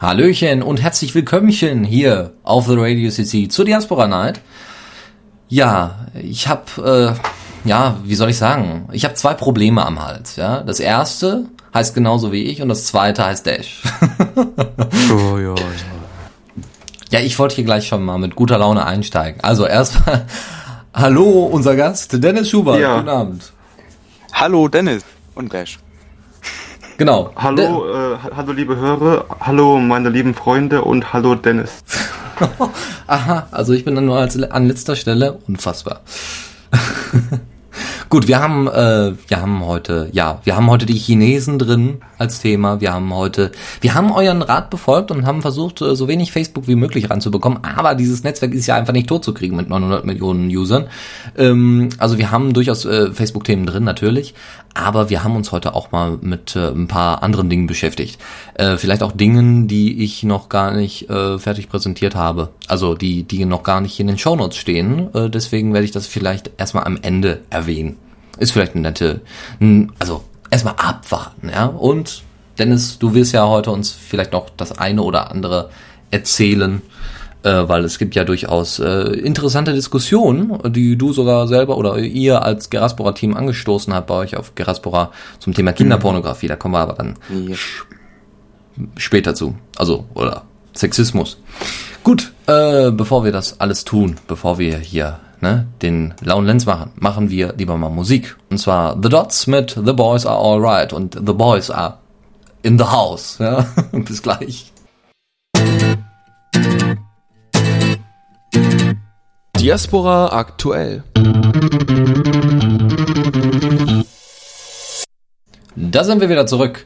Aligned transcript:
Hallöchen 0.00 0.64
und 0.64 0.82
herzlich 0.82 1.14
willkommchen 1.14 1.84
hier 1.84 2.32
auf 2.42 2.66
The 2.66 2.74
Radio 2.76 3.10
CC 3.10 3.46
zur 3.46 3.64
Diaspora 3.64 4.08
Night. 4.08 4.40
Ja, 5.48 6.08
ich 6.20 6.48
habe, 6.48 7.14
äh, 7.14 7.35
ja, 7.66 7.96
wie 8.04 8.14
soll 8.14 8.30
ich 8.30 8.38
sagen? 8.38 8.88
Ich 8.92 9.04
habe 9.04 9.14
zwei 9.14 9.34
Probleme 9.34 9.84
am 9.84 10.02
Hals. 10.02 10.36
Ja, 10.36 10.62
das 10.62 10.80
erste 10.80 11.46
heißt 11.74 11.94
genauso 11.94 12.32
wie 12.32 12.44
ich 12.44 12.62
und 12.62 12.68
das 12.68 12.86
zweite 12.86 13.24
heißt 13.24 13.46
Dash. 13.46 13.82
oh 15.10 15.38
ja, 15.38 15.54
ja. 15.54 15.54
Ja, 17.10 17.20
ich 17.20 17.38
wollte 17.38 17.56
hier 17.56 17.64
gleich 17.64 17.86
schon 17.86 18.04
mal 18.04 18.18
mit 18.18 18.34
guter 18.34 18.58
Laune 18.58 18.84
einsteigen. 18.84 19.40
Also 19.42 19.66
erstmal, 19.66 20.26
hallo 20.94 21.46
unser 21.46 21.76
Gast 21.76 22.22
Dennis 22.22 22.50
Schubert. 22.50 22.80
Ja. 22.80 22.96
Guten 22.96 23.08
Abend. 23.08 23.52
Hallo 24.32 24.68
Dennis 24.68 25.04
und 25.34 25.52
Dash. 25.52 25.78
Genau. 26.98 27.30
Hallo, 27.36 28.14
äh, 28.14 28.16
hallo 28.34 28.52
liebe 28.52 28.76
Hörer, 28.76 29.26
hallo 29.40 29.78
meine 29.78 30.08
lieben 30.08 30.34
Freunde 30.34 30.82
und 30.82 31.12
hallo 31.12 31.34
Dennis. 31.34 31.84
Aha, 33.06 33.48
also 33.50 33.72
ich 33.72 33.84
bin 33.84 33.94
dann 33.94 34.06
nur 34.06 34.18
als, 34.18 34.40
an 34.42 34.66
letzter 34.66 34.96
Stelle 34.96 35.38
unfassbar. 35.46 36.00
Gut, 38.08 38.28
wir 38.28 38.40
haben, 38.40 38.68
äh, 38.68 39.14
wir 39.26 39.40
haben 39.40 39.64
heute, 39.66 40.08
ja, 40.12 40.40
wir 40.44 40.54
haben 40.54 40.70
heute 40.70 40.86
die 40.86 40.94
Chinesen 40.94 41.58
drin 41.58 42.02
als 42.18 42.38
Thema. 42.38 42.80
Wir 42.80 42.92
haben 42.92 43.12
heute, 43.12 43.50
wir 43.80 43.94
haben 43.94 44.12
euren 44.12 44.42
Rat 44.42 44.70
befolgt 44.70 45.10
und 45.10 45.26
haben 45.26 45.42
versucht, 45.42 45.82
äh, 45.82 45.96
so 45.96 46.06
wenig 46.06 46.30
Facebook 46.30 46.68
wie 46.68 46.76
möglich 46.76 47.10
ranzubekommen. 47.10 47.64
Aber 47.64 47.96
dieses 47.96 48.22
Netzwerk 48.22 48.54
ist 48.54 48.68
ja 48.68 48.76
einfach 48.76 48.92
nicht 48.92 49.08
tot 49.08 49.24
zu 49.24 49.34
kriegen 49.34 49.56
mit 49.56 49.68
900 49.68 50.04
Millionen 50.04 50.48
Usern. 50.48 50.86
Ähm, 51.36 51.88
also 51.98 52.16
wir 52.16 52.30
haben 52.30 52.52
durchaus 52.52 52.84
äh, 52.84 53.10
Facebook-Themen 53.10 53.66
drin, 53.66 53.82
natürlich. 53.82 54.34
Aber 54.72 55.10
wir 55.10 55.24
haben 55.24 55.34
uns 55.34 55.52
heute 55.52 55.74
auch 55.74 55.90
mal 55.90 56.18
mit 56.20 56.54
äh, 56.54 56.68
ein 56.68 56.86
paar 56.86 57.24
anderen 57.24 57.50
Dingen 57.50 57.66
beschäftigt. 57.66 58.20
Äh, 58.54 58.76
vielleicht 58.76 59.02
auch 59.02 59.12
Dingen, 59.12 59.66
die 59.66 60.04
ich 60.04 60.22
noch 60.22 60.48
gar 60.48 60.70
nicht 60.72 61.10
äh, 61.10 61.38
fertig 61.38 61.68
präsentiert 61.68 62.14
habe. 62.14 62.50
Also 62.68 62.94
die, 62.94 63.24
die 63.24 63.46
noch 63.46 63.62
gar 63.62 63.80
nicht 63.80 63.98
in 63.98 64.06
den 64.06 64.18
Shownotes 64.18 64.58
stehen. 64.58 65.12
Äh, 65.14 65.28
deswegen 65.28 65.72
werde 65.72 65.86
ich 65.86 65.92
das 65.92 66.06
vielleicht 66.06 66.52
erstmal 66.58 66.84
am 66.84 66.98
Ende 67.00 67.40
erwähnen. 67.50 67.95
Ist 68.38 68.52
vielleicht 68.52 68.72
eine 68.74 68.82
nette, 68.82 69.20
also 69.98 70.24
erstmal 70.50 70.74
abwarten, 70.76 71.48
ja. 71.48 71.66
Und 71.66 72.22
Dennis, 72.58 72.98
du 72.98 73.14
wirst 73.14 73.32
ja 73.32 73.46
heute 73.46 73.70
uns 73.70 73.90
vielleicht 73.90 74.32
noch 74.32 74.50
das 74.50 74.78
eine 74.78 75.02
oder 75.02 75.30
andere 75.30 75.70
erzählen, 76.10 76.82
äh, 77.42 77.68
weil 77.68 77.84
es 77.84 77.98
gibt 77.98 78.14
ja 78.14 78.24
durchaus 78.24 78.78
äh, 78.78 79.12
interessante 79.18 79.72
Diskussionen, 79.72 80.58
die 80.72 80.96
du 80.96 81.12
sogar 81.12 81.48
selber 81.48 81.76
oder 81.76 81.98
ihr 81.98 82.42
als 82.42 82.70
Geraspora-Team 82.70 83.36
angestoßen 83.36 83.92
habt 83.94 84.06
bei 84.06 84.14
euch 84.14 84.36
auf 84.36 84.54
Geraspora 84.54 85.12
zum 85.38 85.54
Thema 85.54 85.72
Kinderpornografie. 85.72 86.48
Da 86.48 86.56
kommen 86.56 86.74
wir 86.74 86.80
aber 86.80 86.94
dann 86.94 87.16
ja. 87.28 87.56
später 88.96 89.34
zu. 89.34 89.56
Also, 89.76 90.06
oder 90.14 90.44
Sexismus. 90.74 91.38
Gut, 92.02 92.32
äh, 92.46 92.90
bevor 92.90 93.24
wir 93.24 93.32
das 93.32 93.60
alles 93.60 93.84
tun, 93.84 94.16
bevor 94.28 94.58
wir 94.58 94.78
hier 94.78 95.18
ne, 95.40 95.66
den 95.82 96.14
lauen 96.20 96.46
Lenz 96.46 96.66
machen, 96.66 96.92
machen 96.96 97.30
wir 97.30 97.54
lieber 97.56 97.76
mal 97.76 97.90
Musik. 97.90 98.36
Und 98.50 98.58
zwar 98.58 98.96
The 99.02 99.08
Dots 99.08 99.46
mit 99.46 99.78
The 99.84 99.92
Boys 99.92 100.26
Are 100.26 100.38
Alright 100.38 100.92
und 100.92 101.14
The 101.14 101.32
Boys 101.32 101.70
Are 101.70 101.98
in 102.62 102.78
the 102.78 102.84
House. 102.84 103.38
Ja? 103.38 103.66
Bis 103.92 104.22
gleich. 104.22 104.72
Diaspora 109.58 110.32
aktuell. 110.32 111.02
Da 115.74 116.04
sind 116.04 116.20
wir 116.20 116.28
wieder 116.28 116.46
zurück 116.46 116.84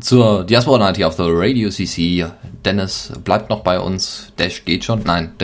zur 0.00 0.44
Diaspora 0.44 0.78
Night 0.78 0.96
hier 0.96 1.08
auf 1.08 1.16
der 1.16 1.26
Radio 1.28 1.70
CC. 1.70 2.26
Dennis 2.64 3.12
bleibt 3.24 3.50
noch 3.50 3.60
bei 3.60 3.80
uns. 3.80 4.32
Dash 4.36 4.64
geht 4.64 4.84
schon. 4.84 5.02
Nein. 5.04 5.32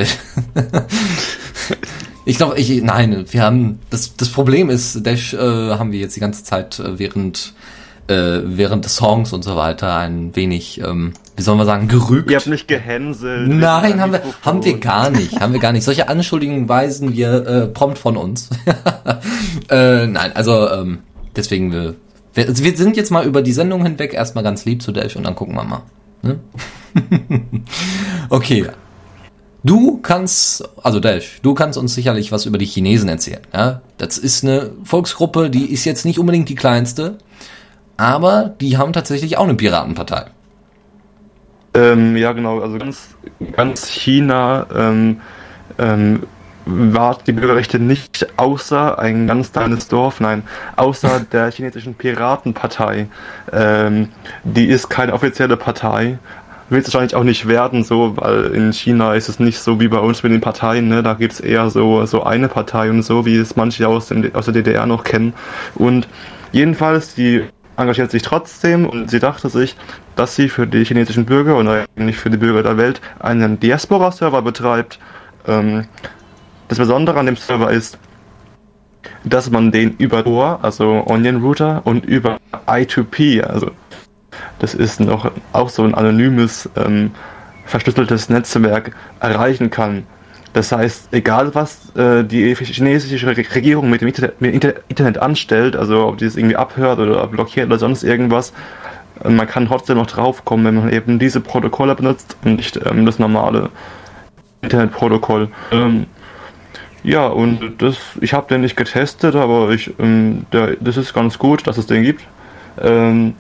Ich 2.27 2.39
glaube, 2.39 2.59
ich, 2.59 2.83
nein, 2.83 3.27
wir 3.31 3.43
haben, 3.43 3.81
das, 3.91 4.17
das 4.17 4.31
Problem 4.31 4.71
ist, 4.71 5.05
Dash 5.05 5.35
äh, 5.35 5.39
haben 5.39 5.93
wir 5.93 6.01
jetzt 6.01 6.17
die 6.17 6.21
ganze 6.21 6.43
Zeit 6.43 6.79
äh, 6.79 6.99
während, 6.99 7.53
äh, 8.09 8.41
während 8.45 8.87
des 8.87 8.97
Songs 8.97 9.35
und 9.35 9.45
so 9.45 9.57
weiter 9.57 9.97
ein 9.97 10.35
wenig, 10.35 10.81
ähm, 10.81 11.13
wie 11.37 11.43
soll 11.43 11.57
man 11.57 11.67
sagen, 11.67 11.87
gerügt. 11.87 12.31
Ihr 12.31 12.39
habt 12.39 12.47
mich 12.47 12.67
gehänselt. 12.67 13.49
Nein, 13.49 14.01
haben 14.01 14.13
wir, 14.13 14.23
haben 14.41 14.65
wir 14.65 14.79
gar 14.79 15.11
nicht, 15.11 15.39
haben 15.39 15.53
wir 15.53 15.61
gar 15.61 15.73
nicht. 15.73 15.85
Solche 15.85 16.09
Anschuldigungen 16.09 16.67
weisen 16.67 17.13
wir 17.13 17.47
äh, 17.47 17.67
prompt 17.67 17.99
von 17.99 18.17
uns. 18.17 18.49
äh, 19.71 20.07
nein, 20.07 20.33
also 20.35 20.71
ähm, 20.71 21.01
deswegen, 21.37 21.73
wir, 21.73 21.95
wir, 22.33 22.49
also 22.49 22.65
wir 22.65 22.75
sind 22.75 22.97
jetzt 22.97 23.11
mal 23.11 23.27
über 23.27 23.43
die 23.43 23.53
Sendung 23.53 23.83
hinweg 23.83 24.15
erstmal 24.15 24.45
ganz 24.45 24.65
lieb 24.65 24.81
zu 24.81 24.93
Dash 24.93 25.15
und 25.15 25.25
dann 25.25 25.35
gucken 25.35 25.55
wir 25.57 25.65
mal. 25.65 25.83
Ne? 26.23 26.41
okay, 28.31 28.67
Du 29.65 29.99
kannst, 30.03 30.69
also 30.83 31.01
Dash, 31.01 31.41
du 31.43 31.55
kannst 31.55 31.79
uns 31.79 31.95
sicherlich 31.95 32.31
was 32.31 32.45
über 32.45 32.59
die 32.59 32.67
Chinesen 32.67 33.09
erzählen. 33.09 33.41
Ja? 33.53 33.81
Das 33.97 34.19
ist 34.19 34.45
eine 34.45 34.73
Volksgruppe, 34.85 35.49
die 35.49 35.73
ist 35.73 35.87
jetzt 35.87 36.05
nicht 36.05 36.19
unbedingt 36.19 36.51
die 36.51 36.55
kleinste, 36.55 37.17
aber 37.97 38.55
die 38.61 38.77
haben 38.77 38.93
tatsächlich 38.93 39.39
auch 39.39 39.45
eine 39.45 39.55
Piratenpartei. 39.55 40.27
Ähm, 41.73 42.15
ja, 42.17 42.33
genau. 42.33 42.61
Also 42.61 42.77
ganz, 42.77 43.17
ganz 43.57 43.89
China 43.89 44.67
ähm, 44.75 45.21
ähm, 45.79 46.25
wahrt 46.67 47.27
die 47.27 47.33
Bürgerrechte 47.33 47.79
nicht 47.79 48.27
außer 48.37 48.99
ein 48.99 49.27
ganz 49.27 49.53
kleines 49.53 49.89
Dorf, 49.89 50.21
nein, 50.21 50.45
außer 50.77 51.21
der 51.33 51.51
chinesischen 51.51 51.95
Piratenpartei. 51.95 53.09
Ähm, 53.53 54.11
die 54.45 54.67
ist 54.67 54.89
keine 54.89 55.15
offizielle 55.15 55.57
Partei, 55.57 56.19
wird 56.71 56.87
es 56.87 56.95
wahrscheinlich 56.95 57.15
auch 57.15 57.25
nicht 57.25 57.47
werden, 57.47 57.85
so, 57.85 58.17
weil 58.17 58.47
in 58.47 58.73
China 58.73 59.15
ist 59.15 59.29
es 59.29 59.39
nicht 59.39 59.59
so 59.59 59.81
wie 59.81 59.89
bei 59.89 59.99
uns 59.99 60.23
mit 60.23 60.33
den 60.33 60.41
Parteien, 60.41 60.89
ne? 60.89 61.03
Da 61.03 61.15
gibt 61.15 61.35
es 61.35 61.41
eher 61.41 61.69
so, 61.71 62.05
so 62.07 62.23
eine 62.23 62.49
Partei 62.49 62.91
und 62.91 63.03
so, 63.03 63.27
wie 63.27 63.37
es 63.37 63.57
manche 63.57 63.87
aus, 63.87 64.09
dem, 64.09 64.35
aus 64.35 64.47
der 64.47 64.55
DDR 64.55 64.87
noch 64.87 65.05
kennen. 65.05 65.35
Und 65.75 66.09
jedenfalls, 66.53 67.15
die 67.15 67.45
engagiert 67.77 68.11
sich 68.11 68.23
trotzdem 68.23 68.87
und 68.87 69.11
sie 69.11 69.19
dachte 69.19 69.49
sich, 69.49 69.77
dass 70.17 70.37
sie 70.37 70.49
für 70.49 70.67
die 70.67 70.85
chinesischen 70.85 71.25
Bürger 71.25 71.57
und 71.57 71.69
eigentlich 71.69 72.17
für 72.17 72.31
die 72.31 72.37
Bürger 72.37 72.63
der 72.63 72.77
Welt 72.77 73.01
einen 73.19 73.59
Diaspora-Server 73.61 74.43
betreibt. 74.43 74.99
Ähm, 75.47 75.87
das 76.69 76.79
Besondere 76.79 77.19
an 77.19 77.27
dem 77.27 77.37
Server 77.37 77.71
ist, 77.71 77.99
dass 79.25 79.51
man 79.51 79.71
den 79.71 79.97
über 79.99 80.25
Tor, 80.25 80.61
also 80.63 81.05
Onion 81.07 81.43
Router 81.43 81.83
und 81.85 82.07
über 82.07 82.39
I2P, 82.67 83.43
also 83.43 83.71
das 84.59 84.75
ist 84.75 85.01
noch 85.01 85.31
auch 85.53 85.69
so 85.69 85.83
ein 85.83 85.95
anonymes, 85.95 86.69
ähm, 86.77 87.11
verschlüsseltes 87.67 88.29
Netzwerk 88.29 88.93
erreichen 89.21 89.71
kann. 89.71 90.07
Das 90.53 90.71
heißt, 90.71 91.09
egal 91.13 91.55
was 91.55 91.95
äh, 91.97 92.23
die 92.23 92.55
chinesische 92.55 93.27
Regierung 93.27 93.91
mit 93.91 94.01
dem 94.01 94.09
Internet, 94.09 94.41
mit 94.41 94.55
Internet, 94.89 95.19
anstellt, 95.19 95.75
also 95.75 96.07
ob 96.07 96.19
die 96.19 96.27
es 96.27 96.37
irgendwie 96.37 96.55
abhört 96.55 97.01
oder 97.01 97.27
blockiert 97.27 97.67
oder 97.67 97.79
sonst 97.79 98.05
irgendwas, 98.05 98.53
äh, 99.25 99.31
man 99.31 99.49
kann 99.49 99.67
trotzdem 99.67 99.97
noch 99.97 100.07
draufkommen, 100.07 100.65
wenn 100.65 100.75
man 100.77 100.93
eben 100.93 101.19
diese 101.19 101.41
Protokolle 101.41 101.97
benutzt 101.97 102.37
und 102.45 102.57
nicht 102.57 102.79
ähm, 102.87 103.05
das 103.05 103.19
normale 103.19 103.71
Internetprotokoll. 104.63 105.49
Ähm, 105.73 106.07
ja, 107.03 107.27
und 107.27 107.83
das, 107.83 107.99
ich 108.21 108.33
habe 108.33 108.49
den 108.49 108.61
nicht 108.61 108.77
getestet, 108.77 109.35
aber 109.35 109.71
ich, 109.71 109.93
ähm, 109.99 110.47
der, 110.53 110.77
das 110.77 110.97
ist 110.97 111.13
ganz 111.13 111.39
gut, 111.39 111.67
dass 111.67 111.79
es 111.79 111.87
den 111.87 112.05
gibt. 112.05 112.23
Ähm, 112.81 113.35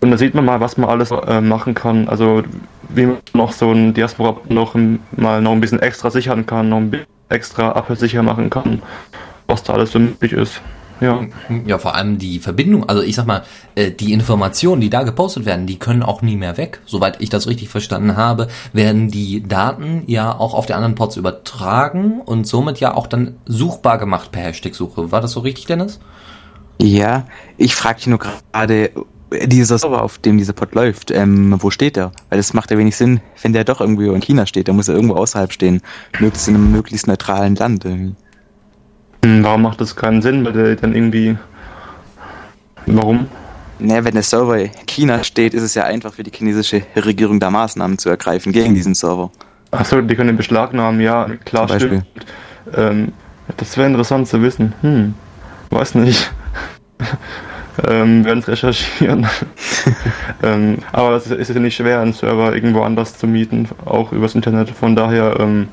und 0.00 0.10
da 0.10 0.18
sieht 0.18 0.34
man 0.34 0.44
mal, 0.44 0.60
was 0.60 0.76
man 0.76 0.90
alles 0.90 1.10
äh, 1.10 1.40
machen 1.40 1.74
kann. 1.74 2.08
Also 2.08 2.42
wie 2.88 3.06
man 3.06 3.18
noch 3.32 3.52
so 3.52 3.72
ein 3.72 3.94
Diaspora 3.94 4.36
noch 4.48 4.76
mal 5.12 5.40
noch 5.40 5.52
ein 5.52 5.60
bisschen 5.60 5.80
extra 5.80 6.10
sichern 6.10 6.46
kann, 6.46 6.68
noch 6.68 6.78
ein 6.78 6.90
bisschen 6.90 7.06
extra 7.28 7.72
abhörsicher 7.72 8.22
machen 8.22 8.50
kann, 8.50 8.82
was 9.46 9.62
da 9.62 9.72
alles 9.72 9.92
so 9.92 9.98
möglich 9.98 10.32
ist. 10.32 10.60
Ja. 10.98 11.20
ja, 11.66 11.76
vor 11.76 11.94
allem 11.94 12.16
die 12.16 12.38
Verbindung, 12.38 12.88
also 12.88 13.02
ich 13.02 13.16
sag 13.16 13.26
mal, 13.26 13.42
äh, 13.74 13.90
die 13.90 14.14
Informationen, 14.14 14.80
die 14.80 14.88
da 14.88 15.02
gepostet 15.02 15.44
werden, 15.44 15.66
die 15.66 15.78
können 15.78 16.02
auch 16.02 16.22
nie 16.22 16.36
mehr 16.36 16.56
weg. 16.56 16.80
Soweit 16.86 17.20
ich 17.20 17.28
das 17.28 17.46
richtig 17.46 17.68
verstanden 17.68 18.16
habe, 18.16 18.48
werden 18.72 19.10
die 19.10 19.42
Daten 19.42 20.04
ja 20.06 20.34
auch 20.34 20.54
auf 20.54 20.64
die 20.64 20.72
anderen 20.72 20.94
Pods 20.94 21.16
übertragen 21.16 22.22
und 22.22 22.46
somit 22.46 22.80
ja 22.80 22.94
auch 22.94 23.06
dann 23.08 23.36
suchbar 23.44 23.98
gemacht 23.98 24.32
per 24.32 24.44
Hashtag-Suche. 24.44 25.12
War 25.12 25.20
das 25.20 25.32
so 25.32 25.40
richtig, 25.40 25.66
Dennis? 25.66 26.00
Ja, 26.80 27.26
ich 27.58 27.74
frage 27.74 27.96
dich 27.96 28.06
nur 28.06 28.18
gerade, 28.18 28.90
dieser 29.32 29.78
Server, 29.78 30.02
auf 30.02 30.18
dem 30.18 30.38
dieser 30.38 30.52
Pod 30.52 30.74
läuft, 30.74 31.10
ähm, 31.10 31.56
wo 31.58 31.70
steht 31.70 31.96
der? 31.96 32.12
Weil 32.30 32.38
das 32.38 32.54
macht 32.54 32.70
ja 32.70 32.78
wenig 32.78 32.96
Sinn, 32.96 33.20
wenn 33.42 33.52
der 33.52 33.64
doch 33.64 33.80
irgendwo 33.80 34.12
in 34.12 34.20
China 34.20 34.46
steht, 34.46 34.68
dann 34.68 34.76
muss 34.76 34.88
er 34.88 34.94
irgendwo 34.94 35.14
außerhalb 35.14 35.52
stehen, 35.52 35.82
möglichst 36.20 36.48
in 36.48 36.54
einem 36.54 36.70
möglichst 36.70 37.06
neutralen 37.06 37.56
Land. 37.56 37.84
Irgendwie. 37.84 38.14
Hm, 39.24 39.42
warum 39.42 39.62
macht 39.62 39.80
das 39.80 39.96
keinen 39.96 40.22
Sinn, 40.22 40.44
weil 40.44 40.52
der 40.52 40.76
dann 40.76 40.94
irgendwie 40.94 41.36
Warum? 42.86 43.26
Naja, 43.78 44.04
wenn 44.04 44.14
der 44.14 44.22
Server 44.22 44.58
in 44.58 44.70
China 44.86 45.22
steht, 45.22 45.52
ist 45.52 45.62
es 45.62 45.74
ja 45.74 45.84
einfach 45.84 46.14
für 46.14 46.22
die 46.22 46.30
chinesische 46.30 46.82
Regierung 46.96 47.40
da 47.40 47.50
Maßnahmen 47.50 47.98
zu 47.98 48.08
ergreifen 48.08 48.52
gegen 48.52 48.74
diesen 48.74 48.94
Server. 48.94 49.30
Achso, 49.72 50.00
die 50.00 50.14
können 50.14 50.28
den 50.28 50.36
beschlagnahmen, 50.36 51.00
ja, 51.00 51.28
klar, 51.44 51.68
stimmt. 51.68 52.06
Ähm, 52.74 53.12
das 53.56 53.76
wäre 53.76 53.88
interessant 53.88 54.28
zu 54.28 54.40
wissen. 54.40 54.72
Hm, 54.80 55.14
weiß 55.70 55.96
nicht. 55.96 56.32
Ähm, 57.88 58.24
werden 58.24 58.40
es 58.40 58.48
recherchieren. 58.48 59.26
ähm, 60.42 60.78
aber 60.92 61.16
es 61.16 61.26
ist 61.26 61.48
ja 61.48 61.60
nicht 61.60 61.76
schwer, 61.76 62.00
einen 62.00 62.12
Server 62.12 62.54
irgendwo 62.54 62.82
anders 62.82 63.18
zu 63.18 63.26
mieten, 63.26 63.68
auch 63.84 64.12
übers 64.12 64.34
Internet. 64.34 64.70
Von 64.70 64.96
daher, 64.96 65.38
ähm, 65.40 65.68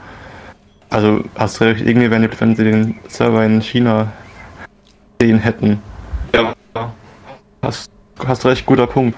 also 0.89 1.23
hast 1.35 1.61
recht, 1.61 1.85
irgendwie 1.85 2.09
wäre 2.09 2.21
nicht, 2.21 2.39
wenn 2.39 2.55
sie 2.55 2.63
den 2.63 3.00
Server 3.07 3.45
in 3.45 3.61
China 3.61 4.11
sehen 5.21 5.39
hätten. 5.39 5.79
Ja, 6.33 6.53
hast, 7.61 7.91
hast 8.25 8.45
recht, 8.45 8.65
guter 8.65 8.88
Punkt. 8.88 9.17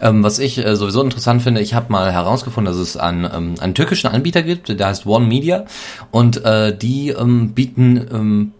Ähm, 0.00 0.22
was 0.22 0.38
ich 0.38 0.64
äh, 0.64 0.76
sowieso 0.76 1.02
interessant 1.02 1.42
finde, 1.42 1.60
ich 1.60 1.74
habe 1.74 1.90
mal 1.90 2.12
herausgefunden, 2.12 2.72
dass 2.72 2.80
es 2.80 2.96
einen, 2.96 3.24
ähm, 3.24 3.54
einen 3.58 3.74
türkischen 3.74 4.08
Anbieter 4.08 4.42
gibt, 4.42 4.68
der 4.68 4.86
heißt 4.86 5.06
One 5.06 5.26
Media 5.26 5.64
und 6.10 6.44
äh, 6.44 6.76
die 6.76 7.10
ähm, 7.10 7.52
bieten 7.52 8.06
ähm, 8.12 8.52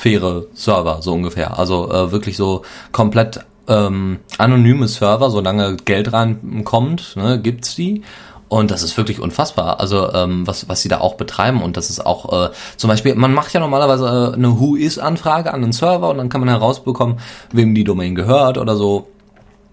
Privatsphäre-Server 0.00 1.02
so 1.02 1.12
ungefähr. 1.12 1.58
Also 1.58 1.90
äh, 1.90 2.12
wirklich 2.12 2.36
so 2.36 2.62
komplett 2.92 3.40
ähm, 3.68 4.20
anonyme 4.38 4.88
Server, 4.88 5.30
solange 5.30 5.76
Geld 5.76 6.12
reinkommt, 6.12 7.16
ne, 7.16 7.40
gibt's 7.40 7.74
die. 7.74 8.02
Und 8.48 8.72
das 8.72 8.82
ist 8.82 8.96
wirklich 8.96 9.20
unfassbar. 9.20 9.78
Also 9.78 10.12
ähm, 10.12 10.44
was 10.44 10.68
was 10.68 10.82
sie 10.82 10.88
da 10.88 11.00
auch 11.00 11.14
betreiben 11.14 11.62
und 11.62 11.76
das 11.76 11.88
ist 11.88 12.04
auch 12.04 12.46
äh, 12.46 12.50
zum 12.76 12.88
Beispiel, 12.88 13.14
man 13.14 13.32
macht 13.32 13.52
ja 13.52 13.60
normalerweise 13.60 14.32
äh, 14.32 14.34
eine 14.34 14.58
Who 14.58 14.74
is 14.74 14.98
Anfrage 14.98 15.54
an 15.54 15.62
den 15.62 15.72
Server 15.72 16.10
und 16.10 16.18
dann 16.18 16.28
kann 16.28 16.40
man 16.40 16.48
herausbekommen, 16.48 17.20
wem 17.52 17.76
die 17.76 17.84
Domain 17.84 18.16
gehört 18.16 18.58
oder 18.58 18.74
so 18.74 19.06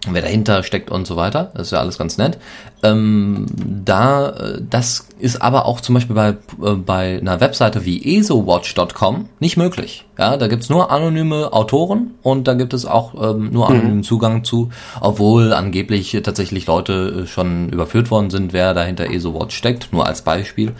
wer 0.06 0.22
dahinter 0.22 0.62
steckt 0.62 0.90
und 0.90 1.06
so 1.06 1.16
weiter. 1.16 1.50
Das 1.54 1.68
ist 1.68 1.70
ja 1.72 1.80
alles 1.80 1.98
ganz 1.98 2.18
nett. 2.18 2.38
Ähm, 2.84 3.46
da, 3.84 4.30
äh, 4.30 4.62
das 4.68 5.08
ist 5.18 5.42
aber 5.42 5.66
auch 5.66 5.80
zum 5.80 5.96
Beispiel 5.96 6.14
bei, 6.14 6.28
äh, 6.28 6.74
bei 6.74 7.18
einer 7.18 7.40
Webseite 7.40 7.84
wie 7.84 8.16
esowatch.com 8.16 9.28
nicht 9.40 9.56
möglich. 9.56 10.04
Ja, 10.16 10.36
da 10.36 10.46
gibt's 10.46 10.68
nur 10.68 10.92
anonyme 10.92 11.52
Autoren 11.52 12.14
und 12.22 12.46
da 12.46 12.54
gibt 12.54 12.74
es 12.74 12.86
auch 12.86 13.14
ähm, 13.34 13.50
nur 13.52 13.68
anonymen 13.68 14.04
Zugang 14.04 14.44
zu, 14.44 14.70
obwohl 15.00 15.52
angeblich 15.52 16.16
tatsächlich 16.22 16.66
Leute 16.66 17.24
äh, 17.24 17.26
schon 17.26 17.68
überführt 17.70 18.10
worden 18.12 18.30
sind, 18.30 18.52
wer 18.52 18.74
dahinter 18.74 19.10
ESOWatch 19.10 19.56
steckt, 19.56 19.92
nur 19.92 20.06
als 20.06 20.22
Beispiel. 20.22 20.74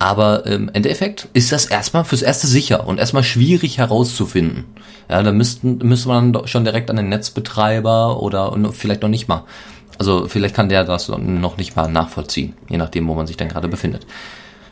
Aber 0.00 0.46
im 0.46 0.70
Endeffekt 0.70 1.28
ist 1.34 1.52
das 1.52 1.66
erstmal 1.66 2.04
fürs 2.04 2.22
Erste 2.22 2.46
sicher 2.46 2.86
und 2.86 2.98
erstmal 2.98 3.22
schwierig 3.22 3.76
herauszufinden. 3.76 4.64
Ja, 5.10 5.22
da 5.22 5.30
müssten, 5.30 5.76
müsste 5.76 6.08
man 6.08 6.32
doch 6.32 6.48
schon 6.48 6.64
direkt 6.64 6.88
an 6.88 6.96
den 6.96 7.10
Netzbetreiber 7.10 8.22
oder 8.22 8.56
vielleicht 8.72 9.02
noch 9.02 9.10
nicht 9.10 9.28
mal. 9.28 9.44
Also 9.98 10.26
vielleicht 10.26 10.54
kann 10.54 10.70
der 10.70 10.84
das 10.84 11.10
noch 11.10 11.58
nicht 11.58 11.76
mal 11.76 11.86
nachvollziehen, 11.86 12.54
je 12.70 12.78
nachdem, 12.78 13.06
wo 13.08 13.14
man 13.14 13.26
sich 13.26 13.36
dann 13.36 13.48
gerade 13.48 13.68
befindet. 13.68 14.06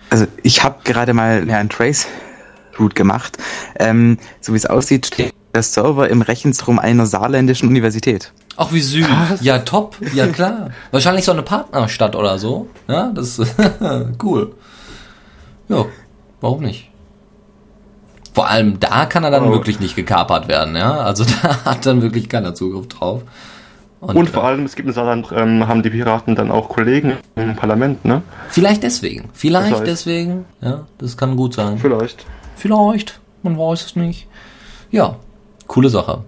Also 0.08 0.24
ich 0.42 0.64
habe 0.64 0.76
gerade 0.84 1.12
mal 1.12 1.46
ja, 1.46 1.58
ein 1.58 1.68
Trace 1.68 2.06
Root 2.80 2.94
gemacht. 2.94 3.36
Ähm, 3.78 4.16
so 4.40 4.54
wie 4.54 4.56
es 4.56 4.64
aussieht, 4.64 5.08
steht 5.08 5.34
der 5.54 5.62
Server 5.62 6.08
im 6.08 6.22
Rechenzentrum 6.22 6.78
einer 6.78 7.04
saarländischen 7.04 7.68
Universität. 7.68 8.32
Ach, 8.56 8.72
wie 8.72 8.80
süß. 8.80 9.06
Ja, 9.42 9.58
top. 9.58 9.98
Ja, 10.14 10.26
klar. 10.28 10.70
Wahrscheinlich 10.90 11.26
so 11.26 11.32
eine 11.32 11.42
Partnerstadt 11.42 12.16
oder 12.16 12.38
so. 12.38 12.68
Ja, 12.88 13.10
das 13.14 13.38
ist 13.38 13.54
cool. 14.22 14.54
Ja, 15.68 15.84
warum 16.40 16.62
nicht? 16.62 16.90
Vor 18.34 18.48
allem 18.48 18.78
da 18.78 19.06
kann 19.06 19.24
er 19.24 19.30
dann 19.30 19.48
Oh. 19.48 19.52
wirklich 19.52 19.80
nicht 19.80 19.96
gekapert 19.96 20.48
werden, 20.48 20.76
ja. 20.76 20.92
Also 20.98 21.24
da 21.42 21.64
hat 21.64 21.86
dann 21.86 22.02
wirklich 22.02 22.28
keiner 22.28 22.54
Zugriff 22.54 22.88
drauf. 22.88 23.22
Und 24.00 24.30
vor 24.30 24.44
äh, 24.44 24.46
allem, 24.46 24.64
es 24.64 24.76
gibt 24.76 24.86
in 24.86 24.94
Saarland, 24.94 25.26
ähm, 25.34 25.66
haben 25.66 25.82
die 25.82 25.90
Piraten 25.90 26.36
dann 26.36 26.52
auch 26.52 26.68
Kollegen 26.68 27.14
im 27.34 27.56
Parlament, 27.56 28.04
ne? 28.04 28.22
Vielleicht 28.48 28.84
deswegen. 28.84 29.28
Vielleicht 29.32 29.72
Das 29.72 29.80
heißt- 29.80 29.84
deswegen. 29.84 30.44
Ja, 30.60 30.86
das 30.98 31.16
kann 31.16 31.34
gut 31.34 31.54
sein. 31.54 31.78
Vielleicht. 31.78 32.24
Vielleicht. 32.54 33.18
Man 33.42 33.58
weiß 33.58 33.86
es 33.86 33.96
nicht. 33.96 34.28
Ja, 34.92 35.16
coole 35.66 35.88
Sache. 35.88 36.22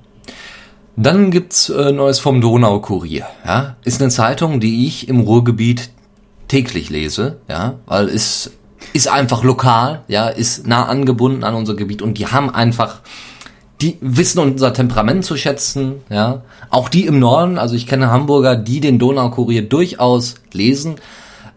Dann 0.97 1.31
gibt's 1.31 1.69
äh, 1.71 1.93
Neues 1.93 2.19
vom 2.19 2.41
Donaukurier. 2.41 3.27
Ja, 3.47 3.77
ist 3.85 4.01
eine 4.03 4.11
Zeitung, 4.11 4.59
die 4.59 4.87
ich 4.89 5.09
im 5.09 5.21
Ruhrgebiet 5.21 5.91
täglich 6.49 6.91
lese. 6.91 7.39
Ja, 7.49 7.75
weil 7.87 8.09
es 8.09 8.51
ist 8.93 9.09
einfach 9.09 9.43
lokal. 9.45 10.03
Ja, 10.09 10.29
ist 10.29 10.67
nah 10.67 10.87
angebunden 10.87 11.45
an 11.45 11.55
unser 11.55 11.75
Gebiet 11.75 12.03
und 12.03 12.19
die 12.19 12.27
haben 12.27 12.51
einfach 12.51 13.01
die 13.81 13.97
wissen 14.01 14.41
unser 14.41 14.73
Temperament 14.73 15.25
zu 15.25 15.37
schätzen, 15.37 16.03
ja. 16.11 16.43
Auch 16.69 16.89
die 16.89 17.07
im 17.07 17.19
Norden, 17.19 17.59
also 17.59 17.75
ich 17.75 17.87
kenne 17.87 18.11
Hamburger, 18.11 18.57
die 18.57 18.81
den 18.81 18.99
Donaukurier 18.99 19.63
durchaus 19.63 20.35
lesen, 20.53 20.97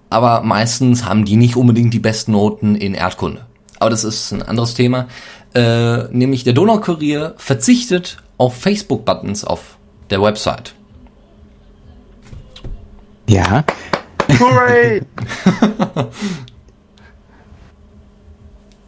aber 0.10 0.42
meistens 0.42 1.06
haben 1.06 1.26
die 1.26 1.36
nicht 1.36 1.56
unbedingt 1.56 1.94
die 1.94 2.00
besten 2.00 2.32
Noten 2.32 2.76
in 2.76 2.94
Erdkunde. 2.94 3.42
Aber 3.80 3.90
das 3.90 4.04
ist 4.04 4.32
ein 4.32 4.42
anderes 4.42 4.74
Thema. 4.74 5.08
Äh, 5.54 6.06
nämlich 6.12 6.44
der 6.44 6.54
Donaukurier 6.54 7.34
verzichtet 7.38 8.18
auf 8.38 8.56
Facebook-Buttons 8.56 9.44
auf 9.44 9.78
der 10.10 10.22
Website. 10.22 10.74
Ja. 13.28 13.64
Hooray! 14.40 15.02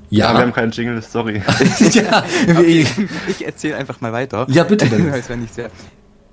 Ja, 0.09 0.27
Ja, 0.27 0.33
wir 0.33 0.41
haben 0.41 0.53
keinen 0.53 0.71
Jingle, 0.71 1.01
sorry. 1.01 1.41
ja, 1.91 2.23
Okay, 2.49 2.85
ich 3.27 3.45
erzähle 3.45 3.77
einfach 3.77 4.01
mal 4.01 4.13
weiter. 4.13 4.45
ja 4.49 4.63
bitte. 4.63 4.87
Das 4.87 5.29
wäre 5.29 5.39
nicht 5.39 5.53
sehr. 5.53 5.69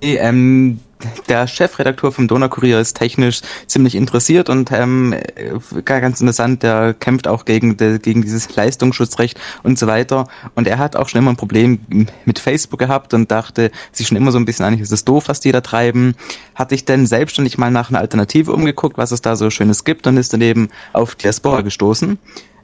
Nee, 0.03 0.17
ähm, 0.17 0.81
der 1.29 1.47
Chefredakteur 1.47 2.11
vom 2.11 2.27
Donaukurier 2.27 2.77
ist 2.79 2.95
technisch 2.95 3.41
ziemlich 3.67 3.95
interessiert 3.95 4.49
und 4.49 4.69
ähm, 4.73 5.13
äh, 5.13 5.81
ganz 5.83 6.19
interessant, 6.19 6.61
der 6.61 6.93
kämpft 6.93 7.25
auch 7.25 7.45
gegen, 7.45 7.77
de, 7.77 7.99
gegen 7.99 8.21
dieses 8.21 8.53
Leistungsschutzrecht 8.53 9.39
und 9.63 9.79
so 9.79 9.87
weiter. 9.87 10.27
Und 10.55 10.67
er 10.67 10.77
hat 10.77 10.97
auch 10.97 11.07
schon 11.07 11.19
immer 11.19 11.31
ein 11.31 11.37
Problem 11.37 12.07
mit 12.25 12.37
Facebook 12.39 12.79
gehabt 12.79 13.13
und 13.13 13.31
dachte 13.31 13.71
sich 13.93 14.07
schon 14.07 14.17
immer 14.17 14.33
so 14.33 14.37
ein 14.37 14.45
bisschen, 14.45 14.65
eigentlich 14.65 14.81
ist 14.81 14.91
es 14.91 15.05
doof, 15.05 15.25
was 15.27 15.39
die 15.39 15.53
da 15.53 15.61
treiben. 15.61 16.15
Hat 16.53 16.71
sich 16.71 16.83
dann 16.83 17.05
selbstständig 17.05 17.57
mal 17.57 17.71
nach 17.71 17.89
einer 17.89 17.99
Alternative 17.99 18.51
umgeguckt, 18.51 18.97
was 18.97 19.11
es 19.13 19.21
da 19.21 19.37
so 19.37 19.49
Schönes 19.49 19.85
gibt 19.85 20.05
und 20.05 20.17
ist 20.17 20.33
dann 20.33 20.41
eben 20.41 20.67
auf 20.91 21.15
Diaspora 21.15 21.61
gestoßen. 21.61 22.19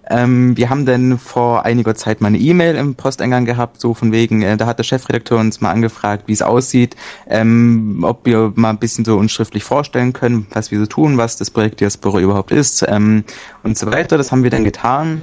Ähm, 0.09 0.57
wir 0.57 0.69
haben 0.69 0.85
dann 0.85 1.19
vor 1.19 1.65
einiger 1.65 1.95
Zeit 1.95 2.19
mal 2.21 2.27
eine 2.29 2.39
E-Mail 2.39 2.75
im 2.75 2.95
Posteingang 2.95 3.45
gehabt, 3.45 3.79
so 3.79 3.93
von 3.93 4.11
wegen, 4.11 4.41
äh, 4.41 4.57
da 4.57 4.65
hat 4.65 4.79
der 4.79 4.83
Chefredakteur 4.83 5.39
uns 5.39 5.61
mal 5.61 5.71
angefragt, 5.71 6.23
wie 6.27 6.33
es 6.33 6.41
aussieht, 6.41 6.95
ähm, 7.27 7.99
ob 8.03 8.25
wir 8.25 8.51
mal 8.55 8.71
ein 8.71 8.79
bisschen 8.79 9.05
so 9.05 9.17
uns 9.17 9.31
schriftlich 9.31 9.63
vorstellen 9.63 10.13
können, 10.13 10.47
was 10.51 10.71
wir 10.71 10.79
so 10.79 10.87
tun, 10.87 11.17
was 11.17 11.37
das 11.37 11.51
Projekt 11.51 11.79
Diaspora 11.79 12.19
überhaupt 12.19 12.51
ist 12.51 12.83
ähm, 12.87 13.23
und 13.63 13.77
so 13.77 13.91
weiter. 13.91 14.17
Das 14.17 14.31
haben 14.31 14.43
wir 14.43 14.49
dann 14.49 14.63
getan. 14.63 15.21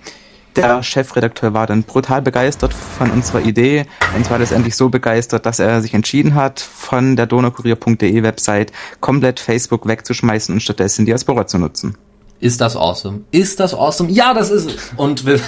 Der 0.57 0.83
Chefredakteur 0.83 1.52
war 1.52 1.66
dann 1.66 1.83
brutal 1.83 2.23
begeistert 2.23 2.73
von 2.73 3.11
unserer 3.11 3.43
Idee 3.43 3.85
und 4.16 4.25
zwar 4.25 4.38
letztendlich 4.38 4.75
so 4.75 4.88
begeistert, 4.88 5.45
dass 5.45 5.59
er 5.59 5.83
sich 5.83 5.93
entschieden 5.93 6.35
hat, 6.35 6.61
von 6.61 7.14
der 7.14 7.26
donaukurier.de 7.26 8.23
Website 8.23 8.73
komplett 9.00 9.38
Facebook 9.38 9.87
wegzuschmeißen 9.87 10.55
und 10.55 10.61
stattdessen 10.61 11.05
Diaspora 11.05 11.47
zu 11.47 11.59
nutzen. 11.59 11.99
Ist 12.38 12.61
das 12.61 12.76
awesome? 12.76 13.23
Ist 13.31 13.61
das 13.61 13.75
awesome? 13.75 14.11
Ja, 14.11 14.35
das 14.35 14.50
ist 14.50 14.66
es. 14.66 14.93
Und 14.97 15.25
wir, 15.25 15.40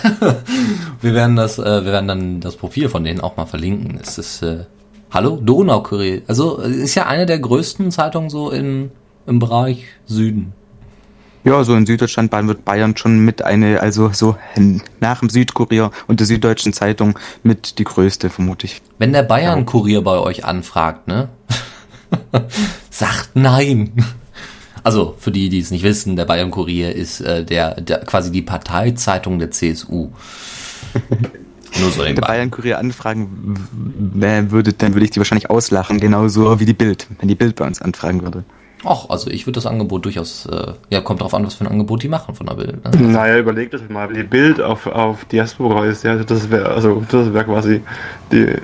wir 1.01 1.15
werden 1.15 1.37
das, 1.37 1.59
äh, 1.59 1.85
wir 1.85 1.93
werden 1.93 2.09
dann 2.09 2.41
das 2.41 2.57
Profil 2.57 2.89
von 2.89 3.05
denen 3.05 3.21
auch 3.21 3.37
mal 3.37 3.47
verlinken. 3.47 3.99
Es 4.01 4.17
ist, 4.17 4.43
äh, 4.43 4.65
hallo? 5.11 5.37
Donaukurier. 5.37 6.23
Also, 6.27 6.63
äh, 6.63 6.71
ist 6.71 6.95
ja 6.95 7.07
eine 7.07 7.27
der 7.27 7.39
größten 7.39 7.91
Zeitungen 7.91 8.31
so 8.31 8.51
in, 8.51 8.91
im 9.27 9.39
Bereich 9.39 9.85
Süden. 10.07 10.55
Ja, 11.45 11.63
so 11.63 11.75
in 11.75 11.87
Süddeutschland 11.87 12.33
wird 12.33 12.65
Bayern 12.65 12.97
schon 12.97 13.25
mit 13.25 13.43
eine, 13.43 13.81
also 13.81 14.11
so 14.13 14.37
nach 15.01 15.21
dem 15.21 15.31
Südkurier 15.31 15.91
und 16.07 16.21
der 16.21 16.27
Süddeutschen 16.27 16.73
Zeitung 16.73 17.19
mit 17.43 17.79
die 17.79 17.85
größte, 17.85 18.29
vermute 18.29 18.67
ich. 18.67 18.83
Wenn 18.99 19.13
der 19.13 19.23
Bayern-Kurier 19.23 20.03
bei 20.03 20.19
euch 20.19 20.45
anfragt, 20.45 21.07
ne? 21.07 21.29
sagt 22.91 23.31
nein. 23.35 23.93
Also, 24.89 25.15
für 25.19 25.31
die, 25.31 25.51
die 25.51 25.59
es 25.59 25.71
nicht 25.71 25.83
wissen, 25.83 26.17
der 26.17 26.25
Bayern-Kurier 26.25 26.95
ist 26.95 27.21
äh, 27.21 27.45
der, 27.45 27.79
der 27.79 27.99
quasi 28.07 28.33
die 28.33 28.41
Parteizeitung 28.41 29.39
der 29.39 29.51
CSU. 29.51 30.09
Nur 31.79 31.91
so 31.91 31.99
Wenn 31.99 31.99
der 31.99 32.05
nebenbei. 32.07 32.27
Bayern-Kurier 32.29 32.79
anfragen 32.79 33.55
w- 33.55 34.21
w- 34.23 34.51
würde, 34.51 34.73
dann 34.73 34.95
würde 34.95 35.05
ich 35.05 35.11
die 35.11 35.19
wahrscheinlich 35.21 35.51
auslachen, 35.51 36.01
genauso 36.01 36.59
wie 36.59 36.65
die 36.65 36.73
Bild, 36.73 37.07
wenn 37.19 37.29
die 37.29 37.35
Bild 37.35 37.57
bei 37.57 37.67
uns 37.67 37.83
anfragen 37.83 38.23
würde. 38.23 38.45
Ach, 38.83 39.11
also 39.11 39.29
ich 39.29 39.45
würde 39.47 39.57
das 39.57 39.67
Angebot 39.67 40.07
durchaus, 40.07 40.47
äh, 40.47 40.73
ja, 40.89 41.03
kommt 41.03 41.21
drauf 41.21 41.35
an, 41.35 41.45
was 41.45 41.53
für 41.57 41.65
ein 41.67 41.71
Angebot 41.71 42.03
die 42.03 42.09
machen 42.09 42.35
von 42.35 42.47
der 42.47 42.55
Bild. 42.55 42.83
Ne? 42.99 43.09
Naja, 43.09 43.37
überlegt 43.37 43.75
das 43.75 43.83
mal, 43.91 44.09
wenn 44.09 44.17
die 44.17 44.23
Bild 44.23 44.59
auf, 44.59 44.87
auf 44.87 45.27
Diaspora 45.27 45.85
ist, 45.85 46.03
ja, 46.05 46.17
das 46.17 46.49
wäre, 46.49 46.69
also, 46.71 47.03
das 47.11 47.35
wäre 47.35 47.45
quasi 47.45 47.83
die, 48.33 48.55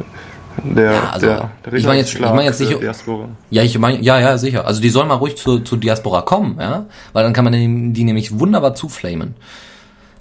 der, 0.62 0.92
Ja, 0.92 1.10
also, 1.10 1.26
der, 1.26 1.50
der 1.64 1.72
ich 1.74 1.84
mein 1.86 1.98
jetzt- 1.98 2.14
ich 2.14 2.20
mein 2.20 2.44
jetzt 2.44 2.60
nicht- 2.60 2.80
Diaspora. 2.80 3.28
Ja, 3.50 3.62
ich 3.62 3.78
meine, 3.78 4.00
ja, 4.00 4.18
ja, 4.20 4.38
sicher. 4.38 4.66
Also 4.66 4.80
die 4.80 4.90
sollen 4.90 5.08
mal 5.08 5.14
ruhig 5.14 5.36
zu, 5.36 5.60
zu 5.60 5.76
Diaspora 5.76 6.22
kommen, 6.22 6.56
ja, 6.60 6.86
weil 7.12 7.24
dann 7.24 7.32
kann 7.32 7.44
man 7.44 7.52
die, 7.52 7.92
die 7.92 8.04
nämlich 8.04 8.38
wunderbar 8.38 8.74
zuflamen. 8.74 9.34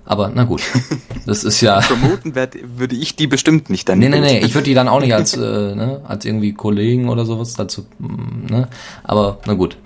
Aber 0.06 0.30
na 0.36 0.44
gut, 0.44 0.62
das 1.26 1.44
ist 1.46 1.62
ja. 1.62 1.80
Vermuten 1.80 2.36
werd, 2.36 2.56
würde 2.78 2.96
ich 2.96 3.16
die 3.16 3.28
bestimmt 3.28 3.70
nicht 3.70 3.88
dann. 3.88 4.00
Nee, 4.00 4.10
nee, 4.10 4.20
nee, 4.20 4.40
ich 4.40 4.54
würde 4.54 4.66
die 4.66 4.74
dann 4.74 4.90
auch 4.90 5.00
nicht 5.00 5.14
als, 5.14 5.34
äh, 5.38 5.40
ne, 5.40 6.02
als 6.06 6.26
irgendwie 6.26 6.54
Kollegen 6.54 7.08
oder 7.10 7.26
sowas 7.26 7.54
dazu, 7.54 7.86
mm, 8.00 8.46
ne? 8.52 8.68
Aber 9.04 9.38
na 9.46 9.54
gut. 9.54 9.78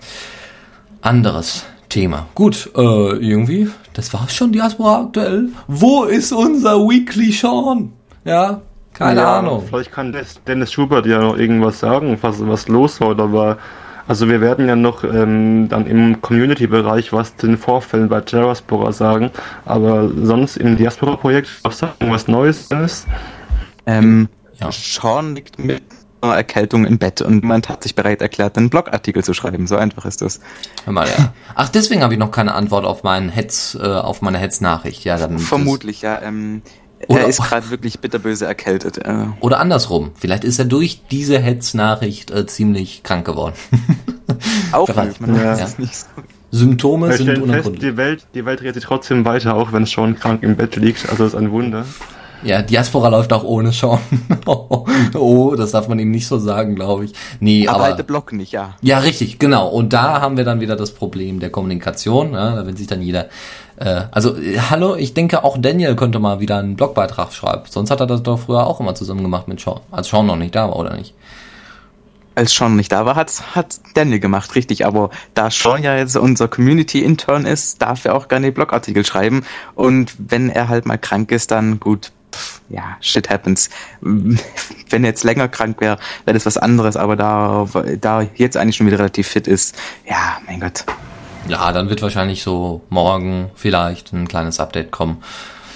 Anderes 1.02 1.66
Thema. 1.90 2.26
Gut, 2.36 2.70
äh, 2.76 2.80
irgendwie, 2.82 3.70
das 3.94 4.14
war's 4.14 4.34
schon, 4.34 4.52
Diaspora 4.52 5.02
aktuell. 5.04 5.50
Wo 5.68 6.04
ist 6.04 6.32
unser 6.34 6.78
Weekly 6.80 7.32
Sean? 7.32 7.94
Ja, 8.26 8.62
keine 8.98 9.22
ja, 9.22 9.40
Ahnung. 9.40 9.64
Vielleicht 9.68 9.92
kann 9.92 10.16
Dennis- 10.48 10.72
Schubert 10.72 11.06
ja 11.06 11.20
noch 11.20 11.38
irgendwas 11.38 11.80
sagen, 11.80 12.18
was, 12.22 12.46
was 12.48 12.68
los 12.68 13.00
war. 13.02 13.20
Aber 13.20 13.58
also 14.08 14.28
wir 14.30 14.42
werden 14.42 14.68
ja 14.68 14.76
noch 14.76 15.04
ähm, 15.04 15.68
dann 15.70 15.86
im 15.86 16.22
Community-Bereich 16.22 17.12
was 17.14 17.36
zu 17.38 17.48
den 17.48 17.58
Vorfällen 17.58 18.10
bei 18.10 18.22
Diaspora 18.22 18.92
sagen. 18.92 19.32
Aber 19.66 20.10
sonst 20.24 20.58
im 20.58 20.78
Diaspora-Projekt 20.78 21.50
was 21.64 21.82
irgendwas 21.82 22.28
Neues 22.28 22.70
ist. 22.72 23.08
Ähm, 23.86 24.30
Ja. 24.60 24.72
Sean 24.72 25.36
liegt 25.36 25.60
mit 25.60 25.84
einer 26.22 26.36
Erkältung 26.36 26.86
im 26.86 26.98
Bett 26.98 27.22
und 27.22 27.44
jemand 27.44 27.70
hat 27.70 27.84
sich 27.84 27.94
bereit 27.94 28.24
erklärt, 28.24 28.58
einen 28.58 28.72
Blogartikel 28.72 29.24
zu 29.24 29.36
schreiben. 29.36 29.68
So 29.68 29.76
einfach 29.76 30.04
ist 30.06 30.24
das. 30.24 30.40
Hör 30.86 30.94
mal, 30.94 31.08
ja. 31.08 31.32
Ach, 31.54 31.70
deswegen 31.70 32.02
habe 32.02 32.14
ich 32.14 32.20
noch 32.20 32.32
keine 32.32 32.56
Antwort 32.56 32.86
auf 32.86 33.04
meinen 33.04 33.30
Hetz, 33.30 33.78
äh, 33.80 33.86
auf 33.86 34.24
meine 34.24 34.40
Hetznachricht. 34.40 35.04
Ja, 35.04 35.18
dann 35.18 35.38
Vermutlich, 35.38 36.02
ja. 36.02 36.20
Ähm, 36.24 36.64
Oder- 37.08 37.22
er 37.22 37.28
ist 37.28 37.42
gerade 37.42 37.70
wirklich 37.70 38.00
bitterböse 38.00 38.46
erkältet. 38.46 38.98
Äh, 39.00 39.26
Oder 39.40 39.60
andersrum. 39.60 40.12
Vielleicht 40.16 40.44
ist 40.44 40.58
er 40.60 40.66
durch 40.66 41.02
diese 41.12 41.40
Hetznachricht 41.40 42.32
äh, 42.32 42.46
ziemlich 42.48 43.04
krank 43.04 43.26
geworden. 43.26 43.54
auch 44.72 44.88
nicht, 44.88 45.22
man 45.22 45.36
Ja. 45.36 45.56
nicht 45.78 45.96
so. 45.96 46.06
Symptome 46.50 47.10
Wir 47.10 47.18
sind 47.18 47.42
unergründlich. 47.42 47.80
die 47.92 47.98
Welt, 47.98 48.26
die 48.34 48.46
Welt 48.46 48.62
dreht 48.62 48.74
sich 48.74 48.86
trotzdem 48.86 49.26
weiter, 49.26 49.56
auch 49.56 49.74
wenn 49.74 49.86
Sean 49.86 50.16
krank 50.18 50.44
im 50.44 50.56
Bett 50.56 50.76
liegt. 50.78 51.10
Also 51.10 51.26
das 51.26 51.34
ist 51.34 51.40
ein 51.40 51.52
Wunder. 51.52 51.86
Ja, 52.44 52.62
Diaspora 52.62 53.10
läuft 53.10 53.34
auch 53.34 53.44
ohne 53.44 53.72
Sean. 53.72 54.00
oh, 55.14 55.56
das 55.58 55.72
darf 55.72 55.88
man 55.88 56.00
ihm 56.00 56.12
nicht 56.12 56.28
so 56.28 56.38
sagen, 56.38 56.76
glaube 56.76 57.06
ich. 57.06 57.14
Nee, 57.40 57.68
Aber 57.68 57.78
aber. 57.78 57.86
halt 57.86 57.98
der 58.00 58.04
Blog 58.04 58.32
nicht, 58.32 58.52
ja. 58.52 58.76
ja, 58.82 59.00
richtig, 59.00 59.40
genau. 59.40 59.68
Und 59.68 59.92
da 59.92 60.22
haben 60.22 60.38
wir 60.38 60.46
dann 60.46 60.62
wieder 60.62 60.76
das 60.76 60.92
Problem 60.92 61.40
der 61.40 61.50
Kommunikation. 61.50 62.34
Ja, 62.34 62.56
da 62.56 62.66
will 62.66 62.78
sich 62.78 62.88
dann 62.88 63.02
jeder. 63.02 63.28
Äh, 63.78 64.06
also, 64.12 64.36
äh, 64.36 64.60
hallo, 64.60 64.96
ich 64.96 65.14
denke 65.14 65.44
auch 65.44 65.58
Daniel 65.60 65.96
könnte 65.96 66.20
mal 66.20 66.40
wieder 66.40 66.58
einen 66.58 66.76
Blogbeitrag 66.76 67.32
schreiben. 67.32 67.64
Sonst 67.70 67.92
hat 67.92 68.00
er 68.00 68.08
das 68.08 68.24
doch 68.24 68.40
früher 68.40 68.66
auch 68.66 68.80
immer 68.80 68.96
zusammen 68.96 69.22
gemacht 69.22 69.48
mit 69.48 69.60
Sean. 69.60 69.80
Als 69.92 70.10
Sean 70.10 70.26
noch 70.26 70.36
nicht 70.36 70.56
da 70.56 70.68
war, 70.68 70.76
oder 70.76 70.96
nicht? 70.96 71.14
Als 72.36 72.54
Sean 72.54 72.76
nicht 72.76 72.92
da 72.92 73.06
war, 73.06 73.16
hat's 73.16 73.56
hat 73.56 73.80
Daniel 73.94 74.20
gemacht, 74.20 74.56
richtig. 74.56 74.86
Aber 74.86 75.12
da 75.34 75.50
Sean 75.52 75.84
ja 75.84 75.96
jetzt 75.96 76.18
unser 76.18 76.48
Community-Intern 76.48 77.46
ist, 77.46 77.82
darf 77.82 78.06
er 78.06 78.16
auch 78.16 78.28
gerne 78.28 78.52
Blogartikel 78.52 79.06
schreiben. 79.06 79.46
Und 79.76 80.14
wenn 80.18 80.50
er 80.50 80.70
halt 80.70 80.86
mal 80.86 80.98
krank 80.98 81.32
ist, 81.32 81.52
dann 81.52 81.80
gut, 81.80 82.12
pff, 82.34 82.62
ja, 82.70 82.98
shit 83.00 83.30
happens. 83.30 83.70
Wenn 84.02 85.04
er 85.04 85.10
jetzt 85.10 85.24
länger 85.24 85.48
krank 85.48 85.82
wäre, 85.82 85.98
wäre 86.26 86.34
das 86.36 86.46
was 86.46 86.58
anderes. 86.58 86.96
Aber 86.96 87.16
da, 87.16 87.68
da 88.00 88.22
jetzt 88.36 88.58
eigentlich 88.58 88.78
schon 88.78 88.88
wieder 88.88 89.00
relativ 89.00 89.28
fit 89.28 89.48
ist, 89.48 89.76
ja, 90.08 90.38
mein 90.46 90.60
Gott. 90.60 90.86
Ja, 91.48 91.72
dann 91.72 91.90
wird 91.90 92.02
wahrscheinlich 92.02 92.44
so 92.44 92.82
morgen 92.90 93.52
vielleicht 93.56 94.14
ein 94.14 94.28
kleines 94.28 94.60
Update 94.60 94.92
kommen. 94.92 95.24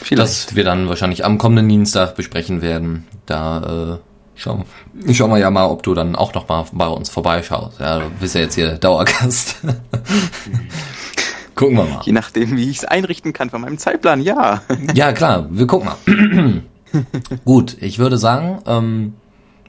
Vielleicht. 0.01 0.21
Das 0.21 0.55
wir 0.55 0.63
dann 0.63 0.89
wahrscheinlich 0.89 1.23
am 1.25 1.37
kommenden 1.37 1.69
Dienstag 1.69 2.15
besprechen 2.15 2.61
werden. 2.61 3.07
Da 3.25 3.93
äh, 3.93 4.39
schauen, 4.39 4.65
schauen 5.11 5.29
wir 5.29 5.37
ja 5.37 5.51
mal, 5.51 5.65
ob 5.65 5.83
du 5.83 5.93
dann 5.93 6.15
auch 6.15 6.33
noch 6.33 6.47
mal 6.47 6.65
bei 6.71 6.87
uns 6.87 7.09
vorbeischaust. 7.09 7.79
Ja, 7.79 7.99
du 7.99 8.09
bist 8.19 8.35
ja 8.35 8.41
jetzt 8.41 8.55
hier 8.55 8.77
Dauergast. 8.77 9.57
Gucken 11.55 11.77
wir 11.77 11.85
mal. 11.85 12.01
Je 12.03 12.11
nachdem, 12.11 12.57
wie 12.57 12.69
ich 12.69 12.77
es 12.77 12.85
einrichten 12.85 13.33
kann 13.33 13.49
von 13.51 13.61
meinem 13.61 13.77
Zeitplan, 13.77 14.21
ja. 14.21 14.61
Ja, 14.95 15.11
klar, 15.13 15.47
wir 15.51 15.67
gucken 15.67 15.89
mal. 15.89 16.63
Gut, 17.45 17.77
ich 17.79 17.99
würde 17.99 18.17
sagen, 18.17 18.61
ähm, 18.65 19.13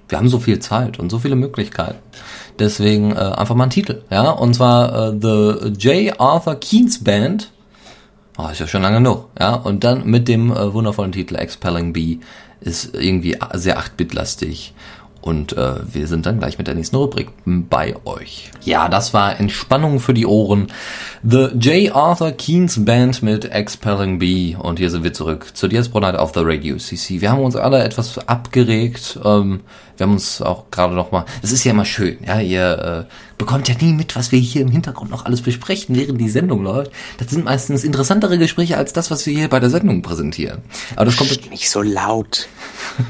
wir 0.09 0.19
haben 0.19 0.29
so 0.29 0.39
viel 0.39 0.59
Zeit 0.59 0.99
und 0.99 1.11
so 1.11 1.19
viele 1.19 1.37
Möglichkeiten. 1.37 1.99
Deswegen 2.59 3.13
äh, 3.13 3.19
einfach 3.19 3.55
mal 3.55 3.65
einen 3.65 3.71
Titel, 3.71 4.03
ja. 4.11 4.31
Und 4.31 4.55
zwar 4.55 5.09
äh, 5.09 5.19
The 5.21 5.69
J. 5.79 6.21
Arthur 6.21 6.57
Keynes 6.57 7.03
Band. 7.03 7.51
Oh, 8.39 8.49
ist 8.49 8.61
ja 8.61 8.67
schon 8.67 8.83
lange 8.83 8.99
genug, 8.99 9.29
ja. 9.39 9.55
Und 9.55 9.85
dann 9.85 10.07
mit 10.07 10.29
dem 10.29 10.51
äh, 10.51 10.73
wundervollen 10.73 11.13
Titel 11.13 11.37
Expelling 11.37 11.93
Bee 11.93 12.19
ist 12.61 12.95
irgendwie 12.95 13.37
sehr 13.55 13.79
8-Bit-lastig. 13.79 14.73
Und 15.23 15.57
äh, 15.57 15.75
wir 15.87 16.09
sind 16.09 16.27
dann 16.27 16.41
gleich 16.41 16.59
mit 16.59 16.67
der 16.67 16.75
nächsten 16.75 16.97
Rubrik 16.97 17.29
bei 17.47 17.95
euch. 18.05 18.51
Ja, 18.65 18.89
das 18.89 19.15
war 19.15 19.39
Entspannung 19.39 20.01
für 20.01 20.15
die 20.15 20.27
Ohren. 20.27 20.67
The 21.23 21.51
J. 21.59 21.95
Arthur 21.95 22.33
Keynes 22.33 22.85
Band 22.85 23.23
mit 23.23 23.45
Expelling 23.45 24.19
Bee. 24.19 24.57
Und 24.57 24.81
hier 24.81 24.91
sind 24.91 25.05
wir 25.05 25.13
zurück 25.13 25.53
zur 25.55 25.69
Diaspora 25.69 26.11
Night 26.11 26.21
of 26.21 26.33
the 26.35 26.41
Radio 26.43 26.77
CC. 26.77 27.21
Wir 27.21 27.31
haben 27.31 27.43
uns 27.43 27.55
alle 27.55 27.85
etwas 27.85 28.19
abgeregt. 28.27 29.21
Ähm, 29.25 29.61
wir 29.97 30.07
haben 30.07 30.15
uns 30.15 30.43
auch 30.43 30.71
gerade 30.73 30.95
noch 30.95 31.13
mal. 31.13 31.25
Das 31.43 31.53
ist 31.53 31.63
ja 31.63 31.71
immer 31.71 31.85
schön, 31.85 32.19
ja. 32.27 32.41
Ihr 32.41 33.07
äh, 33.09 33.13
bekommt 33.39 33.69
ja 33.69 33.77
nie 33.81 33.93
mit, 33.93 34.17
was 34.17 34.33
wir 34.33 34.41
hier 34.41 34.63
im 34.63 34.71
Hintergrund 34.71 35.11
noch 35.11 35.25
alles 35.25 35.43
besprechen, 35.43 35.95
während 35.95 36.21
die 36.21 36.29
Sendung 36.29 36.65
läuft. 36.65 36.91
Das 37.19 37.31
sind 37.31 37.45
meistens 37.45 37.85
interessantere 37.85 38.39
Gespräche 38.39 38.77
als 38.77 38.93
das, 38.93 39.13
was 39.13 39.25
wir 39.27 39.35
hier 39.35 39.49
bei 39.49 39.61
der 39.61 39.71
Sendung 39.71 40.03
präsentieren. 40.03 40.63
Aber 40.97 41.05
das 41.05 41.17
kommt 41.17 41.51
Nicht 41.51 41.71
so 41.71 41.83
laut. 41.83 42.49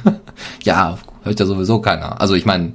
ja, 0.65 0.99
hört 1.23 1.41
ja 1.41 1.47
sowieso 1.47 1.81
keiner. 1.81 2.21
Also 2.21 2.35
ich 2.35 2.45
meine, 2.45 2.75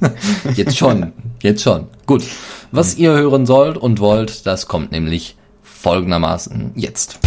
jetzt 0.54 0.76
schon, 0.76 1.12
jetzt 1.42 1.62
schon. 1.62 1.88
Gut, 2.06 2.24
was 2.70 2.96
ihr 2.96 3.12
hören 3.12 3.46
sollt 3.46 3.76
und 3.76 4.00
wollt, 4.00 4.46
das 4.46 4.68
kommt 4.68 4.92
nämlich 4.92 5.36
folgendermaßen 5.62 6.72
jetzt. 6.74 7.18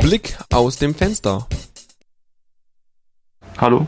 Blick 0.00 0.38
aus 0.52 0.76
dem 0.76 0.94
Fenster. 0.94 1.46
Hallo? 3.58 3.86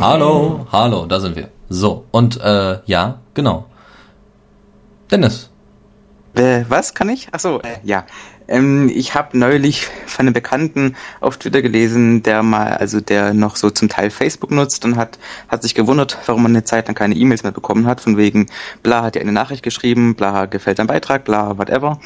Hallo, 0.00 0.66
hallo, 0.70 1.06
da 1.06 1.18
sind 1.20 1.36
wir. 1.36 1.48
So, 1.68 2.04
und 2.10 2.40
äh, 2.40 2.78
ja, 2.86 3.18
genau. 3.34 3.66
Dennis. 5.10 5.50
Äh, 6.34 6.64
was 6.68 6.94
kann 6.94 7.08
ich? 7.08 7.32
Achso, 7.32 7.60
äh, 7.60 7.78
ja. 7.82 8.04
Ähm, 8.48 8.90
ich 8.94 9.14
habe 9.14 9.36
neulich 9.38 9.86
von 10.06 10.26
einem 10.26 10.34
Bekannten 10.34 10.94
auf 11.20 11.38
Twitter 11.38 11.62
gelesen, 11.62 12.22
der 12.22 12.42
mal, 12.42 12.74
also 12.74 13.00
der 13.00 13.34
noch 13.34 13.56
so 13.56 13.70
zum 13.70 13.88
Teil 13.88 14.10
Facebook 14.10 14.50
nutzt 14.50 14.84
und 14.84 14.96
hat, 14.96 15.18
hat 15.48 15.62
sich 15.62 15.74
gewundert, 15.74 16.18
warum 16.26 16.42
man 16.42 16.52
eine 16.52 16.64
Zeit 16.64 16.86
lang 16.86 16.94
keine 16.94 17.14
E-Mails 17.14 17.42
mehr 17.42 17.52
bekommen 17.52 17.86
hat, 17.86 18.00
von 18.00 18.16
wegen, 18.16 18.46
bla 18.82 19.02
hat 19.02 19.14
dir 19.14 19.20
eine 19.20 19.32
Nachricht 19.32 19.62
geschrieben, 19.62 20.14
bla 20.14 20.46
gefällt 20.46 20.78
dein 20.78 20.86
Beitrag, 20.86 21.24
bla 21.24 21.58
whatever. 21.58 21.98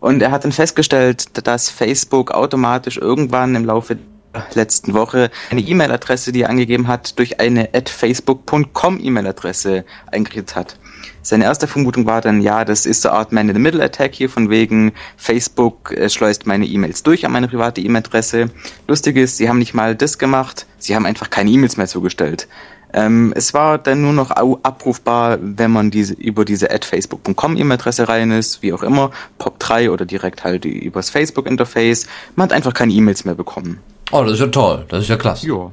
Und 0.00 0.22
er 0.22 0.30
hat 0.30 0.44
dann 0.44 0.52
festgestellt, 0.52 1.46
dass 1.46 1.68
Facebook 1.68 2.30
automatisch 2.30 2.98
irgendwann 2.98 3.54
im 3.54 3.64
Laufe 3.64 3.96
der 4.34 4.44
letzten 4.54 4.94
Woche 4.94 5.30
eine 5.50 5.60
E-Mail-Adresse, 5.60 6.32
die 6.32 6.42
er 6.42 6.50
angegeben 6.50 6.88
hat, 6.88 7.18
durch 7.18 7.40
eine 7.40 7.70
at 7.74 7.88
facebook.com 7.88 9.00
E-Mail-Adresse 9.02 9.84
eingerichtet 10.10 10.56
hat. 10.56 10.76
Seine 11.24 11.44
erste 11.44 11.66
Vermutung 11.66 12.04
war 12.04 12.20
dann, 12.20 12.42
ja, 12.42 12.66
das 12.66 12.84
ist 12.84 13.00
so 13.00 13.08
eine 13.08 13.18
Art 13.18 13.32
Man-in-the-Middle-Attack 13.32 14.14
hier, 14.14 14.28
von 14.28 14.50
wegen 14.50 14.92
Facebook 15.16 15.90
äh, 15.90 16.10
schleust 16.10 16.46
meine 16.46 16.66
E-Mails 16.66 17.02
durch 17.02 17.24
an 17.24 17.32
meine 17.32 17.48
private 17.48 17.80
E-Mail-Adresse. 17.80 18.50
Lustig 18.86 19.16
ist, 19.16 19.38
sie 19.38 19.48
haben 19.48 19.58
nicht 19.58 19.72
mal 19.72 19.96
das 19.96 20.18
gemacht, 20.18 20.66
sie 20.76 20.94
haben 20.94 21.06
einfach 21.06 21.30
keine 21.30 21.50
E-Mails 21.50 21.78
mehr 21.78 21.86
zugestellt. 21.86 22.46
Ähm, 22.92 23.32
es 23.34 23.54
war 23.54 23.78
dann 23.78 24.02
nur 24.02 24.12
noch 24.12 24.30
abrufbar, 24.30 25.38
wenn 25.40 25.70
man 25.70 25.90
diese 25.90 26.12
über 26.12 26.44
diese 26.44 26.70
at 26.70 26.84
facebook.com 26.84 27.56
E-Mail-Adresse 27.56 28.06
rein 28.06 28.30
ist, 28.30 28.62
wie 28.62 28.74
auch 28.74 28.82
immer, 28.82 29.10
POP3 29.40 29.90
oder 29.90 30.04
direkt 30.04 30.44
halt 30.44 30.66
übers 30.66 31.08
Facebook-Interface. 31.08 32.06
Man 32.36 32.44
hat 32.44 32.52
einfach 32.52 32.74
keine 32.74 32.92
E-Mails 32.92 33.24
mehr 33.24 33.34
bekommen. 33.34 33.80
Oh, 34.12 34.22
das 34.22 34.34
ist 34.34 34.40
ja 34.40 34.46
toll, 34.48 34.84
das 34.88 35.04
ist 35.04 35.08
ja 35.08 35.16
klasse. 35.16 35.48
Ja. 35.48 35.70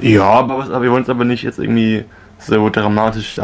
Ja, 0.00 0.24
aber, 0.24 0.80
wir 0.82 0.90
wollen 0.90 1.02
es 1.02 1.08
aber 1.08 1.24
nicht 1.24 1.42
jetzt 1.42 1.58
irgendwie 1.58 2.04
so 2.38 2.68
dramatisch 2.70 3.34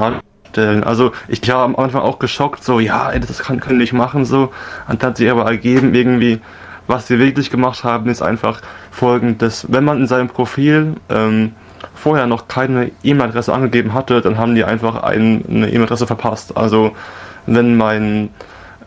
darstellen. 0.52 0.84
Also 0.84 1.12
ich 1.28 1.46
war 1.48 1.62
am 1.62 1.76
Anfang 1.76 2.02
auch 2.02 2.18
geschockt, 2.18 2.64
so 2.64 2.80
ja, 2.80 3.12
das 3.18 3.38
kann, 3.40 3.60
können 3.60 3.78
nicht 3.78 3.92
machen 3.92 4.24
so. 4.24 4.52
Und 4.88 5.02
hat 5.02 5.16
sich 5.16 5.30
aber 5.30 5.44
ergeben, 5.44 5.94
irgendwie, 5.94 6.40
was 6.86 7.06
sie 7.06 7.18
wirklich 7.18 7.50
gemacht 7.50 7.84
haben, 7.84 8.10
ist 8.10 8.22
einfach 8.22 8.60
folgendes. 8.90 9.66
Wenn 9.68 9.84
man 9.84 9.98
in 9.98 10.06
seinem 10.06 10.28
Profil 10.28 10.94
ähm, 11.08 11.52
vorher 11.94 12.26
noch 12.26 12.48
keine 12.48 12.90
E-Mail-Adresse 13.02 13.52
angegeben 13.52 13.94
hatte, 13.94 14.20
dann 14.20 14.38
haben 14.38 14.54
die 14.54 14.64
einfach 14.64 15.02
ein, 15.02 15.44
eine 15.48 15.68
E-Mail-Adresse 15.68 16.06
verpasst. 16.06 16.56
Also 16.56 16.92
wenn 17.46 17.76
mein 17.76 18.30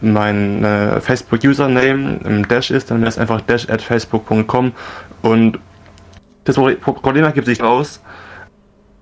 mein 0.01 0.63
äh, 0.63 0.99
Facebook-Username 0.99 2.19
im 2.25 2.47
Dash 2.49 2.69
ist, 2.69 2.91
dann 2.91 2.99
wäre 2.99 3.07
es 3.07 3.17
einfach 3.17 3.39
dash 3.39 3.69
at 3.69 3.81
facebook.com 3.81 4.73
und 5.21 5.57
das 6.43 6.57
Problem 6.57 7.23
ergibt 7.23 7.47
sich 7.47 7.63
raus, 7.63 8.01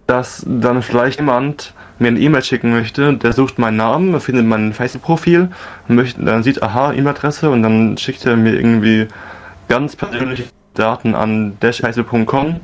dass 0.05 0.45
dann 0.47 0.83
vielleicht 0.83 1.19
jemand 1.19 1.73
mir 1.99 2.07
eine 2.07 2.19
E-Mail 2.19 2.43
schicken 2.43 2.71
möchte, 2.71 3.13
der 3.13 3.33
sucht 3.33 3.59
meinen 3.59 3.77
Namen, 3.77 4.19
findet 4.19 4.45
mein 4.45 4.73
Facebook-Profil, 4.73 5.49
dann 5.87 6.43
sieht, 6.43 6.61
aha, 6.63 6.93
E-Mail-Adresse 6.93 7.49
und 7.49 7.63
dann 7.63 7.97
schickt 7.97 8.25
er 8.25 8.35
mir 8.35 8.53
irgendwie 8.53 9.07
ganz 9.69 9.95
persönliche 9.95 10.45
Daten 10.73 11.15
an 11.15 11.57
dashfacebook.com 11.59 12.59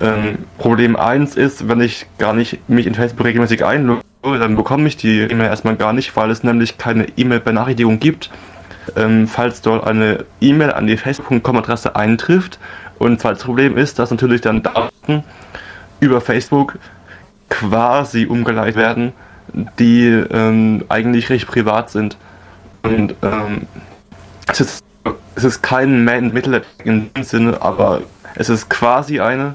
Ähm, 0.00 0.38
Problem 0.58 0.96
1 0.96 1.36
ist, 1.36 1.68
wenn 1.68 1.80
ich 1.80 2.06
gar 2.18 2.32
nicht 2.32 2.68
mich 2.68 2.86
in 2.86 2.94
Facebook 2.94 3.26
regelmäßig 3.26 3.64
einlogge, 3.64 4.02
dann 4.22 4.56
bekomme 4.56 4.88
ich 4.88 4.96
die 4.96 5.20
E-Mail 5.20 5.46
erstmal 5.46 5.76
gar 5.76 5.92
nicht, 5.92 6.16
weil 6.16 6.30
es 6.30 6.42
nämlich 6.42 6.78
keine 6.78 7.06
E-Mail-Benachrichtigung 7.16 8.00
gibt, 8.00 8.30
ähm, 8.96 9.28
falls 9.28 9.60
dort 9.60 9.86
eine 9.86 10.24
E-Mail 10.40 10.72
an 10.72 10.86
die 10.86 10.96
Facebook.com-Adresse 10.96 11.94
eintrifft. 11.94 12.58
Und 12.98 13.20
zweites 13.20 13.44
Problem 13.44 13.76
ist, 13.76 13.98
dass 13.98 14.10
natürlich 14.10 14.40
dann 14.40 14.62
Daten 14.62 15.24
über 16.00 16.20
Facebook 16.20 16.78
quasi 17.62 18.26
umgeleitet 18.26 18.76
werden, 18.76 19.12
die 19.78 20.06
ähm, 20.06 20.84
eigentlich 20.88 21.30
recht 21.30 21.46
privat 21.46 21.90
sind. 21.90 22.16
Und 22.82 23.14
ähm, 23.22 23.62
es, 24.48 24.60
ist, 24.60 24.84
es 25.36 25.44
ist 25.44 25.62
kein 25.62 26.04
Man-Mittel 26.04 26.62
in 26.84 27.10
dem 27.14 27.22
Sinne, 27.22 27.62
aber 27.62 28.02
es 28.34 28.48
ist 28.48 28.68
quasi 28.68 29.20
eine, 29.20 29.54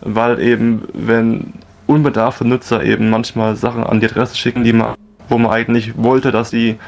weil 0.00 0.40
eben, 0.40 0.82
wenn 0.92 1.52
unbedarfte 1.86 2.44
Nutzer 2.44 2.82
eben 2.82 3.10
manchmal 3.10 3.54
Sachen 3.56 3.84
an 3.84 4.00
die 4.00 4.06
Adresse 4.06 4.36
schicken, 4.36 4.64
die 4.64 4.72
man, 4.72 4.96
wo 5.28 5.38
man 5.38 5.52
eigentlich 5.52 5.96
wollte, 5.96 6.32
dass 6.32 6.50
sie 6.50 6.78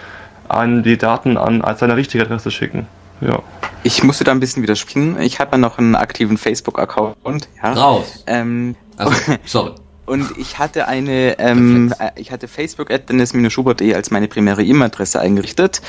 an 0.49 0.83
die 0.83 0.97
Daten 0.97 1.37
an 1.37 1.63
als 1.63 1.81
seine 1.81 1.97
richtige 1.97 2.25
Adresse 2.25 2.51
schicken. 2.51 2.87
Ja. 3.21 3.39
Ich 3.83 4.03
musste 4.03 4.25
da 4.25 4.33
ein 4.33 4.41
bisschen 4.41 4.63
widersprechen. 4.63 5.21
Ich 5.21 5.39
habe 5.39 5.53
ja 5.53 5.59
noch 5.59 5.79
einen 5.79 5.95
aktiven 5.95 6.37
Facebook-Account. 6.37 7.49
Ja. 7.63 7.73
Raus. 7.73 8.25
Ähm, 8.27 8.75
Also, 8.97 9.15
sorry. 9.45 9.73
Und 10.07 10.39
ich 10.39 10.59
hatte 10.59 10.89
eine, 10.89 11.39
ähm, 11.39 11.93
äh, 11.99 12.11
ich 12.17 12.33
hatte 12.33 12.49
Facebook 12.49 12.91
at 12.91 13.09
dennis-schubert.de 13.09 13.95
als 13.95 14.11
meine 14.11 14.29
primäre 14.29 14.63
E-Mail-Adresse 14.63 15.21
eingerichtet. 15.21 15.83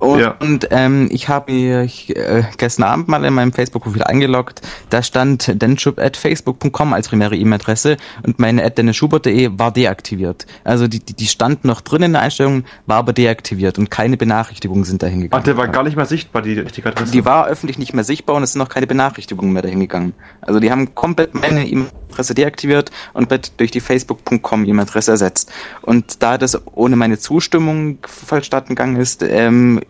Und, 0.00 0.18
Ja. 0.20 0.34
und 0.40 0.66
ähm, 0.70 1.08
ich 1.12 1.28
habe 1.28 1.52
mich 1.52 2.16
äh, 2.16 2.42
gestern 2.56 2.84
Abend 2.84 3.08
mal 3.08 3.22
in 3.24 3.34
meinem 3.34 3.52
Facebook-Profil 3.52 4.02
eingeloggt. 4.02 4.62
Da 4.88 5.02
stand 5.02 5.60
denschub.facebook.com 5.62 6.92
als 6.94 7.08
primäre 7.08 7.36
E-Mail-Adresse 7.36 7.96
und 8.24 8.38
meine 8.38 8.64
at 8.64 8.78
dennisschubert.de 8.78 9.50
war 9.58 9.70
deaktiviert. 9.72 10.46
Also 10.64 10.88
die, 10.88 11.00
die, 11.00 11.14
die 11.14 11.26
stand 11.26 11.64
noch 11.64 11.82
drin 11.82 12.02
in 12.02 12.12
der 12.12 12.22
Einstellung, 12.22 12.64
war 12.86 12.96
aber 12.96 13.12
deaktiviert 13.12 13.78
und 13.78 13.90
keine 13.90 14.16
Benachrichtigungen 14.16 14.84
sind 14.84 15.02
dahin 15.02 15.18
Ach, 15.18 15.22
gegangen. 15.24 15.44
der 15.44 15.56
war 15.58 15.68
gar 15.68 15.82
nicht 15.82 15.96
mehr 15.96 16.06
sichtbar, 16.06 16.42
die 16.42 16.58
richtige 16.58 16.88
Adresse. 16.88 17.12
Die 17.12 17.24
war 17.24 17.46
öffentlich 17.46 17.78
nicht 17.78 17.92
mehr 17.92 18.04
sichtbar 18.04 18.36
und 18.36 18.42
es 18.42 18.52
sind 18.52 18.60
noch 18.60 18.68
keine 18.70 18.86
Benachrichtigungen 18.86 19.52
mehr 19.52 19.62
dahin 19.62 19.80
gegangen. 19.80 20.14
Also 20.40 20.60
die 20.60 20.70
haben 20.70 20.94
komplett 20.94 21.34
meine 21.34 21.66
E-Mail-Adresse 21.68 22.34
deaktiviert 22.34 22.90
und 23.12 23.30
durch 23.58 23.70
die 23.70 23.80
Facebook.com 23.80 24.64
E-Mail-Adresse 24.64 25.10
ersetzt. 25.10 25.52
Und 25.82 26.22
da 26.22 26.38
das 26.38 26.58
ohne 26.74 26.96
meine 26.96 27.18
Zustimmung 27.18 27.98
vonstatten 28.06 28.70
gegangen 28.70 28.96
ist, 28.96 29.22
ähm, 29.22 29.80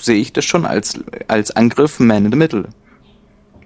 sehe 0.00 0.16
ich 0.16 0.32
das 0.32 0.44
schon 0.44 0.66
als, 0.66 1.00
als 1.28 1.50
Angriff 1.54 2.00
Man 2.00 2.24
in 2.26 2.32
the 2.32 2.38
Middle. 2.38 2.68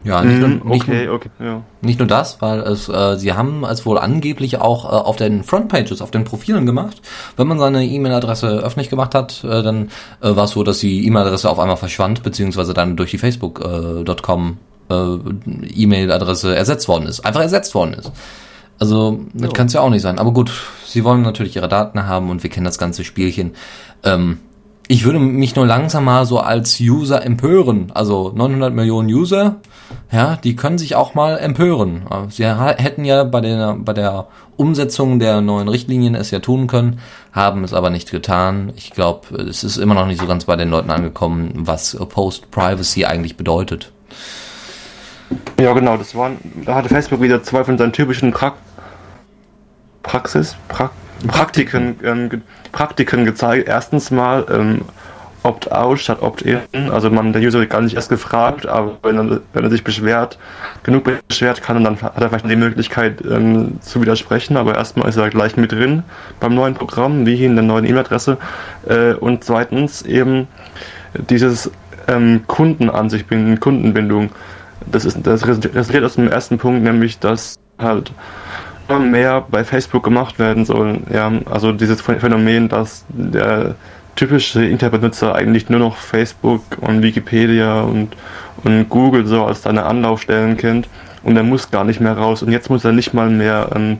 Ja, 0.07 0.23
nicht, 0.23 0.39
nur, 0.39 0.49
Mhm, 0.49 0.69
nicht, 0.69 0.83
okay, 0.85 1.07
nur, 1.07 1.15
okay, 1.17 1.31
ja. 1.41 1.63
nicht 1.81 1.99
nur 1.99 2.07
das, 2.07 2.41
weil 2.41 2.61
es, 2.61 2.89
äh, 2.89 3.17
sie 3.17 3.33
haben 3.33 3.65
es 3.65 3.85
wohl 3.85 3.99
angeblich 3.99 4.59
auch 4.59 4.85
äh, 4.85 4.89
auf 4.89 5.17
den 5.17 5.43
Frontpages, 5.43 6.01
auf 6.01 6.13
den 6.13 6.23
Profilen 6.23 6.65
gemacht. 6.65 7.03
Wenn 7.37 7.49
man 7.49 7.59
seine 7.59 7.85
E-Mail-Adresse 7.85 8.59
öffentlich 8.59 8.89
gemacht 8.89 9.17
hat, 9.17 9.43
äh, 9.43 9.65
dann 9.65 9.89
äh, 10.21 10.37
war 10.37 10.45
es 10.45 10.53
so, 10.53 10.63
dass 10.63 10.79
die 10.79 11.05
E-Mail-Adresse 11.07 11.51
auf 11.51 11.59
einmal 11.59 11.77
verschwand, 11.77 12.23
beziehungsweise 12.23 12.73
dann 12.73 12.97
durch 12.97 13.11
die 13.11 13.19
Facebook.com 13.19 14.59
äh, 14.91 14.95
E-Mail-Adresse 14.95 16.55
ersetzt 16.55 16.87
worden 16.87 17.07
ist. 17.07 17.27
Einfach 17.27 17.41
ersetzt 17.41 17.75
worden 17.75 17.95
ist. 17.95 18.13
Also, 18.79 19.21
das 19.33 19.55
kann 19.55 19.67
es 19.67 19.73
ja 19.73 19.81
auch 19.81 19.91
nicht 19.91 20.03
sein. 20.03 20.19
Aber 20.19 20.33
gut, 20.33 20.53
sie 20.85 21.03
wollen 21.03 21.23
natürlich 21.23 21.57
ihre 21.57 21.69
Daten 21.69 22.07
haben 22.07 22.31
und 22.31 22.43
wir 22.43 22.51
kennen 22.51 22.67
das 22.67 22.79
ganze 22.79 23.05
Spielchen. 23.05 23.55
Ähm, 24.05 24.39
ich 24.89 25.05
würde 25.05 25.19
mich 25.19 25.57
nur 25.57 25.67
langsam 25.67 26.05
mal 26.05 26.27
so 26.27 26.39
als 26.39 26.79
User 26.81 27.25
empören. 27.25 27.91
Also 27.95 28.33
900 28.35 28.73
Millionen 28.73 29.09
User, 29.09 29.57
ja, 30.13 30.37
die 30.37 30.55
können 30.55 30.79
sich 30.79 30.95
auch 30.95 31.15
mal 31.15 31.39
empören. 31.39 32.03
Sie 32.31 32.47
hätten 32.47 33.05
ja 33.05 33.25
bei 33.25 33.41
der, 33.41 33.75
bei 33.79 33.93
der 33.93 34.29
Umsetzung 34.57 35.19
der 35.19 35.41
neuen 35.41 35.69
Richtlinien 35.69 36.15
es 36.15 36.31
ja 36.31 36.39
tun 36.39 36.67
können, 36.67 37.01
haben 37.33 37.65
es 37.65 37.75
aber 37.75 37.91
nicht 37.91 38.11
getan. 38.11 38.73
Ich 38.77 38.91
glaube, 38.91 39.37
es 39.37 39.65
ist 39.65 39.77
immer 39.77 39.95
noch 39.95 40.07
nicht 40.07 40.21
so 40.21 40.27
ganz 40.27 40.45
bei 40.45 40.57
den 40.57 40.71
Leuten 40.71 40.91
angekommen, 40.91 41.53
was 41.57 41.97
Post-Privacy 41.97 43.05
eigentlich 43.05 43.37
bedeutet. 43.37 43.93
Ja, 45.61 45.73
genau, 45.73 45.97
das 45.97 46.15
waren, 46.15 46.37
da 46.65 46.77
hatte 46.77 46.89
Facebook 46.89 47.21
wieder 47.21 47.43
zwei 47.43 47.65
von 47.65 47.77
seinen 47.77 47.93
typischen 47.93 48.33
pra 48.33 48.55
Praxis, 50.03 50.55
pra 50.69 50.91
Praktiken, 51.27 51.97
ähm, 52.03 52.43
Praktiken 52.73 53.25
gezeigt. 53.25 53.69
Erstens 53.69 54.11
mal 54.11 54.47
ähm, 54.51 54.83
Opt-out 55.47 56.01
statt 56.01 56.23
Opt-in, 56.23 56.91
also 56.91 57.09
man 57.09 57.33
der 57.33 57.41
User 57.41 57.61
wird 57.61 57.71
gar 57.71 57.81
nicht 57.81 57.95
erst 57.95 58.09
gefragt, 58.09 58.67
aber 58.67 58.99
wenn 59.05 59.17
er, 59.17 59.41
wenn 59.53 59.63
er 59.63 59.71
sich 59.71 59.85
beschwert, 59.85 60.39
genug 60.83 61.09
beschwert 61.29 61.63
kann, 61.63 61.85
dann 61.85 62.01
hat 62.03 62.21
er 62.21 62.29
vielleicht 62.29 62.51
die 62.51 62.57
Möglichkeit 62.57 63.23
ähm, 63.25 63.81
zu 63.81 64.03
widersprechen, 64.03 64.57
aber 64.57 64.75
erstmal 64.75 65.09
ist 65.09 65.17
er 65.17 65.31
gleich 65.31 65.57
mit 65.57 65.71
drin 65.71 66.03
beim 66.41 66.55
neuen 66.55 66.75
Programm, 66.75 67.27
wie 67.27 67.37
hier 67.37 67.47
in 67.47 67.55
der 67.55 67.65
neuen 67.65 67.85
E-Mail-Adresse. 67.85 68.39
Äh, 68.89 69.13
und 69.15 69.45
zweitens 69.45 70.03
eben 70.03 70.49
dieses 71.31 71.71
ähm, 72.09 72.43
Kundenansicht, 72.49 73.29
binden, 73.29 73.61
Kundenbindung. 73.61 74.31
Das, 74.91 75.05
ist, 75.05 75.19
das 75.25 75.47
resultiert 75.47 76.05
aus 76.05 76.17
dem 76.17 76.29
ersten 76.29 76.59
Punkt, 76.59 76.83
nämlich 76.83 77.19
dass 77.21 77.59
halt 77.79 78.13
mehr 78.89 79.45
bei 79.51 79.65
Facebook 79.65 80.03
gemacht 80.03 80.39
werden 80.39 80.65
soll. 80.65 80.99
Ja, 81.13 81.33
also 81.51 81.73
dieses 81.73 82.01
Phänomen, 82.01 82.69
dass 82.69 83.05
der 83.09 83.75
typische 84.15 84.65
Internetbenutzer 84.65 85.35
eigentlich 85.35 85.69
nur 85.69 85.81
noch 85.81 85.97
Facebook 85.97 86.63
und 86.81 87.03
Wikipedia 87.03 87.83
und, 87.83 88.17
und 88.65 88.89
Google 88.89 89.27
so 89.27 89.45
als 89.45 89.63
seine 89.63 89.85
Anlaufstellen 89.85 90.57
kennt 90.57 90.89
und 91.23 91.37
er 91.37 91.43
muss 91.43 91.71
gar 91.71 91.85
nicht 91.85 92.01
mehr 92.01 92.17
raus 92.17 92.43
und 92.43 92.51
jetzt 92.51 92.71
muss 92.71 92.85
er 92.85 92.93
nicht 92.93 93.13
mal 93.13 93.29
mehr 93.29 93.71
ähm, 93.75 93.99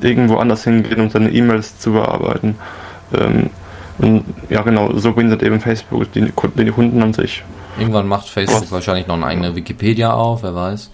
irgendwo 0.00 0.36
anders 0.36 0.64
hingehen, 0.64 1.00
um 1.00 1.10
seine 1.10 1.30
E-Mails 1.30 1.78
zu 1.78 1.92
bearbeiten. 1.92 2.56
Ähm, 3.18 3.50
und 3.98 4.24
ja 4.48 4.62
genau, 4.62 4.92
so 4.96 5.12
bindet 5.12 5.42
eben 5.42 5.60
Facebook 5.60 6.12
die, 6.12 6.20
die 6.20 6.70
Kunden 6.70 7.02
an 7.02 7.12
sich. 7.12 7.42
Irgendwann 7.78 8.06
macht 8.06 8.28
Facebook 8.28 8.62
Was? 8.62 8.72
wahrscheinlich 8.72 9.06
noch 9.08 9.16
eine 9.16 9.26
eigene 9.26 9.56
Wikipedia 9.56 10.12
auf, 10.12 10.42
wer 10.44 10.54
weiß. 10.54 10.90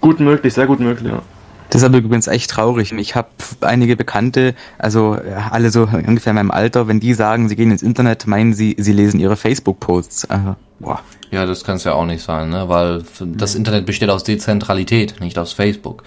Gut 0.00 0.18
möglich, 0.18 0.54
sehr 0.54 0.66
gut 0.66 0.80
möglich, 0.80 1.12
ja. 1.12 1.22
Das 1.70 1.82
ist 1.82 1.86
aber 1.86 1.98
übrigens 1.98 2.26
echt 2.26 2.50
traurig. 2.50 2.92
Ich 2.92 3.14
habe 3.14 3.28
einige 3.60 3.96
Bekannte, 3.96 4.54
also 4.78 5.16
ja, 5.16 5.48
alle 5.50 5.70
so 5.70 5.82
ungefähr 5.82 6.30
in 6.30 6.36
meinem 6.36 6.50
Alter, 6.50 6.88
wenn 6.88 7.00
die 7.00 7.14
sagen, 7.14 7.48
sie 7.48 7.56
gehen 7.56 7.70
ins 7.70 7.82
Internet, 7.82 8.26
meinen 8.26 8.54
sie, 8.54 8.76
sie 8.78 8.92
lesen 8.92 9.20
ihre 9.20 9.36
Facebook-Posts. 9.36 10.30
Also, 10.30 10.56
boah. 10.78 11.00
Ja, 11.30 11.44
das 11.44 11.64
kann 11.64 11.76
es 11.76 11.84
ja 11.84 11.92
auch 11.92 12.06
nicht 12.06 12.22
sein, 12.22 12.50
ne? 12.50 12.68
weil 12.68 13.02
das 13.20 13.54
Internet 13.54 13.84
besteht 13.86 14.10
aus 14.10 14.22
Dezentralität, 14.22 15.20
nicht 15.20 15.38
aus 15.38 15.52
Facebook. 15.52 16.04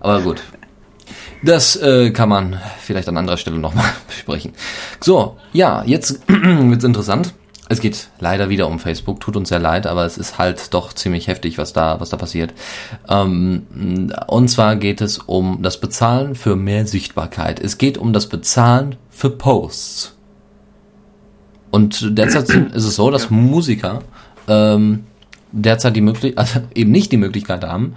Aber 0.00 0.20
gut. 0.22 0.42
Das 1.42 1.76
äh, 1.76 2.10
kann 2.10 2.28
man 2.28 2.60
vielleicht 2.80 3.08
an 3.08 3.16
anderer 3.16 3.36
Stelle 3.36 3.58
nochmal 3.58 3.86
besprechen. 4.08 4.52
So, 5.00 5.36
ja, 5.52 5.84
jetzt 5.84 6.20
wird's 6.28 6.84
interessant. 6.84 7.32
Es 7.68 7.80
geht 7.80 8.08
leider 8.20 8.48
wieder 8.48 8.68
um 8.68 8.78
Facebook, 8.78 9.18
tut 9.20 9.36
uns 9.36 9.48
sehr 9.48 9.58
leid, 9.58 9.86
aber 9.86 10.04
es 10.04 10.18
ist 10.18 10.38
halt 10.38 10.72
doch 10.72 10.92
ziemlich 10.92 11.26
heftig, 11.26 11.58
was 11.58 11.72
da, 11.72 11.98
was 11.98 12.10
da 12.10 12.16
passiert. 12.16 12.54
Ähm, 13.08 14.12
und 14.28 14.48
zwar 14.48 14.76
geht 14.76 15.00
es 15.00 15.18
um 15.18 15.62
das 15.62 15.80
Bezahlen 15.80 16.36
für 16.36 16.54
mehr 16.54 16.86
Sichtbarkeit. 16.86 17.58
Es 17.58 17.76
geht 17.78 17.98
um 17.98 18.12
das 18.12 18.28
Bezahlen 18.28 18.96
für 19.10 19.30
Posts. 19.30 20.16
Und 21.72 22.16
derzeit 22.16 22.48
ist 22.48 22.84
es 22.84 22.96
so, 22.96 23.10
dass 23.10 23.30
Musiker 23.30 23.98
ähm, 24.46 25.04
derzeit 25.50 25.96
die 25.96 26.00
Möglichkeit, 26.00 26.38
also 26.38 26.60
eben 26.74 26.92
nicht 26.92 27.10
die 27.10 27.16
Möglichkeit 27.16 27.64
haben, 27.64 27.96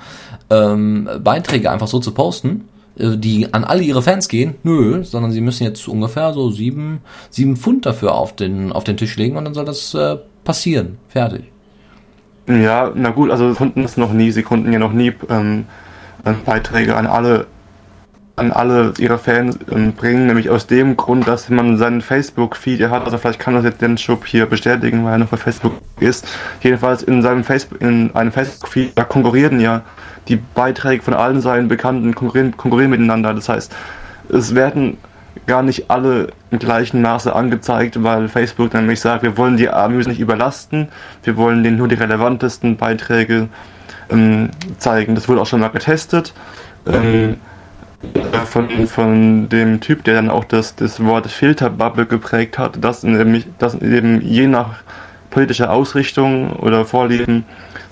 ähm, 0.50 1.08
Beiträge 1.24 1.70
einfach 1.70 1.88
so 1.88 2.00
zu 2.00 2.12
posten, 2.12 2.68
die 3.00 3.54
an 3.54 3.64
alle 3.64 3.84
ihre 3.84 4.02
Fans 4.02 4.28
gehen. 4.28 4.56
Nö, 4.64 5.04
sondern 5.04 5.32
sie 5.32 5.42
müssen 5.42 5.64
jetzt 5.64 5.88
ungefähr 5.88 6.34
so 6.34 6.52
sieben, 6.52 7.02
sieben 7.30 7.58
Pfund 7.58 7.86
dafür 7.86 8.14
auf 8.16 8.36
den, 8.36 8.72
auf 8.72 8.84
den 8.84 8.98
Tisch 8.98 9.16
legen 9.18 9.38
und 9.38 9.46
dann 9.46 9.54
soll 9.54 9.66
das 9.66 9.94
äh, 9.94 10.18
passieren. 10.44 10.98
Fertig. 11.08 11.44
Ja, 12.48 12.92
na 12.96 13.12
gut, 13.12 13.30
also 13.30 13.50
sie 13.50 13.56
konnten 13.56 13.84
es 13.84 13.96
noch 13.96 14.12
nie, 14.12 14.32
sie 14.32 14.44
konnten 14.44 14.74
ja 14.74 14.80
noch 14.80 14.92
nie 14.92 15.14
ähm, 15.30 15.66
ähm, 16.26 16.36
Beiträge 16.46 16.96
an 16.96 17.06
alle 17.06 17.46
an 18.40 18.52
alle 18.52 18.94
ihre 18.98 19.18
Fans 19.18 19.60
ähm, 19.72 19.94
bringen, 19.94 20.28
nämlich 20.28 20.50
aus 20.50 20.66
dem 20.66 20.96
Grund, 20.98 21.28
dass 21.28 21.50
man 21.50 21.78
seinen 21.78 22.02
Facebook-Feed 22.02 22.80
ja 22.80 22.90
hat, 22.90 23.04
also 23.06 23.18
vielleicht 23.18 23.40
kann 23.40 23.54
das 23.54 23.64
jetzt 23.64 23.82
den 23.82 23.98
Schub 23.98 24.26
hier 24.26 24.46
bestätigen, 24.46 25.04
weil 25.04 25.14
er 25.14 25.18
noch 25.20 25.28
bei 25.28 25.38
Facebook 25.38 25.74
ist. 26.00 26.28
Jedenfalls 26.62 27.04
in 27.04 27.22
seinem 27.22 27.44
Facebook, 27.44 27.82
in 27.82 28.16
einem 28.16 28.32
Facebook-Feed, 28.32 28.94
da 28.96 29.04
konkurrieren 29.04 29.60
ja 29.60 29.82
die 30.28 30.38
Beiträge 30.38 31.04
von 31.04 31.14
allen 31.14 31.42
seinen 31.42 31.68
Bekannten 31.68 32.16
konkurrieren, 32.16 32.56
konkurrieren 32.56 32.92
miteinander. 32.92 33.34
Das 33.34 33.50
heißt, 33.50 33.76
es 34.30 34.56
werden 34.56 34.98
gar 35.46 35.64
nicht 35.64 35.90
alle 35.90 36.30
im 36.52 36.60
gleichen 36.60 37.02
Maße 37.02 37.36
angezeigt, 37.36 38.02
weil 38.04 38.28
Facebook 38.28 38.74
nämlich 38.74 39.00
sagt, 39.00 39.24
wir 39.24 39.38
wollen 39.38 39.58
die 39.58 39.70
Armys 39.70 40.08
nicht 40.08 40.20
überlasten, 40.20 40.88
wir 41.24 41.38
wollen 41.38 41.64
denen 41.64 41.78
nur 41.78 41.88
die 41.88 41.96
relevantesten 41.96 42.78
Beiträge 42.78 43.50
ähm, 44.10 44.50
zeigen. 44.78 45.16
Das 45.16 45.28
wurde 45.28 45.42
auch 45.42 45.48
schon 45.48 45.60
mal 45.60 45.70
getestet. 45.70 46.34
Ähm, 46.88 47.38
von, 48.46 48.88
von 48.88 49.50
dem 49.50 49.82
Typ, 49.82 50.04
der 50.04 50.16
dann 50.16 50.30
auch 50.30 50.46
das, 50.46 50.76
das 50.76 51.04
Wort 51.04 51.28
Filterbubble 51.28 52.06
geprägt 52.06 52.58
hat, 52.58 52.84
dass 52.84 53.04
nämlich, 53.04 53.46
dass 53.58 53.76
eben 53.76 54.22
je 54.22 54.48
nach 54.48 54.82
politischer 55.30 55.72
Ausrichtung 55.72 56.54
oder 56.54 56.86
Vorlieben 56.86 57.46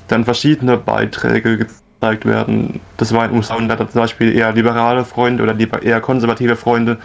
dann 0.07 0.25
verschiedene 0.25 0.77
Beiträge 0.77 1.67
angezeigt 2.01 2.25
werden. 2.25 2.79
Das 2.97 3.13
war 3.13 3.25
in 3.25 3.31
den 3.31 3.37
USA 3.37 3.55
und 3.55 3.69
er 3.69 3.77
zum 3.77 4.01
Beispiel 4.01 4.35
eher 4.35 4.51
liberale 4.53 5.03
Freunde 5.05 5.43
oder 5.43 5.55
eher 5.81 6.01
konservative 6.01 6.55
Freunde. 6.55 6.97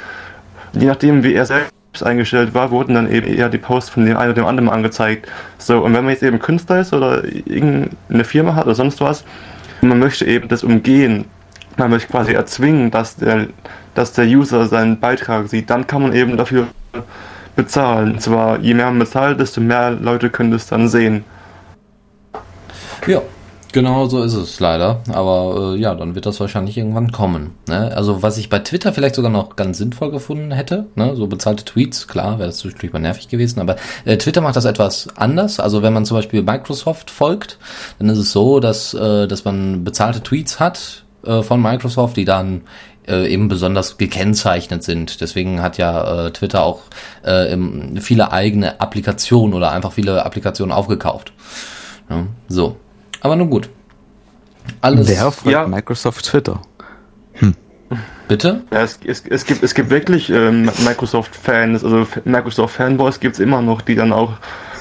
Je 0.73 0.87
nachdem, 0.87 1.23
wie 1.23 1.35
er 1.35 1.47
selbst 1.47 1.73
eingestellt 2.03 2.55
war, 2.55 2.71
wurden 2.71 2.95
dann 2.95 3.11
eben 3.11 3.27
eher 3.27 3.49
die 3.49 3.59
Posts 3.59 3.91
von 3.91 4.07
dem 4.07 4.17
einen 4.17 4.33
oder 4.33 4.43
dem 4.43 4.47
anderen 4.47 4.69
angezeigt. 4.69 5.29
So, 5.59 5.85
und 5.85 5.95
wenn 5.95 6.05
man 6.05 6.13
jetzt 6.13 6.23
eben 6.23 6.39
Künstler 6.39 6.81
ist 6.81 6.93
oder 6.93 7.25
irgendeine 7.25 8.25
Firma 8.25 8.55
hat 8.55 8.65
oder 8.65 8.75
sonst 8.75 9.01
was, 9.01 9.25
man 9.83 9.99
möchte 9.99 10.25
eben 10.25 10.49
das 10.49 10.65
umgehen, 10.65 11.27
man 11.79 11.91
möchte 11.91 12.11
quasi 12.11 12.33
erzwingen, 12.33 12.91
dass 12.91 13.17
der, 13.17 13.49
dass 13.95 14.13
der 14.13 14.27
User 14.27 14.67
seinen 14.67 15.01
Beitrag 15.01 15.49
sieht, 15.49 15.71
dann 15.71 15.87
kann 15.87 16.03
man 16.03 16.13
eben 16.13 16.37
dafür 16.37 16.67
bezahlen. 17.57 18.13
Und 18.13 18.23
zwar, 18.23 18.61
je 18.61 18.75
mehr 18.75 18.87
man 18.87 18.99
bezahlt, 18.99 19.41
desto 19.41 19.61
mehr 19.61 19.91
Leute 19.91 20.31
können 20.31 20.51
das 20.51 20.67
dann 20.67 20.89
sehen. 20.89 21.25
Ja, 23.07 23.21
genau 23.73 24.07
so 24.07 24.23
ist 24.23 24.35
es 24.35 24.61
leider. 24.61 25.01
Aber 25.11 25.75
äh, 25.75 25.79
ja, 25.79 25.95
dann 25.95 26.15
wird 26.15 26.27
das 26.27 26.39
wahrscheinlich 26.41 26.79
irgendwann 26.79 27.11
kommen. 27.11 27.53
Ne? 27.69 27.95
Also 27.95 28.23
was 28.23 28.39
ich 28.39 28.49
bei 28.49 28.61
Twitter 28.61 28.93
vielleicht 28.93 29.17
sogar 29.17 29.31
noch 29.31 29.57
ganz 29.57 29.79
sinnvoll 29.79 30.11
gefunden 30.11 30.53
hätte, 30.53 30.87
ne? 30.95 31.17
so 31.17 31.27
bezahlte 31.27 31.65
Tweets, 31.65 32.07
klar, 32.07 32.39
wäre 32.39 32.49
das 32.49 32.59
zwischendurch 32.59 32.93
mal 32.93 33.01
nervig 33.01 33.29
gewesen, 33.29 33.61
aber 33.61 33.77
äh, 34.05 34.17
Twitter 34.19 34.41
macht 34.41 34.57
das 34.57 34.65
etwas 34.65 35.09
anders. 35.17 35.59
Also 35.59 35.83
wenn 35.83 35.93
man 35.93 36.05
zum 36.05 36.17
Beispiel 36.17 36.43
Microsoft 36.43 37.11
folgt, 37.11 37.59
dann 37.99 38.09
ist 38.09 38.19
es 38.19 38.33
so, 38.33 38.61
dass, 38.61 38.95
äh, 38.95 39.27
dass 39.27 39.45
man 39.45 39.85
bezahlte 39.85 40.23
Tweets 40.23 40.61
hat 40.61 41.05
äh, 41.25 41.43
von 41.43 41.61
Microsoft, 41.61 42.17
die 42.17 42.25
dann 42.25 42.63
äh, 43.09 43.33
eben 43.33 43.49
besonders 43.49 43.99
gekennzeichnet 43.99 44.83
sind. 44.83 45.21
Deswegen 45.21 45.63
hat 45.63 45.79
ja 45.79 46.27
äh, 46.27 46.33
Twitter 46.33 46.63
auch 46.63 46.83
äh, 47.25 47.53
im, 47.53 47.97
viele 48.01 48.33
eigene 48.33 48.81
Applikationen 48.81 49.55
oder 49.55 49.73
einfach 49.73 49.93
viele 49.93 50.25
Applikationen 50.25 50.73
aufgekauft. 50.73 51.33
Ja, 52.09 52.27
so. 52.49 52.77
Aber 53.21 53.37
nun 53.37 53.51
gut. 53.51 53.69
Alles. 54.81 55.09
Wer 55.09 55.33
folgt 55.33 55.47
Ja. 55.53 55.67
Microsoft 55.67 56.25
Twitter? 56.27 56.61
Bitte? 58.29 58.63
Ja, 58.71 58.83
es, 58.83 58.99
es, 59.05 59.23
es, 59.29 59.45
gibt, 59.45 59.63
es 59.63 59.75
gibt 59.75 59.91
wirklich 59.91 60.31
ähm, 60.31 60.71
Microsoft-Fans, 60.85 61.85
also 61.85 62.07
Microsoft-Fanboys 62.25 63.21
gibt 63.21 63.35
es 63.35 63.41
immer 63.41 63.61
noch, 63.61 63.83
die 63.83 63.95
dann 63.95 64.13
auch 64.13 64.33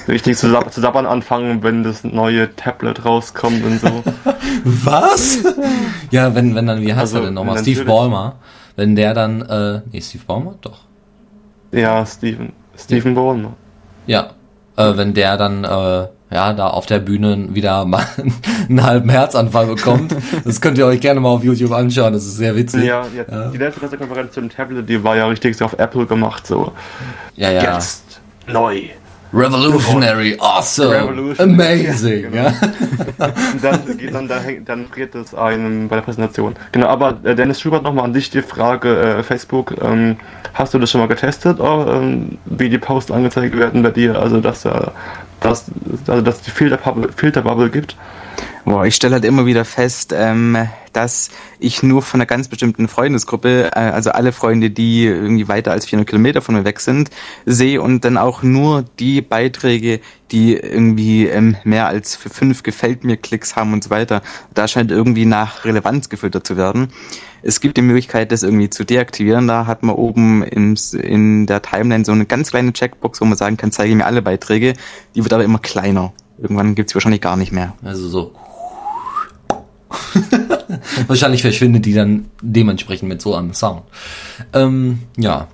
richtig 0.08 0.36
zu, 0.36 0.48
zu 0.70 0.80
sabbern 0.80 1.06
anfangen, 1.06 1.62
wenn 1.62 1.82
das 1.82 2.04
neue 2.04 2.54
Tablet 2.56 3.04
rauskommt 3.04 3.64
und 3.64 3.80
so. 3.80 4.02
Was? 4.64 5.38
ja, 6.10 6.34
wenn, 6.34 6.54
wenn 6.54 6.66
dann, 6.66 6.80
wie 6.80 6.92
heißt 6.92 7.00
Also, 7.00 7.18
er 7.18 7.24
denn 7.26 7.34
nochmal? 7.34 7.58
Steve 7.58 7.84
Ballmer. 7.84 8.36
Wenn 8.76 8.96
der 8.96 9.14
dann, 9.14 9.42
äh, 9.42 9.80
nee, 9.92 10.00
Steve 10.00 10.24
Ballmer? 10.26 10.54
Doch. 10.60 10.80
ja, 11.72 12.04
Steven. 12.06 12.52
Steven 12.78 13.14
Ballmer. 13.14 13.52
Ja. 14.06 14.30
Äh, 14.76 14.96
wenn 14.96 15.12
der 15.14 15.36
dann, 15.36 15.64
äh, 15.64 16.06
ja, 16.34 16.54
da 16.54 16.68
auf 16.68 16.86
der 16.86 16.98
Bühne 16.98 17.48
wieder 17.54 17.84
mal 17.84 18.06
einen 18.68 18.82
halben 18.82 19.10
Herzanfall 19.10 19.66
bekommt. 19.66 20.16
Das 20.44 20.62
könnt 20.62 20.78
ihr 20.78 20.86
euch 20.86 21.00
gerne 21.00 21.20
mal 21.20 21.28
auf 21.28 21.44
YouTube 21.44 21.72
anschauen, 21.72 22.14
das 22.14 22.24
ist 22.24 22.38
sehr 22.38 22.56
witzig. 22.56 22.84
Ja, 22.84 23.04
jetzt, 23.14 23.30
Ja. 23.30 23.48
die 23.50 23.58
letzte 23.58 23.80
Pressekonferenz 23.80 24.32
zum 24.32 24.48
Tablet, 24.48 24.88
die 24.88 25.04
war 25.04 25.14
ja 25.16 25.26
richtig 25.26 25.54
so 25.58 25.66
auf 25.66 25.74
Apple 25.78 26.06
gemacht, 26.06 26.46
so. 26.46 26.72
ja. 27.36 27.50
ja. 27.50 27.74
Jetzt 27.74 28.22
neu. 28.46 28.84
Revolutionary, 29.32 30.36
awesome, 30.38 30.90
Revolutionary. 30.92 31.52
amazing. 31.86 32.22
Genau. 32.30 32.36
Ja. 32.36 32.52
Dann, 33.62 33.98
geht- 33.98 34.14
dann, 34.14 34.28
dann 34.64 34.86
geht 34.94 35.14
es 35.14 35.34
einem 35.34 35.88
bei 35.88 35.96
der 35.96 36.02
Präsentation. 36.02 36.54
Genau, 36.72 36.86
aber 36.88 37.18
äh, 37.24 37.34
Dennis 37.34 37.60
Schubert, 37.60 37.82
nochmal 37.82 38.04
an 38.04 38.12
dich 38.12 38.30
die 38.30 38.42
Frage, 38.42 38.94
äh, 39.18 39.22
Facebook, 39.22 39.74
ähm, 39.82 40.16
hast 40.54 40.74
du 40.74 40.78
das 40.78 40.90
schon 40.90 41.00
mal 41.00 41.06
getestet, 41.08 41.58
oh, 41.60 41.86
ähm, 41.88 42.38
wie 42.44 42.68
die 42.68 42.78
Posts 42.78 43.10
angezeigt 43.10 43.56
werden 43.56 43.82
bei 43.82 43.90
dir, 43.90 44.18
also 44.18 44.40
dass, 44.40 44.64
äh, 44.64 44.70
dass, 45.40 45.64
also, 46.06 46.20
dass 46.22 46.42
die 46.42 46.50
Filterbubble, 46.50 47.10
Filterbubble 47.16 47.70
gibt? 47.70 47.96
Boah, 48.64 48.86
ich 48.86 48.94
stelle 48.94 49.14
halt 49.14 49.24
immer 49.24 49.44
wieder 49.44 49.64
fest, 49.64 50.14
ähm, 50.16 50.56
dass 50.92 51.30
ich 51.58 51.82
nur 51.82 52.00
von 52.00 52.20
einer 52.20 52.26
ganz 52.26 52.46
bestimmten 52.46 52.86
Freundesgruppe, 52.86 53.70
äh, 53.74 53.78
also 53.78 54.10
alle 54.10 54.30
Freunde, 54.30 54.70
die 54.70 55.04
irgendwie 55.04 55.48
weiter 55.48 55.72
als 55.72 55.86
400 55.86 56.08
Kilometer 56.08 56.42
von 56.42 56.54
mir 56.54 56.64
weg 56.64 56.78
sind, 56.78 57.10
sehe 57.44 57.82
und 57.82 58.04
dann 58.04 58.16
auch 58.16 58.44
nur 58.44 58.84
die 59.00 59.20
Beiträge, 59.20 60.00
die 60.30 60.54
irgendwie 60.54 61.26
ähm, 61.26 61.56
mehr 61.64 61.88
als 61.88 62.14
für 62.14 62.30
fünf 62.30 62.62
gefällt 62.62 63.02
mir 63.02 63.16
Klicks 63.16 63.56
haben 63.56 63.72
und 63.72 63.82
so 63.82 63.90
weiter. 63.90 64.22
Da 64.54 64.68
scheint 64.68 64.92
irgendwie 64.92 65.24
nach 65.24 65.64
Relevanz 65.64 66.08
gefiltert 66.08 66.46
zu 66.46 66.56
werden. 66.56 66.92
Es 67.42 67.60
gibt 67.60 67.76
die 67.76 67.82
Möglichkeit, 67.82 68.30
das 68.30 68.44
irgendwie 68.44 68.70
zu 68.70 68.84
deaktivieren. 68.84 69.48
Da 69.48 69.66
hat 69.66 69.82
man 69.82 69.96
oben 69.96 70.44
im, 70.44 70.76
in 70.92 71.46
der 71.46 71.62
Timeline 71.62 72.04
so 72.04 72.12
eine 72.12 72.26
ganz 72.26 72.50
kleine 72.50 72.72
Checkbox, 72.72 73.20
wo 73.20 73.24
man 73.24 73.36
sagen 73.36 73.56
kann, 73.56 73.72
zeige 73.72 73.96
mir 73.96 74.06
alle 74.06 74.22
Beiträge. 74.22 74.74
Die 75.16 75.24
wird 75.24 75.32
aber 75.32 75.42
immer 75.42 75.58
kleiner. 75.58 76.12
Irgendwann 76.38 76.76
gibt's 76.76 76.94
wahrscheinlich 76.94 77.20
gar 77.20 77.36
nicht 77.36 77.50
mehr. 77.50 77.74
Also 77.82 78.08
so. 78.08 78.32
Wahrscheinlich 81.06 81.42
verschwindet 81.42 81.84
die 81.84 81.94
dann 81.94 82.26
dementsprechend 82.40 83.08
mit 83.08 83.20
so 83.22 83.34
einem 83.34 83.52
Sound. 83.54 83.82
Ähm, 84.52 85.00
ja. 85.16 85.48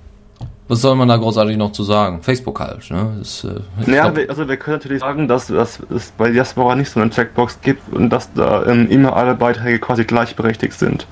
Was 0.67 0.81
soll 0.81 0.95
man 0.95 1.07
da 1.07 1.17
großartig 1.17 1.57
noch 1.57 1.71
zu 1.71 1.83
sagen? 1.83 2.21
Facebook 2.21 2.59
halt, 2.59 2.91
ne? 2.91 3.15
Das, 3.17 3.43
äh, 3.43 3.59
Naja, 3.87 4.03
glaub- 4.03 4.17
wir, 4.17 4.29
also 4.29 4.47
wir 4.47 4.57
können 4.57 4.77
natürlich 4.77 4.99
sagen, 4.99 5.27
dass, 5.27 5.47
dass 5.47 5.79
es 5.89 6.11
bei 6.11 6.29
Diaspora 6.29 6.75
nicht 6.75 6.91
so 6.91 6.99
eine 6.99 7.09
Checkbox 7.09 7.59
gibt 7.61 7.91
und 7.91 8.11
dass 8.11 8.31
da 8.33 8.65
ähm, 8.67 8.87
immer 8.89 9.15
alle 9.15 9.33
Beiträge 9.33 9.79
quasi 9.79 10.03
gleichberechtigt 10.05 10.73
sind. 10.73 11.07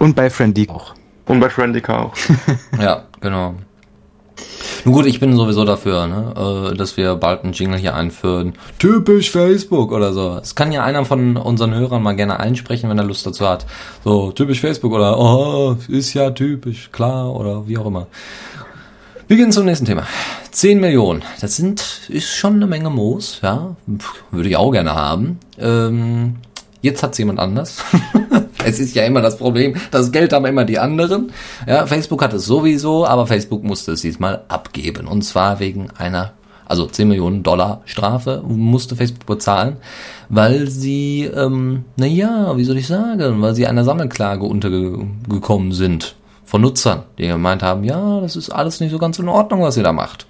Und 0.00 0.16
bei 0.16 0.28
Friendly 0.30 0.68
auch. 0.68 0.94
Und 1.26 1.40
bei 1.40 1.48
Friendica 1.48 1.98
auch. 2.02 2.14
Ja, 2.80 3.04
genau. 3.20 3.54
Nun 4.84 4.94
gut, 4.94 5.06
ich 5.06 5.18
bin 5.18 5.36
sowieso 5.36 5.64
dafür, 5.64 6.06
ne, 6.06 6.70
äh, 6.72 6.76
dass 6.76 6.96
wir 6.96 7.14
bald 7.16 7.42
einen 7.42 7.52
Jingle 7.52 7.78
hier 7.78 7.94
einführen. 7.94 8.54
Typisch 8.78 9.30
Facebook 9.30 9.92
oder 9.92 10.12
so. 10.12 10.38
Es 10.40 10.54
kann 10.54 10.72
ja 10.72 10.84
einer 10.84 11.04
von 11.04 11.36
unseren 11.36 11.74
Hörern 11.74 12.02
mal 12.02 12.14
gerne 12.14 12.38
einsprechen, 12.38 12.88
wenn 12.88 12.98
er 12.98 13.04
Lust 13.04 13.26
dazu 13.26 13.48
hat. 13.48 13.66
So, 14.04 14.32
typisch 14.32 14.60
Facebook 14.60 14.92
oder, 14.92 15.18
oh, 15.18 15.76
ist 15.88 16.14
ja 16.14 16.30
typisch, 16.30 16.90
klar, 16.92 17.34
oder 17.34 17.66
wie 17.66 17.78
auch 17.78 17.86
immer. 17.86 18.06
Wir 19.28 19.36
gehen 19.36 19.50
zum 19.50 19.64
nächsten 19.64 19.86
Thema. 19.86 20.04
10 20.52 20.78
Millionen. 20.78 21.24
Das 21.40 21.56
sind, 21.56 22.08
ist 22.08 22.28
schon 22.32 22.54
eine 22.54 22.68
Menge 22.68 22.90
Moos, 22.90 23.40
ja. 23.42 23.74
Würde 24.30 24.48
ich 24.48 24.56
auch 24.56 24.70
gerne 24.70 24.94
haben. 24.94 25.40
Ähm, 25.58 26.36
jetzt 26.80 27.02
hat's 27.02 27.18
jemand 27.18 27.40
anders. 27.40 27.82
es 28.66 28.80
ist 28.80 28.94
ja 28.94 29.04
immer 29.04 29.22
das 29.22 29.38
Problem, 29.38 29.74
das 29.90 30.12
Geld 30.12 30.32
haben 30.32 30.44
immer 30.44 30.64
die 30.64 30.78
anderen. 30.78 31.32
Ja, 31.66 31.86
Facebook 31.86 32.22
hat 32.22 32.32
es 32.32 32.46
sowieso, 32.46 33.06
aber 33.06 33.26
Facebook 33.26 33.62
musste 33.62 33.92
es 33.92 34.02
diesmal 34.02 34.42
abgeben. 34.48 35.06
Und 35.06 35.22
zwar 35.22 35.60
wegen 35.60 35.90
einer, 35.96 36.32
also 36.66 36.86
10 36.86 37.08
Millionen 37.08 37.42
Dollar 37.42 37.82
Strafe 37.84 38.42
musste 38.46 38.96
Facebook 38.96 39.26
bezahlen, 39.26 39.76
weil 40.28 40.68
sie, 40.68 41.24
ähm, 41.24 41.84
naja, 41.96 42.56
wie 42.56 42.64
soll 42.64 42.78
ich 42.78 42.88
sagen, 42.88 43.40
weil 43.40 43.54
sie 43.54 43.66
einer 43.66 43.84
Sammelklage 43.84 44.44
untergekommen 44.44 45.72
sind 45.72 46.16
von 46.44 46.60
Nutzern, 46.60 47.04
die 47.18 47.26
gemeint 47.26 47.62
haben, 47.62 47.84
ja, 47.84 48.20
das 48.20 48.36
ist 48.36 48.50
alles 48.50 48.80
nicht 48.80 48.90
so 48.90 48.98
ganz 48.98 49.18
in 49.18 49.28
Ordnung, 49.28 49.62
was 49.62 49.76
ihr 49.76 49.82
da 49.82 49.92
macht. 49.92 50.26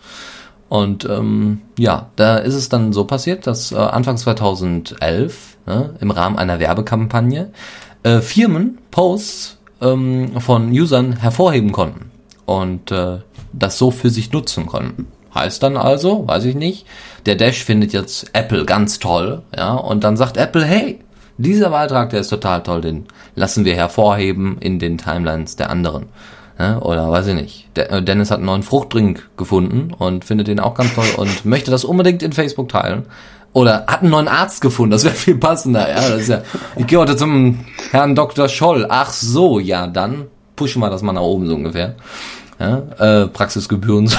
Und 0.68 1.05
ähm, 1.09 1.61
ja, 1.79 2.11
da 2.16 2.38
ist 2.38 2.55
es 2.55 2.68
dann 2.68 2.92
so 2.92 3.05
passiert, 3.05 3.46
dass 3.46 3.70
äh, 3.72 3.77
Anfang 3.77 4.16
2011 4.16 5.57
ne, 5.66 5.94
im 6.01 6.11
Rahmen 6.11 6.38
einer 6.38 6.59
Werbekampagne 6.59 7.53
äh, 8.02 8.20
Firmen 8.20 8.78
Posts 8.90 9.59
ähm, 9.80 10.40
von 10.40 10.70
Usern 10.70 11.12
hervorheben 11.12 11.72
konnten 11.72 12.11
und 12.44 12.90
äh, 12.90 13.18
das 13.52 13.78
so 13.78 13.90
für 13.90 14.11
sich 14.11 14.32
nutzen 14.32 14.66
konnten. 14.66 15.06
Heißt 15.35 15.62
dann 15.62 15.76
also, 15.76 16.26
weiß 16.26 16.44
ich 16.46 16.54
nicht, 16.54 16.87
der 17.26 17.35
Dash 17.35 17.64
findet 17.64 17.92
jetzt 17.92 18.30
Apple 18.32 18.64
ganz 18.64 18.98
toll, 18.98 19.42
ja, 19.54 19.74
und 19.74 20.04
dann 20.04 20.16
sagt 20.16 20.37
Apple, 20.37 20.64
hey, 20.64 21.00
dieser 21.38 21.70
Beitrag, 21.70 22.11
der 22.11 22.20
ist 22.20 22.28
total 22.28 22.62
toll, 22.62 22.80
den 22.80 23.06
lassen 23.35 23.66
wir 23.66 23.74
hervorheben 23.74 24.56
in 24.61 24.78
den 24.78 24.96
Timelines 24.96 25.56
der 25.56 25.68
anderen. 25.68 26.06
Ja, 26.59 26.80
oder 26.80 27.11
weiß 27.11 27.26
ich 27.26 27.35
nicht. 27.35 27.68
Der, 27.76 27.92
äh, 27.92 28.02
Dennis 28.02 28.30
hat 28.30 28.38
einen 28.38 28.46
neuen 28.46 28.62
Fruchtdrink 28.62 29.28
gefunden 29.37 29.92
und 29.92 30.24
findet 30.24 30.48
den 30.48 30.59
auch 30.59 30.74
ganz 30.74 30.94
toll 30.94 31.09
und 31.18 31.44
möchte 31.44 31.70
das 31.70 31.85
unbedingt 31.85 32.22
in 32.22 32.32
Facebook 32.32 32.70
teilen. 32.70 33.04
Oder 33.56 33.86
hat 33.86 34.02
einen 34.02 34.10
neuen 34.10 34.28
Arzt 34.28 34.60
gefunden, 34.60 34.90
das 34.90 35.04
wäre 35.04 35.14
viel 35.14 35.38
passender. 35.38 35.88
Ja, 35.88 36.10
das 36.10 36.20
ist 36.20 36.28
ja, 36.28 36.42
ich 36.76 36.86
gehe 36.86 36.98
heute 36.98 37.16
zum 37.16 37.60
Herrn 37.90 38.14
Dr. 38.14 38.50
Scholl. 38.50 38.84
Ach 38.86 39.10
so, 39.10 39.58
ja, 39.58 39.86
dann 39.86 40.26
pushen 40.56 40.82
wir 40.82 40.90
das 40.90 41.00
mal 41.00 41.14
nach 41.14 41.22
oben 41.22 41.46
so 41.46 41.54
ungefähr. 41.54 41.94
Ja, 42.60 42.82
äh, 42.98 43.28
Praxisgebühren 43.28 44.08
so. 44.08 44.18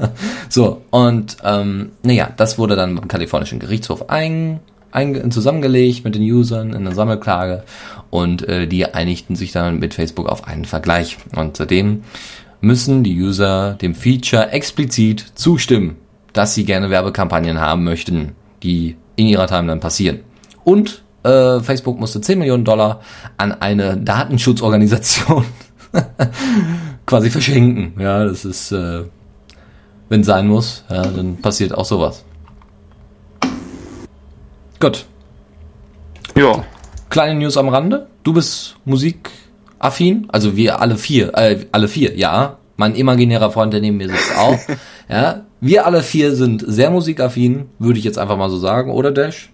so, 0.48 0.82
und 0.88 1.36
ähm, 1.44 1.90
naja, 2.02 2.30
das 2.34 2.58
wurde 2.58 2.76
dann 2.76 2.94
beim 2.94 3.08
kalifornischen 3.08 3.58
Gerichtshof 3.58 4.08
ein, 4.08 4.60
ein, 4.90 5.30
zusammengelegt 5.32 6.04
mit 6.04 6.14
den 6.14 6.22
Usern 6.22 6.70
in 6.70 6.86
einer 6.86 6.94
Sammelklage 6.94 7.64
und 8.08 8.48
äh, 8.48 8.66
die 8.66 8.86
einigten 8.86 9.36
sich 9.36 9.52
dann 9.52 9.80
mit 9.80 9.92
Facebook 9.92 10.30
auf 10.30 10.48
einen 10.48 10.64
Vergleich. 10.64 11.18
Und 11.36 11.58
seitdem 11.58 12.04
müssen 12.62 13.04
die 13.04 13.20
User 13.20 13.74
dem 13.74 13.94
Feature 13.94 14.50
explizit 14.50 15.32
zustimmen, 15.34 15.96
dass 16.32 16.54
sie 16.54 16.64
gerne 16.64 16.88
Werbekampagnen 16.88 17.60
haben 17.60 17.84
möchten, 17.84 18.34
die 18.62 18.96
in 19.16 19.26
ihrer 19.26 19.46
Timeline 19.46 19.80
passieren. 19.80 20.20
Und 20.64 21.02
äh, 21.22 21.60
Facebook 21.60 21.98
musste 21.98 22.20
10 22.20 22.38
Millionen 22.38 22.64
Dollar 22.64 23.00
an 23.36 23.52
eine 23.52 23.96
Datenschutzorganisation 23.96 25.44
quasi 27.06 27.30
verschenken. 27.30 28.00
Ja, 28.00 28.24
das 28.24 28.44
ist, 28.44 28.72
äh, 28.72 29.04
wenn 30.08 30.24
sein 30.24 30.46
muss, 30.46 30.84
ja, 30.90 31.02
dann 31.02 31.36
passiert 31.36 31.74
auch 31.74 31.84
sowas. 31.84 32.24
Gut. 34.80 35.06
Ja, 36.36 36.64
kleine 37.10 37.38
News 37.38 37.56
am 37.56 37.68
Rande. 37.68 38.06
Du 38.22 38.32
bist 38.32 38.76
musikaffin, 38.84 40.28
also 40.30 40.56
wir 40.56 40.80
alle 40.80 40.96
vier, 40.96 41.36
äh, 41.36 41.66
alle 41.72 41.88
vier, 41.88 42.16
ja. 42.16 42.58
Mein 42.76 42.94
imaginärer 42.94 43.50
Freund, 43.50 43.72
der 43.72 43.80
neben 43.80 43.96
mir 43.96 44.08
sitzt, 44.08 44.38
auch. 44.38 44.58
ja, 45.08 45.46
wir 45.60 45.86
alle 45.86 46.02
vier 46.02 46.34
sind 46.34 46.64
sehr 46.66 46.90
musikaffin, 46.90 47.66
würde 47.78 47.98
ich 47.98 48.04
jetzt 48.04 48.18
einfach 48.18 48.36
mal 48.36 48.50
so 48.50 48.58
sagen, 48.58 48.92
oder 48.92 49.10
Dash? 49.10 49.50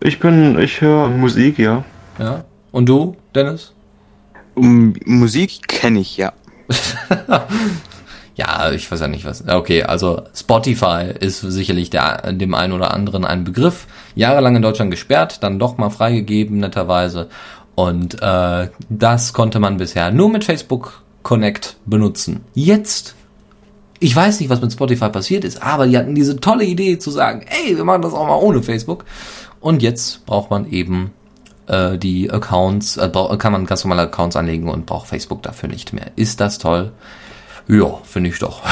Ich 0.00 0.18
bin, 0.18 0.58
ich 0.58 0.80
höre 0.80 1.08
Musik, 1.08 1.58
ja. 1.58 1.84
Ja. 2.18 2.44
Und 2.72 2.88
du, 2.88 3.16
Dennis? 3.34 3.72
Um, 4.54 4.94
Musik 5.04 5.66
kenne 5.68 6.00
ich, 6.00 6.16
ja. 6.16 6.32
ja, 8.34 8.70
ich 8.72 8.90
weiß 8.90 9.00
ja 9.00 9.08
nicht 9.08 9.24
was. 9.24 9.46
Okay, 9.48 9.82
also 9.82 10.22
Spotify 10.34 11.12
ist 11.18 11.40
sicherlich 11.40 11.90
der, 11.90 12.32
dem 12.32 12.54
einen 12.54 12.72
oder 12.72 12.92
anderen 12.92 13.24
ein 13.24 13.44
Begriff. 13.44 13.86
Jahrelang 14.14 14.56
in 14.56 14.62
Deutschland 14.62 14.90
gesperrt, 14.90 15.42
dann 15.42 15.58
doch 15.58 15.78
mal 15.78 15.90
freigegeben, 15.90 16.58
netterweise. 16.58 17.28
Und 17.74 18.20
äh, 18.20 18.68
das 18.88 19.32
konnte 19.32 19.58
man 19.58 19.76
bisher 19.76 20.10
nur 20.10 20.28
mit 20.28 20.44
Facebook 20.44 21.02
Connect 21.22 21.76
benutzen. 21.86 22.44
Jetzt, 22.54 23.14
ich 24.02 24.14
weiß 24.16 24.40
nicht, 24.40 24.50
was 24.50 24.60
mit 24.60 24.72
Spotify 24.72 25.08
passiert 25.08 25.44
ist, 25.44 25.62
aber 25.62 25.86
die 25.86 25.96
hatten 25.96 26.14
diese 26.14 26.40
tolle 26.40 26.64
Idee 26.64 26.98
zu 26.98 27.10
sagen, 27.10 27.46
ey, 27.46 27.76
wir 27.76 27.84
machen 27.84 28.02
das 28.02 28.12
auch 28.12 28.26
mal 28.26 28.36
ohne 28.36 28.62
Facebook. 28.62 29.04
Und 29.60 29.80
jetzt 29.80 30.26
braucht 30.26 30.50
man 30.50 30.68
eben 30.68 31.12
äh, 31.68 31.96
die 31.98 32.28
Accounts, 32.30 32.96
äh, 32.96 33.08
kann 33.38 33.52
man 33.52 33.64
ganz 33.64 33.84
normale 33.84 34.02
Accounts 34.02 34.34
anlegen 34.34 34.68
und 34.68 34.86
braucht 34.86 35.06
Facebook 35.06 35.42
dafür 35.42 35.68
nicht 35.68 35.92
mehr. 35.92 36.06
Ist 36.16 36.40
das 36.40 36.58
toll? 36.58 36.90
Ja, 37.68 37.98
finde 38.02 38.30
ich 38.30 38.40
doch. 38.40 38.62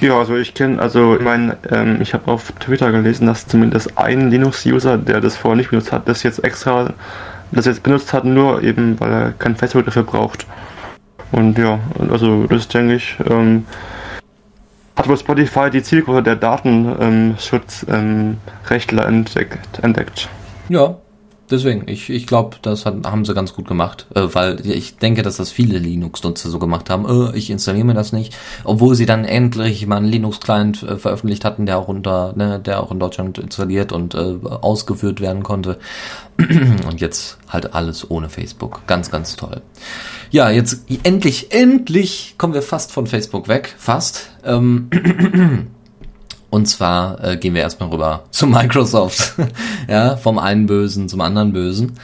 ja, 0.00 0.16
also 0.16 0.36
ich 0.36 0.54
kenne, 0.54 0.80
also 0.80 1.16
ich 1.16 1.22
meine, 1.22 1.56
ähm, 1.70 2.00
ich 2.00 2.14
habe 2.14 2.30
auf 2.30 2.52
Twitter 2.60 2.92
gelesen, 2.92 3.26
dass 3.26 3.48
zumindest 3.48 3.98
ein 3.98 4.30
Linux-User, 4.30 4.96
der 4.96 5.20
das 5.20 5.36
vorher 5.36 5.56
nicht 5.56 5.70
benutzt 5.70 5.90
hat, 5.90 6.08
das 6.08 6.22
jetzt 6.22 6.44
extra, 6.44 6.94
das 7.50 7.66
jetzt 7.66 7.82
benutzt 7.82 8.12
hat, 8.12 8.24
nur 8.24 8.62
eben, 8.62 9.00
weil 9.00 9.12
er 9.12 9.32
kein 9.32 9.56
Facebook 9.56 9.86
dafür 9.86 10.04
braucht. 10.04 10.46
Und 11.32 11.58
ja, 11.58 11.80
also 12.10 12.46
das 12.46 12.68
denke 12.68 12.94
ich, 12.94 13.16
ähm, 13.28 13.66
hat 14.96 15.08
wohl 15.08 15.16
Spotify 15.16 15.70
die 15.70 15.82
Zielgruppe 15.82 16.22
der 16.22 16.36
Datenschutzrechtler 16.36 19.08
ähm, 19.08 19.14
entdeckt, 19.14 19.82
entdeckt. 19.82 20.28
Ja, 20.68 20.94
deswegen, 21.50 21.88
ich, 21.88 22.10
ich 22.10 22.26
glaube, 22.26 22.56
das 22.62 22.86
hat, 22.86 23.06
haben 23.06 23.24
sie 23.24 23.34
ganz 23.34 23.54
gut 23.54 23.66
gemacht, 23.66 24.06
äh, 24.14 24.22
weil 24.32 24.66
ich 24.66 24.96
denke, 24.96 25.22
dass 25.22 25.36
das 25.36 25.50
viele 25.50 25.78
Linux-Nutzer 25.78 26.48
so 26.48 26.58
gemacht 26.58 26.90
haben. 26.90 27.06
Äh, 27.06 27.36
ich 27.36 27.50
installiere 27.50 27.86
mir 27.86 27.94
das 27.94 28.12
nicht, 28.12 28.36
obwohl 28.64 28.94
sie 28.94 29.06
dann 29.06 29.24
endlich 29.24 29.86
mal 29.86 29.96
einen 29.96 30.06
Linux-Client 30.06 30.82
äh, 30.82 30.96
veröffentlicht 30.96 31.44
hatten, 31.44 31.66
der 31.66 31.78
auch 31.78 31.88
unter, 31.88 32.34
ne, 32.36 32.60
der 32.60 32.82
auch 32.82 32.90
in 32.90 32.98
Deutschland 32.98 33.38
installiert 33.38 33.92
und 33.92 34.14
äh, 34.14 34.36
ausgeführt 34.42 35.20
werden 35.20 35.42
konnte. 35.42 35.78
und 36.38 37.00
jetzt 37.00 37.38
halt 37.48 37.74
alles 37.74 38.10
ohne 38.10 38.28
Facebook. 38.28 38.86
Ganz, 38.86 39.10
ganz 39.10 39.36
toll. 39.36 39.62
Ja, 40.30 40.50
jetzt 40.50 40.82
endlich, 41.04 41.52
endlich 41.52 42.34
kommen 42.38 42.54
wir 42.54 42.62
fast 42.62 42.90
von 42.90 43.06
Facebook 43.06 43.46
weg. 43.46 43.74
Fast. 43.78 44.30
Ähm, 44.44 44.90
Und 46.54 46.66
zwar 46.66 47.18
äh, 47.24 47.36
gehen 47.36 47.52
wir 47.54 47.62
erstmal 47.62 47.88
rüber 47.88 48.22
zu 48.30 48.46
Microsoft. 48.46 49.34
ja, 49.88 50.16
vom 50.16 50.38
einen 50.38 50.66
Bösen 50.66 51.08
zum 51.08 51.20
anderen 51.20 51.52
Bösen. 51.52 51.94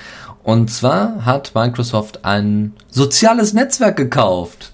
Und 0.42 0.72
zwar 0.72 1.24
hat 1.24 1.52
Microsoft 1.54 2.24
ein 2.24 2.72
soziales 2.90 3.52
Netzwerk 3.52 3.96
gekauft. 3.96 4.72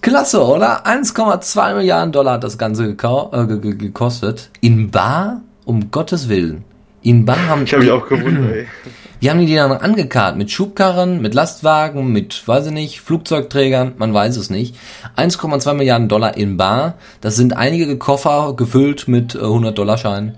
Klasse, 0.00 0.42
oder? 0.42 0.86
1,2 0.86 1.74
Milliarden 1.74 2.10
Dollar 2.10 2.34
hat 2.36 2.44
das 2.44 2.56
Ganze 2.56 2.86
äh, 2.86 2.94
gekostet. 2.96 4.48
In 4.62 4.90
Bar, 4.90 5.42
um 5.66 5.90
Gottes 5.90 6.30
Willen. 6.30 6.64
In 7.02 7.24
Bar 7.24 7.48
haben 7.48 7.64
ich 7.64 7.72
habe 7.72 7.82
mich 7.82 7.92
auch 7.92 8.08
gewundert, 8.08 8.52
ey. 8.52 8.66
Wie 9.20 9.30
haben 9.30 9.38
die 9.38 9.46
die 9.46 9.54
dann 9.54 9.70
angekarrt? 9.70 10.36
Mit 10.36 10.50
Schubkarren, 10.50 11.22
mit 11.22 11.32
Lastwagen, 11.32 12.10
mit, 12.10 12.46
weiß 12.48 12.66
ich 12.66 12.72
nicht, 12.72 13.00
Flugzeugträgern? 13.00 13.92
Man 13.96 14.12
weiß 14.12 14.36
es 14.36 14.50
nicht. 14.50 14.74
1,2 15.16 15.74
Milliarden 15.74 16.08
Dollar 16.08 16.36
in 16.36 16.56
Bar. 16.56 16.94
Das 17.20 17.36
sind 17.36 17.56
einige 17.56 17.96
Koffer 17.98 18.54
gefüllt 18.56 19.06
mit 19.06 19.36
äh, 19.36 19.38
100 19.38 19.78
Dollar 19.78 19.96
Scheinen. 19.96 20.34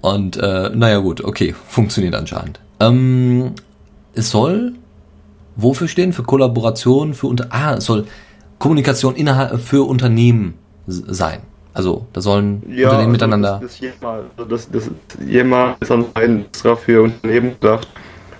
Und, 0.00 0.38
äh, 0.38 0.70
naja 0.74 0.98
gut, 0.98 1.22
okay, 1.22 1.54
funktioniert 1.68 2.16
anscheinend. 2.16 2.58
Ähm, 2.80 3.52
es 4.14 4.30
soll 4.30 4.72
wofür 5.56 5.88
stehen? 5.88 6.12
Für 6.12 6.22
Kollaboration, 6.22 7.14
für 7.14 7.26
unter, 7.26 7.48
ah, 7.50 7.74
es 7.74 7.86
soll 7.86 8.06
Kommunikation 8.58 9.16
innerhalb, 9.16 9.60
für 9.60 9.86
Unternehmen 9.88 10.54
sein. 10.86 11.40
Also, 11.76 12.06
da 12.14 12.22
sollen 12.22 12.62
ja, 12.70 12.88
Unternehmen 12.88 12.98
also 13.00 13.10
miteinander. 13.10 13.58
Das, 13.60 13.72
das, 13.72 13.80
jemand, 13.80 14.22
das, 14.48 14.70
das, 14.70 14.90
jemand 15.28 15.76
ist 15.82 15.90
anscheinend 15.90 16.46
extra 16.46 16.74
für 16.74 17.02
Unternehmen 17.02 17.50
gedacht. 17.60 17.86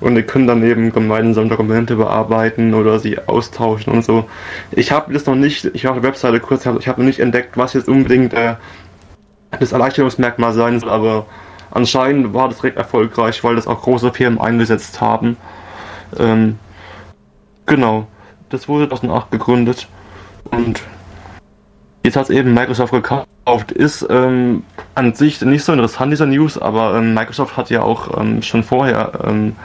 Und 0.00 0.14
die 0.14 0.22
können 0.22 0.46
dann 0.46 0.62
eben 0.62 0.90
gemeinsam 0.90 1.50
Dokumente 1.50 1.96
bearbeiten 1.96 2.72
oder 2.72 2.98
sie 2.98 3.18
austauschen 3.18 3.92
und 3.92 4.06
so. 4.06 4.24
Ich 4.70 4.90
habe 4.90 5.12
das 5.12 5.26
noch 5.26 5.34
nicht, 5.34 5.66
ich 5.66 5.84
habe 5.84 6.00
die 6.00 6.06
Webseite 6.06 6.40
kurz, 6.40 6.64
ich 6.64 6.88
habe 6.88 7.02
noch 7.02 7.06
nicht 7.06 7.20
entdeckt, 7.20 7.58
was 7.58 7.74
jetzt 7.74 7.90
unbedingt 7.90 8.32
äh, 8.32 8.54
das 9.60 9.72
Erleichterungsmerkmal 9.72 10.54
sein 10.54 10.80
soll, 10.80 10.88
aber 10.88 11.26
anscheinend 11.70 12.32
war 12.32 12.48
das 12.48 12.64
recht 12.64 12.78
erfolgreich, 12.78 13.44
weil 13.44 13.56
das 13.56 13.66
auch 13.66 13.82
große 13.82 14.14
Firmen 14.14 14.40
eingesetzt 14.40 15.02
haben. 15.02 15.36
Ähm, 16.18 16.58
genau, 17.66 18.06
das 18.48 18.66
wurde 18.66 18.88
2008 18.88 19.30
gegründet 19.30 19.88
und 20.50 20.82
jetzt 22.06 22.16
hat 22.16 22.24
es 22.24 22.30
eben 22.30 22.54
Microsoft 22.54 22.92
gekauft. 22.92 23.72
Ist 23.72 24.06
ähm, 24.08 24.62
an 24.94 25.14
sich 25.14 25.42
nicht 25.42 25.64
so 25.64 25.72
interessant, 25.72 26.12
dieser 26.12 26.26
News, 26.26 26.56
aber 26.56 26.96
ähm, 26.96 27.12
Microsoft 27.12 27.56
hat 27.56 27.68
ja 27.68 27.82
auch 27.82 28.18
ähm, 28.18 28.42
schon 28.42 28.62
vorher 28.62 29.12
ähm, 29.24 29.56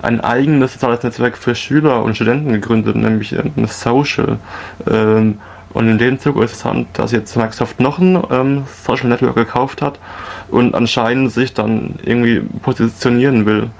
ein 0.00 0.20
eigenes 0.20 0.72
soziales 0.72 1.02
Netzwerk 1.04 1.38
für 1.38 1.54
Schüler 1.54 2.02
und 2.02 2.16
Studenten 2.16 2.52
gegründet, 2.52 2.96
nämlich 2.96 3.38
ein 3.38 3.66
Social. 3.68 4.38
Ähm, 4.90 5.38
und 5.74 5.88
in 5.88 5.98
dem 5.98 6.18
Zug 6.18 6.36
ist 6.36 6.52
es 6.52 6.58
interessant, 6.58 6.88
dass 6.94 7.12
jetzt 7.12 7.36
Microsoft 7.36 7.80
noch 7.80 7.98
ein 7.98 8.22
ähm, 8.30 8.64
Social 8.66 9.08
Network 9.08 9.36
gekauft 9.36 9.80
hat 9.80 9.98
und 10.50 10.74
anscheinend 10.74 11.32
sich 11.32 11.54
dann 11.54 11.94
irgendwie 12.02 12.40
positionieren 12.40 13.46
will. 13.46 13.70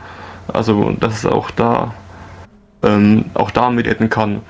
Also, 0.53 0.93
dass 0.99 1.19
es 1.19 1.27
auch 1.27 1.51
da, 1.51 1.95
ähm, 2.83 3.27
auch 3.35 3.51
da 3.51 3.71
mitreden 3.71 4.09
kann. 4.09 4.41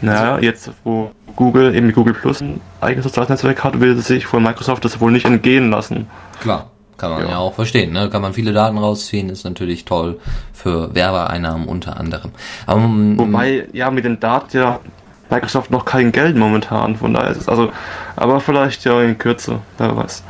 Naja, 0.00 0.38
jetzt, 0.38 0.70
wo 0.84 1.10
Google 1.36 1.74
eben 1.74 1.92
Google 1.92 2.14
Plus 2.14 2.40
ein 2.40 2.60
eigenes 2.80 3.04
soziales 3.04 3.28
Netzwerk 3.28 3.62
hat, 3.62 3.80
will 3.80 3.96
sich 3.98 4.26
von 4.26 4.42
Microsoft 4.42 4.84
das 4.84 5.00
wohl 5.00 5.12
nicht 5.12 5.26
entgehen 5.26 5.70
lassen. 5.70 6.08
Klar. 6.40 6.70
Kann 6.96 7.10
man 7.10 7.24
ja. 7.24 7.30
ja. 7.32 7.38
auch 7.38 7.52
verstehen, 7.52 7.92
ne? 7.92 8.08
Kann 8.08 8.22
man 8.22 8.32
viele 8.32 8.54
Daten 8.54 8.78
rausziehen, 8.78 9.28
ist 9.28 9.44
natürlich 9.44 9.84
toll 9.84 10.18
für 10.54 10.94
Werbeeinnahmen 10.94 11.68
unter 11.68 12.00
anderem. 12.00 12.30
Aber, 12.64 12.80
ähm, 12.80 13.18
Wobei, 13.18 13.68
ja, 13.72 13.90
mit 13.90 14.06
den 14.06 14.18
Daten 14.18 14.56
ja 14.56 14.80
Microsoft 15.28 15.70
noch 15.70 15.84
kein 15.84 16.12
Geld 16.12 16.36
momentan, 16.36 16.96
von 16.96 17.12
daher 17.12 17.30
ist 17.30 17.42
es 17.42 17.48
also, 17.48 17.70
aber 18.14 18.40
vielleicht 18.40 18.84
ja 18.84 19.02
in 19.02 19.18
Kürze, 19.18 19.60
wer 19.76 19.96
weiß. 19.96 20.24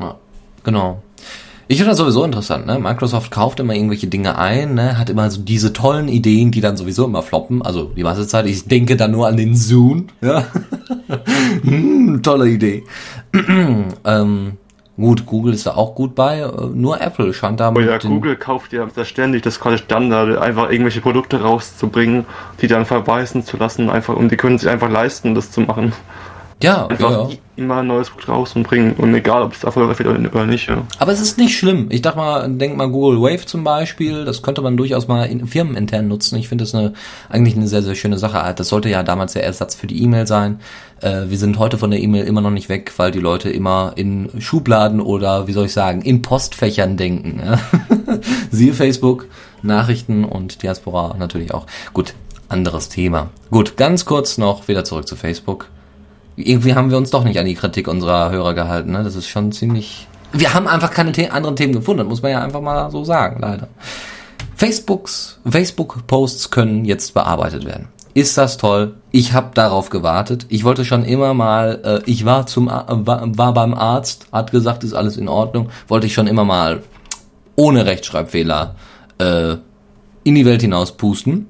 Ja, 0.00 0.16
genau. 0.64 1.02
Ich 1.72 1.78
finde 1.78 1.92
das 1.92 1.98
sowieso 2.00 2.22
interessant, 2.22 2.66
ne? 2.66 2.78
Microsoft 2.78 3.30
kauft 3.30 3.58
immer 3.58 3.74
irgendwelche 3.74 4.06
Dinge 4.06 4.36
ein, 4.36 4.74
ne? 4.74 4.98
Hat 4.98 5.08
immer 5.08 5.30
so 5.30 5.40
diese 5.40 5.72
tollen 5.72 6.08
Ideen, 6.08 6.50
die 6.50 6.60
dann 6.60 6.76
sowieso 6.76 7.06
immer 7.06 7.22
floppen. 7.22 7.62
Also 7.62 7.84
die 7.84 8.02
meiste 8.02 8.26
Zeit, 8.26 8.44
ich 8.44 8.68
denke 8.68 8.94
da 8.94 9.08
nur 9.08 9.26
an 9.26 9.38
den 9.38 9.56
Zoom, 9.56 10.08
ja. 10.20 10.44
hm, 11.62 12.22
tolle 12.22 12.50
Idee. 12.50 12.84
ähm, 14.04 14.58
Gut, 14.98 15.24
Google 15.24 15.54
ist 15.54 15.66
da 15.66 15.70
auch 15.70 15.94
gut 15.94 16.14
bei, 16.14 16.40
äh, 16.40 16.66
nur 16.74 17.00
Apple 17.00 17.32
scheint 17.32 17.58
da. 17.60 17.72
Oh 17.74 17.80
ja, 17.80 17.96
Google 17.96 18.36
kauft 18.36 18.74
ja 18.74 18.86
ständig 19.04 19.40
das 19.40 19.58
quasi 19.58 19.78
Standard, 19.78 20.36
einfach 20.36 20.70
irgendwelche 20.70 21.00
Produkte 21.00 21.40
rauszubringen, 21.40 22.26
die 22.60 22.66
dann 22.66 22.84
verweisen 22.84 23.42
zu 23.42 23.56
lassen, 23.56 23.88
einfach 23.88 24.14
und 24.14 24.30
die 24.30 24.36
können 24.36 24.58
sich 24.58 24.68
einfach 24.68 24.90
leisten, 24.90 25.34
das 25.34 25.50
zu 25.50 25.62
machen. 25.62 25.94
Ja, 26.62 26.86
einfach 26.86 27.10
ja, 27.10 27.28
ja. 27.28 27.30
immer 27.56 27.78
ein 27.78 27.86
neues 27.86 28.10
Produkt 28.10 28.28
raus 28.28 28.54
und 28.54 28.62
bringen 28.62 28.94
und 28.96 29.14
egal, 29.14 29.42
ob 29.42 29.52
es 29.52 29.64
erfolgreich 29.64 29.98
wird 29.98 30.34
oder 30.34 30.46
nicht. 30.46 30.68
Ja. 30.68 30.82
Aber 30.98 31.12
es 31.12 31.20
ist 31.20 31.38
nicht 31.38 31.56
schlimm. 31.56 31.86
Ich 31.90 32.02
dachte 32.02 32.18
mal, 32.18 32.48
denk 32.48 32.76
mal 32.76 32.88
Google 32.88 33.20
Wave 33.20 33.46
zum 33.46 33.64
Beispiel, 33.64 34.24
das 34.24 34.42
könnte 34.42 34.62
man 34.62 34.76
durchaus 34.76 35.08
mal 35.08 35.24
in, 35.24 35.46
firmenintern 35.46 36.06
nutzen. 36.06 36.38
Ich 36.38 36.48
finde 36.48 36.64
das 36.64 36.74
eine, 36.74 36.92
eigentlich 37.28 37.56
eine 37.56 37.66
sehr, 37.66 37.82
sehr 37.82 37.94
schöne 37.94 38.18
Sache. 38.18 38.52
Das 38.54 38.68
sollte 38.68 38.88
ja 38.88 39.02
damals 39.02 39.32
der 39.32 39.44
Ersatz 39.44 39.74
für 39.74 39.86
die 39.86 40.02
E-Mail 40.02 40.26
sein. 40.26 40.60
Äh, 41.00 41.24
wir 41.28 41.38
sind 41.38 41.58
heute 41.58 41.78
von 41.78 41.90
der 41.90 42.00
E-Mail 42.00 42.24
immer 42.24 42.40
noch 42.40 42.50
nicht 42.50 42.68
weg, 42.68 42.92
weil 42.96 43.10
die 43.10 43.20
Leute 43.20 43.50
immer 43.50 43.92
in 43.96 44.30
Schubladen 44.38 45.00
oder, 45.00 45.46
wie 45.48 45.52
soll 45.52 45.66
ich 45.66 45.72
sagen, 45.72 46.02
in 46.02 46.22
Postfächern 46.22 46.96
denken. 46.96 47.40
Ja? 47.44 47.58
Siehe 48.50 48.74
Facebook, 48.74 49.26
Nachrichten 49.62 50.24
und 50.24 50.62
Diaspora 50.62 51.16
natürlich 51.18 51.52
auch. 51.52 51.66
Gut, 51.92 52.14
anderes 52.48 52.88
Thema. 52.88 53.30
Gut, 53.50 53.76
ganz 53.76 54.04
kurz 54.04 54.38
noch 54.38 54.68
wieder 54.68 54.84
zurück 54.84 55.08
zu 55.08 55.16
Facebook 55.16 55.68
irgendwie 56.36 56.74
haben 56.74 56.90
wir 56.90 56.96
uns 56.96 57.10
doch 57.10 57.24
nicht 57.24 57.38
an 57.38 57.46
die 57.46 57.54
Kritik 57.54 57.88
unserer 57.88 58.30
Hörer 58.30 58.54
gehalten. 58.54 58.92
Ne? 58.92 59.04
Das 59.04 59.16
ist 59.16 59.28
schon 59.28 59.52
ziemlich. 59.52 60.08
Wir 60.32 60.54
haben 60.54 60.66
einfach 60.66 60.90
keine 60.90 61.14
The 61.14 61.30
anderen 61.30 61.56
Themen 61.56 61.72
gefunden, 61.74 62.06
muss 62.06 62.22
man 62.22 62.32
ja 62.32 62.42
einfach 62.42 62.60
mal 62.60 62.90
so 62.90 63.04
sagen, 63.04 63.38
leider. 63.40 63.68
Facebooks, 64.56 65.40
Facebook-Posts 65.44 66.50
können 66.50 66.84
jetzt 66.84 67.14
bearbeitet 67.14 67.64
werden. 67.64 67.88
Ist 68.14 68.36
das 68.36 68.58
toll? 68.58 68.94
Ich 69.10 69.32
habe 69.32 69.50
darauf 69.54 69.88
gewartet. 69.88 70.46
Ich 70.50 70.64
wollte 70.64 70.84
schon 70.84 71.04
immer 71.04 71.32
mal, 71.32 71.80
äh, 71.84 72.10
ich 72.10 72.24
war 72.24 72.46
zum 72.46 72.66
war, 72.66 73.38
war 73.38 73.54
beim 73.54 73.74
Arzt, 73.74 74.26
hat 74.32 74.52
gesagt, 74.52 74.84
ist 74.84 74.92
alles 74.92 75.16
in 75.16 75.28
Ordnung. 75.28 75.70
Wollte 75.88 76.06
ich 76.06 76.14
schon 76.14 76.26
immer 76.26 76.44
mal 76.44 76.82
ohne 77.56 77.86
Rechtschreibfehler 77.86 78.74
äh, 79.18 79.56
in 80.24 80.34
die 80.34 80.44
Welt 80.44 80.60
hinaus 80.60 80.92
pusten. 80.92 81.46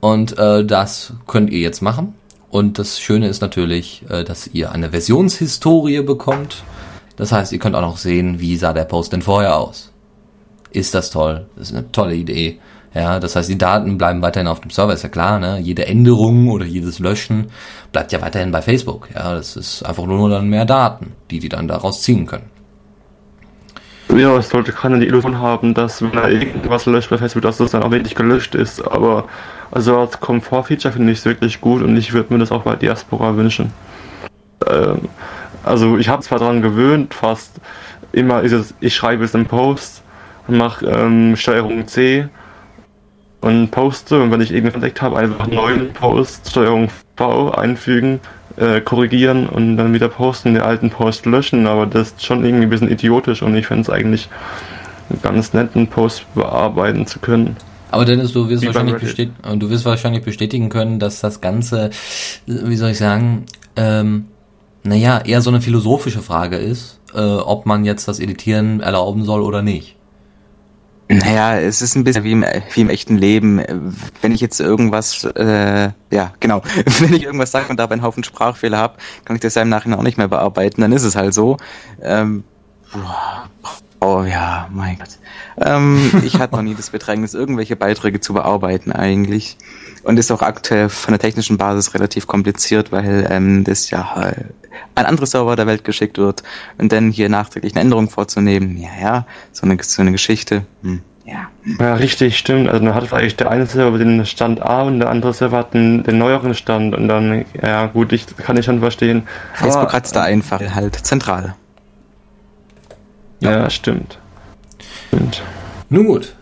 Und 0.00 0.38
äh, 0.38 0.64
das 0.64 1.12
könnt 1.26 1.50
ihr 1.50 1.60
jetzt 1.60 1.82
machen. 1.82 2.14
Und 2.50 2.78
das 2.78 2.98
Schöne 2.98 3.28
ist 3.28 3.40
natürlich, 3.40 4.04
äh, 4.08 4.24
dass 4.24 4.46
ihr 4.48 4.72
eine 4.72 4.90
Versionshistorie 4.90 6.02
bekommt. 6.02 6.62
Das 7.16 7.32
heißt, 7.32 7.52
ihr 7.52 7.58
könnt 7.58 7.76
auch 7.76 7.82
noch 7.82 7.98
sehen, 7.98 8.40
wie 8.40 8.56
sah 8.56 8.72
der 8.72 8.84
Post 8.84 9.12
denn 9.12 9.22
vorher 9.22 9.58
aus. 9.58 9.92
Ist 10.70 10.94
das 10.94 11.10
toll? 11.10 11.46
Das 11.56 11.70
ist 11.70 11.76
eine 11.76 11.90
tolle 11.92 12.14
Idee. 12.14 12.58
Ja, 12.94 13.20
das 13.20 13.36
heißt, 13.36 13.48
die 13.48 13.58
Daten 13.58 13.98
bleiben 13.98 14.22
weiterhin 14.22 14.48
auf 14.48 14.60
dem 14.60 14.70
Server, 14.70 14.94
ist 14.94 15.02
ja 15.02 15.08
klar, 15.08 15.38
ne? 15.38 15.58
Jede 15.58 15.86
Änderung 15.86 16.48
oder 16.48 16.64
jedes 16.64 16.98
Löschen 16.98 17.48
bleibt 17.92 18.12
ja 18.12 18.22
weiterhin 18.22 18.50
bei 18.50 18.62
Facebook. 18.62 19.08
Ja, 19.14 19.34
das 19.34 19.56
ist 19.56 19.82
einfach 19.82 20.06
nur 20.06 20.30
dann 20.30 20.48
mehr 20.48 20.64
Daten, 20.64 21.12
die 21.30 21.38
die 21.38 21.50
dann 21.50 21.68
daraus 21.68 22.02
ziehen 22.02 22.26
können. 22.26 22.50
Ja, 24.16 24.36
es 24.36 24.48
sollte 24.48 24.72
keiner 24.72 24.98
die 24.98 25.06
Illusion 25.06 25.38
haben, 25.38 25.74
dass 25.74 26.00
wenn 26.00 26.18
er 26.18 26.30
irgendwas 26.30 26.86
löscht 26.86 27.10
bei 27.10 27.18
Facebook, 27.18 27.42
dass 27.42 27.58
das 27.58 27.72
dann 27.72 27.82
auch 27.82 27.90
wirklich 27.90 28.14
gelöscht 28.14 28.54
ist. 28.54 28.80
Aber 28.80 29.24
also 29.70 29.98
als 29.98 30.18
Komfortfeature 30.18 30.92
finde 30.92 31.12
ich 31.12 31.18
es 31.18 31.24
wirklich 31.24 31.60
gut 31.60 31.82
und 31.82 31.96
ich 31.96 32.12
würde 32.12 32.32
mir 32.32 32.40
das 32.40 32.50
auch 32.50 32.62
bei 32.62 32.74
Diaspora 32.74 33.36
wünschen. 33.36 33.72
Ähm, 34.66 35.08
also 35.62 35.98
ich 35.98 36.08
habe 36.08 36.22
zwar 36.22 36.38
daran 36.38 36.62
gewöhnt, 36.62 37.12
fast 37.12 37.60
immer 38.12 38.42
ist 38.42 38.52
es, 38.52 38.74
ich 38.80 38.94
schreibe 38.94 39.24
es 39.24 39.34
im 39.34 39.46
Post, 39.46 40.02
mache 40.46 40.86
ähm, 40.86 41.36
Steuerung 41.36 41.86
C 41.86 42.28
und 43.42 43.70
poste 43.70 44.22
und 44.22 44.30
wenn 44.30 44.40
ich 44.40 44.52
irgendwas 44.52 44.74
entdeckt 44.74 45.02
habe, 45.02 45.18
einfach 45.18 45.46
neuen 45.46 45.92
Post, 45.92 46.50
Steuerung 46.50 46.90
V 47.16 47.50
einfügen, 47.50 48.20
äh, 48.58 48.80
korrigieren 48.80 49.48
und 49.48 49.76
dann 49.76 49.92
wieder 49.92 50.08
posten, 50.08 50.54
den 50.54 50.62
alten 50.62 50.90
Post 50.90 51.26
löschen, 51.26 51.66
aber 51.66 51.86
das 51.86 52.08
ist 52.08 52.24
schon 52.24 52.44
irgendwie 52.44 52.64
ein 52.64 52.70
bisschen 52.70 52.90
idiotisch 52.90 53.42
und 53.42 53.54
ich 53.56 53.66
fände 53.66 53.82
es 53.82 53.90
eigentlich 53.90 54.28
ganz 55.22 55.52
nett, 55.54 55.70
einen 55.74 55.88
Post 55.88 56.26
bearbeiten 56.34 57.06
zu 57.06 57.18
können. 57.18 57.56
Aber 57.90 58.04
Dennis, 58.04 58.32
du 58.32 58.48
wirst, 58.48 58.66
wahrscheinlich 58.66 58.96
bestätigen, 58.96 59.60
du 59.60 59.70
wirst 59.70 59.84
wahrscheinlich 59.84 60.24
bestätigen 60.24 60.68
können, 60.68 60.98
dass 60.98 61.20
das 61.20 61.40
Ganze, 61.40 61.90
wie 62.46 62.76
soll 62.76 62.90
ich 62.90 62.98
sagen, 62.98 63.46
ähm, 63.76 64.26
naja, 64.82 65.18
eher 65.24 65.40
so 65.40 65.50
eine 65.50 65.60
philosophische 65.60 66.20
Frage 66.20 66.56
ist, 66.56 67.00
äh, 67.14 67.20
ob 67.20 67.64
man 67.64 67.84
jetzt 67.84 68.06
das 68.08 68.20
Editieren 68.20 68.80
erlauben 68.80 69.24
soll 69.24 69.40
oder 69.40 69.62
nicht. 69.62 69.96
Naja, 71.08 71.58
es 71.58 71.80
ist 71.80 71.96
ein 71.96 72.04
bisschen 72.04 72.24
wie 72.24 72.32
im, 72.32 72.44
wie 72.74 72.80
im 72.82 72.90
echten 72.90 73.16
Leben. 73.16 73.62
Wenn 74.20 74.32
ich 74.32 74.42
jetzt 74.42 74.60
irgendwas, 74.60 75.24
äh, 75.24 75.90
ja, 76.10 76.34
genau, 76.40 76.62
wenn 77.00 77.14
ich 77.14 77.22
irgendwas 77.22 77.50
sage 77.50 77.68
und 77.70 77.78
dabei 77.78 77.94
einen 77.94 78.02
Haufen 78.02 78.24
Sprachfehler 78.24 78.76
habe, 78.76 78.98
kann 79.24 79.36
ich 79.36 79.40
das 79.40 79.54
ja 79.54 79.62
im 79.62 79.70
Nachhinein 79.70 79.98
auch 79.98 80.04
nicht 80.04 80.18
mehr 80.18 80.28
bearbeiten, 80.28 80.82
dann 80.82 80.92
ist 80.92 81.04
es 81.04 81.16
halt 81.16 81.32
so. 81.32 81.56
Ähm, 82.02 82.44
oh 84.00 84.22
ja, 84.22 84.68
mein 84.70 84.98
Gott. 84.98 85.18
Ähm, 85.60 86.22
ich 86.24 86.38
hatte 86.38 86.56
noch 86.56 86.62
nie 86.62 86.74
das 86.74 86.90
Bedrängnis, 86.90 87.32
irgendwelche 87.32 87.76
Beiträge 87.76 88.20
zu 88.20 88.34
bearbeiten 88.34 88.92
eigentlich. 88.92 89.56
Und 90.08 90.18
ist 90.18 90.30
auch 90.30 90.40
aktuell 90.40 90.88
von 90.88 91.12
der 91.12 91.18
technischen 91.18 91.58
Basis 91.58 91.92
relativ 91.92 92.26
kompliziert, 92.26 92.92
weil 92.92 93.28
ähm, 93.30 93.62
das 93.64 93.90
ja 93.90 94.32
an 94.94 95.04
andere 95.04 95.26
Server 95.26 95.54
der 95.54 95.66
Welt 95.66 95.84
geschickt 95.84 96.16
wird 96.16 96.42
und 96.78 96.92
dann 96.92 97.10
hier 97.10 97.28
nachträglich 97.28 97.74
eine 97.74 97.82
Änderung 97.82 98.08
vorzunehmen. 98.08 98.78
Ja, 98.78 98.88
ja, 98.98 99.26
so 99.52 99.66
eine, 99.66 99.76
so 99.82 100.00
eine 100.00 100.12
Geschichte. 100.12 100.64
Hm. 100.82 101.02
Ja. 101.26 101.50
ja, 101.78 101.92
richtig, 101.92 102.38
stimmt. 102.38 102.70
Also 102.70 102.82
dann 102.82 102.94
hat 102.94 103.12
eigentlich 103.12 103.36
der 103.36 103.50
eine 103.50 103.66
Server 103.66 103.98
den 103.98 104.24
Stand 104.24 104.62
A 104.62 104.84
und 104.84 105.00
der 105.00 105.10
andere 105.10 105.34
Server 105.34 105.58
hat 105.58 105.74
den, 105.74 106.04
den 106.04 106.16
neueren 106.16 106.54
Stand 106.54 106.94
und 106.94 107.06
dann, 107.06 107.44
ja 107.60 107.84
gut, 107.88 108.14
ich 108.14 108.34
kann 108.38 108.56
ich 108.56 108.64
schon 108.64 108.80
verstehen. 108.80 109.28
Facebook 109.52 109.92
hat 109.92 110.06
es 110.06 110.12
da 110.12 110.22
einfach 110.22 110.58
halt 110.74 110.94
zentral. 110.94 111.54
Ja, 113.40 113.50
ja 113.50 113.68
stimmt. 113.68 114.18
stimmt. 115.08 115.42
Nun 115.90 116.06
gut, 116.06 116.34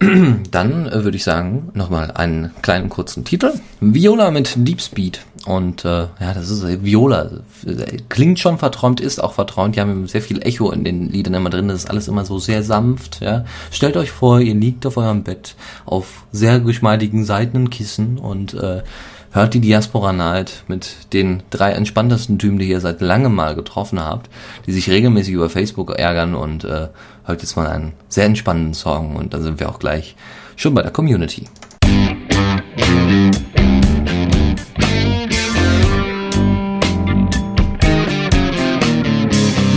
Dann 0.50 0.86
äh, 0.86 1.04
würde 1.04 1.16
ich 1.16 1.24
sagen, 1.24 1.70
nochmal 1.74 2.10
einen 2.12 2.52
kleinen 2.62 2.88
kurzen 2.88 3.24
Titel. 3.24 3.52
Viola 3.80 4.30
mit 4.30 4.54
Deep 4.56 4.80
Speed. 4.80 5.20
Und 5.44 5.84
äh, 5.84 5.88
ja, 6.20 6.34
das 6.34 6.48
ist 6.48 6.62
äh, 6.64 6.82
Viola. 6.82 7.30
Klingt 8.08 8.38
schon 8.38 8.58
verträumt, 8.58 9.00
ist 9.00 9.22
auch 9.22 9.34
verträumt. 9.34 9.76
Die 9.76 9.80
haben 9.80 10.06
sehr 10.06 10.22
viel 10.22 10.40
Echo 10.42 10.70
in 10.70 10.84
den 10.84 11.10
Liedern 11.10 11.34
immer 11.34 11.50
drin. 11.50 11.68
Das 11.68 11.80
ist 11.80 11.90
alles 11.90 12.08
immer 12.08 12.24
so 12.24 12.38
sehr 12.38 12.62
sanft. 12.62 13.20
Ja. 13.20 13.44
Stellt 13.70 13.98
euch 13.98 14.10
vor, 14.10 14.40
ihr 14.40 14.54
liegt 14.54 14.86
auf 14.86 14.96
eurem 14.96 15.22
Bett 15.22 15.54
auf 15.84 16.24
sehr 16.32 16.60
geschmeidigen 16.60 17.26
seidenen 17.26 17.68
Kissen 17.68 18.18
und 18.18 18.54
äh, 18.54 18.82
hört 19.32 19.54
die 19.54 19.60
Diaspora 19.60 20.12
Night 20.12 20.64
mit 20.66 21.12
den 21.12 21.42
drei 21.50 21.72
entspanntesten 21.72 22.38
Typen, 22.38 22.58
die 22.58 22.68
ihr 22.68 22.80
seit 22.80 23.00
langem 23.00 23.34
mal 23.34 23.54
getroffen 23.54 24.00
habt, 24.00 24.28
die 24.66 24.72
sich 24.72 24.90
regelmäßig 24.90 25.34
über 25.34 25.48
Facebook 25.48 25.90
ärgern 25.90 26.34
und 26.34 26.64
äh, 26.64 26.88
hört 27.24 27.42
jetzt 27.42 27.56
mal 27.56 27.66
einen 27.66 27.92
sehr 28.08 28.24
entspannenden 28.24 28.74
Song 28.74 29.16
und 29.16 29.32
dann 29.32 29.42
sind 29.42 29.60
wir 29.60 29.68
auch 29.68 29.78
gleich 29.78 30.16
schon 30.56 30.74
bei 30.74 30.82
der 30.82 30.90
Community. 30.90 31.46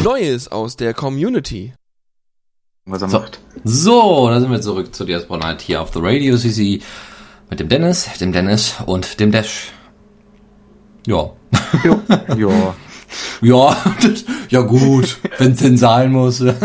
Neues 0.04 0.52
aus 0.52 0.76
der 0.76 0.94
Community. 0.94 1.74
Was 2.86 3.02
er 3.02 3.10
so. 3.10 3.20
macht. 3.20 3.39
So, 3.63 4.30
da 4.30 4.42
sind 4.42 4.52
wir 4.52 4.60
zurück 4.60 4.94
zu 4.94 5.06
Diaspora 5.06 5.39
Night 5.39 5.62
hier 5.62 5.82
auf 5.82 5.94
The 5.94 6.00
Radio 6.02 6.36
CC 6.36 6.82
mit 7.54 7.60
dem 7.60 7.70
Dennis, 7.70 8.10
dem 8.20 8.32
Dennis 8.32 8.78
und 8.88 9.20
dem 9.20 9.32
Dash. 9.32 9.72
Ja. 11.06 11.30
Ja. 11.84 12.02
ja. 12.36 12.74
Ja, 13.42 13.78
das, 14.02 14.26
ja 14.50 14.62
gut, 14.62 15.20
wenn 15.38 15.52
es 15.52 15.60
denn 15.60 15.78
sein 15.78 16.12
muss. 16.12 16.39
Ihr 16.42 16.56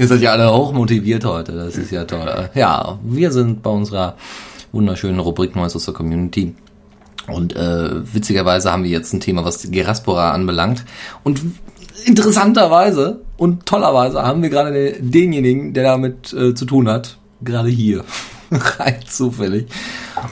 seid 0.00 0.20
ja 0.20 0.32
alle 0.32 0.52
hoch 0.52 0.74
motiviert 0.74 1.24
heute, 1.24 1.52
das 1.52 1.78
ist 1.78 1.90
ja 1.90 2.04
toll. 2.04 2.50
Ja, 2.54 2.98
wir 3.02 3.32
sind 3.32 3.62
bei 3.62 3.70
unserer 3.70 4.18
wunderschönen 4.72 5.20
Rubrik 5.20 5.56
Neues 5.56 5.74
aus 5.74 5.86
der 5.86 5.94
Community. 5.94 6.54
Und 7.28 7.56
äh, 7.56 8.14
witzigerweise 8.14 8.70
haben 8.70 8.84
wir 8.84 8.90
jetzt 8.90 9.14
ein 9.14 9.20
Thema, 9.20 9.42
was 9.42 9.70
Geraspora 9.70 10.32
anbelangt. 10.32 10.84
Und 11.24 11.40
interessanterweise 12.04 13.22
und 13.38 13.64
tollerweise 13.64 14.22
haben 14.22 14.42
wir 14.42 14.50
gerade 14.50 14.98
denjenigen, 15.00 15.72
der 15.72 15.84
damit 15.84 16.34
äh, 16.34 16.52
zu 16.52 16.66
tun 16.66 16.90
hat, 16.90 17.16
gerade 17.40 17.70
hier. 17.70 18.04
Rein 18.78 19.00
zufällig. 19.06 19.68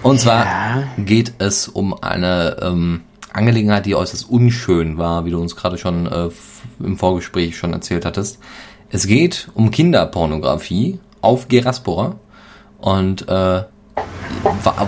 Und 0.02 0.20
zwar 0.20 0.44
ja. 0.44 0.88
geht 0.98 1.34
es 1.38 1.68
um 1.68 1.94
eine 1.94 2.56
ähm, 2.60 3.02
Angelegenheit, 3.32 3.86
die 3.86 3.94
äußerst 3.94 4.28
unschön 4.28 4.98
war, 4.98 5.24
wie 5.24 5.30
du 5.30 5.40
uns 5.40 5.56
gerade 5.56 5.78
schon 5.78 6.06
äh, 6.06 6.28
im 6.80 6.96
Vorgespräch 6.98 7.56
schon 7.56 7.72
erzählt 7.72 8.04
hattest. 8.04 8.38
Es 8.90 9.06
geht 9.06 9.48
um 9.54 9.70
Kinderpornografie 9.70 10.98
auf 11.20 11.48
Geraspora 11.48 12.16
und 12.78 13.28
äh, 13.28 13.62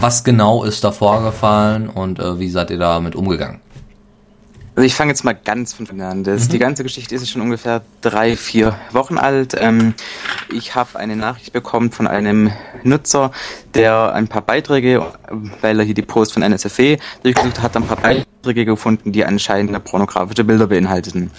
was 0.01 0.25
genau 0.25 0.65
ist 0.65 0.83
da 0.85 0.93
vorgefallen 0.93 1.89
und 1.89 2.19
äh, 2.19 2.39
wie 2.39 2.49
seid 2.49 2.71
ihr 2.71 2.79
damit 2.79 3.15
umgegangen? 3.15 3.61
Also 4.75 4.87
ich 4.87 4.95
fange 4.95 5.11
jetzt 5.11 5.23
mal 5.23 5.35
ganz 5.35 5.75
von 5.75 5.87
vorne 5.87 6.07
an. 6.07 6.25
Das, 6.25 6.45
mhm. 6.47 6.53
Die 6.53 6.59
ganze 6.59 6.83
Geschichte 6.83 7.15
ist 7.15 7.29
schon 7.29 7.43
ungefähr 7.43 7.83
drei, 8.01 8.37
vier 8.37 8.79
Wochen 8.91 9.19
alt. 9.19 9.55
Ähm, 9.59 9.95
ich 10.51 10.75
habe 10.75 10.99
eine 10.99 11.15
Nachricht 11.15 11.53
bekommen 11.53 11.91
von 11.91 12.07
einem 12.07 12.51
Nutzer, 12.83 13.33
der 13.75 14.15
ein 14.15 14.29
paar 14.29 14.43
Beiträge, 14.43 15.07
weil 15.61 15.79
er 15.79 15.85
hier 15.85 15.95
die 15.95 16.03
Post 16.03 16.33
von 16.33 16.43
NSFW 16.43 16.97
durchgesucht 17.23 17.61
hat, 17.61 17.77
ein 17.77 17.87
paar 17.87 17.99
Beiträge 17.99 18.65
gefunden, 18.65 19.13
die 19.13 19.27
anscheinend 19.27 19.85
pornografische 19.85 20.45
Bilder 20.45 20.67
beinhalteten. 20.67 21.31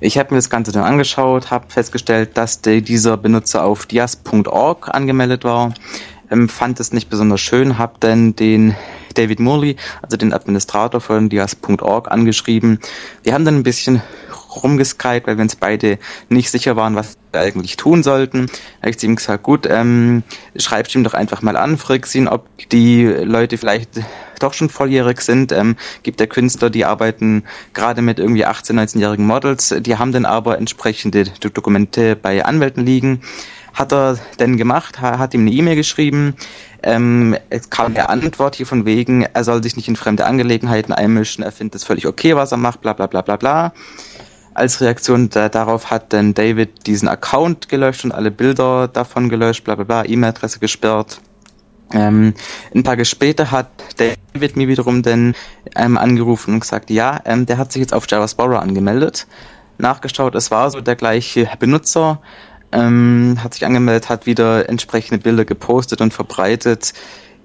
Ich 0.00 0.18
habe 0.18 0.34
mir 0.34 0.38
das 0.38 0.50
Ganze 0.50 0.72
dann 0.72 0.82
angeschaut, 0.82 1.52
habe 1.52 1.66
festgestellt, 1.68 2.36
dass 2.36 2.60
der, 2.60 2.80
dieser 2.80 3.16
Benutzer 3.16 3.62
auf 3.62 3.86
dias.org 3.86 4.92
angemeldet 4.92 5.44
war 5.44 5.72
ähm, 6.32 6.48
fand 6.48 6.80
es 6.80 6.92
nicht 6.92 7.10
besonders 7.10 7.40
schön, 7.40 7.78
habe 7.78 7.94
dann 8.00 8.34
den 8.34 8.74
David 9.14 9.40
Morley, 9.40 9.76
also 10.00 10.16
den 10.16 10.32
Administrator 10.32 11.00
von 11.00 11.28
dias.org, 11.28 12.10
angeschrieben. 12.10 12.80
Wir 13.22 13.34
haben 13.34 13.44
dann 13.44 13.56
ein 13.56 13.62
bisschen 13.62 14.02
rumgeskypt, 14.56 15.26
weil 15.26 15.36
wir 15.36 15.42
uns 15.42 15.56
beide 15.56 15.98
nicht 16.28 16.50
sicher 16.50 16.76
waren, 16.76 16.94
was 16.94 17.16
wir 17.30 17.40
eigentlich 17.40 17.76
tun 17.76 18.02
sollten. 18.02 18.46
Da 18.46 18.88
habe 18.88 18.90
ich 18.96 19.02
ihm 19.02 19.16
gesagt, 19.16 19.42
gut, 19.42 19.66
ähm, 19.70 20.22
schreibst 20.56 20.94
ihm 20.94 21.04
doch 21.04 21.14
einfach 21.14 21.42
mal 21.42 21.56
an, 21.56 21.78
fragst 21.78 22.14
ihn, 22.14 22.28
ob 22.28 22.46
die 22.70 23.04
Leute 23.04 23.58
vielleicht 23.58 24.00
doch 24.40 24.52
schon 24.52 24.68
volljährig 24.68 25.20
sind. 25.20 25.52
Ähm, 25.52 25.76
gibt 26.02 26.20
der 26.20 26.26
Künstler, 26.26 26.70
die 26.70 26.84
arbeiten 26.84 27.44
gerade 27.74 28.02
mit 28.02 28.18
irgendwie 28.18 28.46
18-, 28.46 28.72
19-jährigen 28.72 29.26
Models, 29.26 29.74
die 29.80 29.96
haben 29.96 30.12
dann 30.12 30.26
aber 30.26 30.58
entsprechende 30.58 31.24
Dokumente 31.24 32.16
bei 32.16 32.44
Anwälten 32.44 32.84
liegen. 32.84 33.22
Hat 33.74 33.92
er 33.92 34.18
denn 34.38 34.56
gemacht, 34.56 35.00
hat 35.00 35.34
ihm 35.34 35.42
eine 35.42 35.50
E-Mail 35.50 35.76
geschrieben. 35.76 36.34
Ähm, 36.82 37.36
es 37.48 37.70
kam 37.70 37.94
eine 37.94 38.08
Antwort 38.08 38.56
hier 38.56 38.66
von 38.66 38.84
wegen, 38.84 39.22
er 39.22 39.44
soll 39.44 39.62
sich 39.62 39.76
nicht 39.76 39.88
in 39.88 39.96
fremde 39.96 40.26
Angelegenheiten 40.26 40.92
einmischen, 40.92 41.44
er 41.44 41.52
findet 41.52 41.76
es 41.76 41.84
völlig 41.84 42.06
okay, 42.06 42.34
was 42.34 42.50
er 42.50 42.58
macht, 42.58 42.80
bla 42.80 42.92
bla 42.92 43.06
bla 43.06 43.22
bla 43.22 43.36
bla. 43.36 43.72
Als 44.54 44.80
Reaktion 44.80 45.30
da, 45.30 45.48
darauf 45.48 45.90
hat 45.90 46.12
dann 46.12 46.34
David 46.34 46.86
diesen 46.86 47.08
Account 47.08 47.68
gelöscht 47.68 48.04
und 48.04 48.12
alle 48.12 48.30
Bilder 48.30 48.88
davon 48.88 49.28
gelöscht, 49.28 49.64
bla 49.64 49.76
bla 49.76 49.84
bla, 49.84 50.04
E-Mail-Adresse 50.04 50.58
gesperrt. 50.58 51.20
Ähm, 51.94 52.34
ein 52.74 52.82
paar 52.82 52.92
Tage 52.92 53.04
später 53.04 53.50
hat 53.50 53.68
David 53.96 54.56
mir 54.56 54.68
wiederum 54.68 55.02
dann 55.02 55.34
ähm, 55.76 55.96
angerufen 55.96 56.54
und 56.54 56.60
gesagt, 56.60 56.90
ja, 56.90 57.20
ähm, 57.24 57.46
der 57.46 57.58
hat 57.58 57.72
sich 57.72 57.80
jetzt 57.80 57.94
auf 57.94 58.10
Javaspora 58.10 58.58
angemeldet. 58.58 59.26
Nachgeschaut, 59.78 60.34
es 60.34 60.50
war 60.50 60.70
so 60.70 60.80
der 60.80 60.96
gleiche 60.96 61.48
Benutzer, 61.58 62.20
ähm, 62.72 63.38
hat 63.42 63.54
sich 63.54 63.64
angemeldet, 63.66 64.08
hat 64.08 64.26
wieder 64.26 64.68
entsprechende 64.68 65.22
Bilder 65.22 65.44
gepostet 65.44 66.00
und 66.00 66.12
verbreitet. 66.12 66.92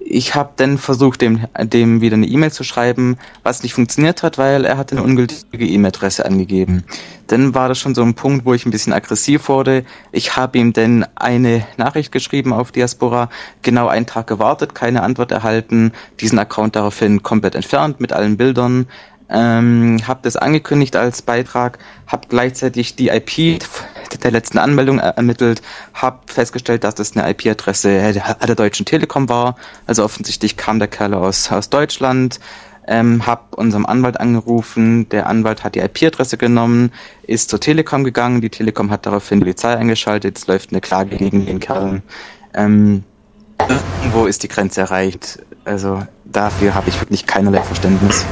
Ich 0.00 0.34
habe 0.34 0.50
dann 0.56 0.78
versucht, 0.78 1.20
dem, 1.20 1.46
dem 1.60 2.00
wieder 2.00 2.14
eine 2.14 2.26
E-Mail 2.26 2.52
zu 2.52 2.64
schreiben, 2.64 3.18
was 3.42 3.62
nicht 3.62 3.74
funktioniert 3.74 4.22
hat, 4.22 4.38
weil 4.38 4.64
er 4.64 4.78
hat 4.78 4.92
eine 4.92 5.02
ungültige 5.02 5.66
E-Mail-Adresse 5.66 6.24
angegeben. 6.24 6.84
Dann 7.26 7.54
war 7.54 7.68
das 7.68 7.78
schon 7.78 7.94
so 7.94 8.02
ein 8.02 8.14
Punkt, 8.14 8.46
wo 8.46 8.54
ich 8.54 8.64
ein 8.64 8.70
bisschen 8.70 8.92
aggressiv 8.92 9.48
wurde. 9.48 9.84
Ich 10.12 10.36
habe 10.36 10.56
ihm 10.56 10.72
dann 10.72 11.04
eine 11.16 11.66
Nachricht 11.76 12.12
geschrieben 12.12 12.52
auf 12.52 12.72
Diaspora, 12.72 13.28
genau 13.62 13.88
einen 13.88 14.06
Tag 14.06 14.28
gewartet, 14.28 14.74
keine 14.74 15.02
Antwort 15.02 15.32
erhalten, 15.32 15.92
diesen 16.20 16.38
Account 16.38 16.76
daraufhin 16.76 17.22
komplett 17.22 17.54
entfernt 17.54 18.00
mit 18.00 18.12
allen 18.12 18.36
Bildern 18.36 18.86
ähm, 19.28 19.98
habe 20.06 20.20
das 20.22 20.36
angekündigt 20.36 20.96
als 20.96 21.22
Beitrag, 21.22 21.78
habe 22.06 22.28
gleichzeitig 22.28 22.96
die 22.96 23.08
IP 23.08 23.60
der 24.16 24.30
letzten 24.30 24.58
Anmeldung 24.58 24.98
ermittelt, 24.98 25.62
habe 25.94 26.20
festgestellt, 26.26 26.84
dass 26.84 26.94
das 26.94 27.16
eine 27.16 27.28
IP-Adresse 27.30 28.12
der 28.12 28.54
Deutschen 28.54 28.86
Telekom 28.86 29.28
war. 29.28 29.56
Also 29.86 30.04
offensichtlich 30.04 30.56
kam 30.56 30.78
der 30.78 30.88
Kerl 30.88 31.14
aus, 31.14 31.50
aus 31.50 31.70
Deutschland. 31.70 32.40
Ähm, 32.90 33.26
habe 33.26 33.54
unserem 33.56 33.84
Anwalt 33.84 34.18
angerufen, 34.18 35.10
der 35.10 35.26
Anwalt 35.26 35.62
hat 35.62 35.74
die 35.74 35.80
IP-Adresse 35.80 36.38
genommen, 36.38 36.90
ist 37.22 37.50
zur 37.50 37.60
Telekom 37.60 38.02
gegangen, 38.02 38.40
die 38.40 38.48
Telekom 38.48 38.90
hat 38.90 39.04
daraufhin 39.04 39.40
die 39.40 39.44
Polizei 39.44 39.76
eingeschaltet, 39.76 40.38
es 40.38 40.46
läuft 40.46 40.70
eine 40.70 40.80
Klage 40.80 41.18
gegen 41.18 41.44
den 41.44 41.60
Kerl. 41.60 42.00
Ähm, 42.54 43.04
wo 44.12 44.24
ist 44.24 44.42
die 44.42 44.48
Grenze 44.48 44.80
erreicht? 44.80 45.40
Also 45.66 46.02
dafür 46.24 46.74
habe 46.74 46.88
ich 46.88 46.98
wirklich 46.98 47.26
keinerlei 47.26 47.60
Verständnis. 47.60 48.24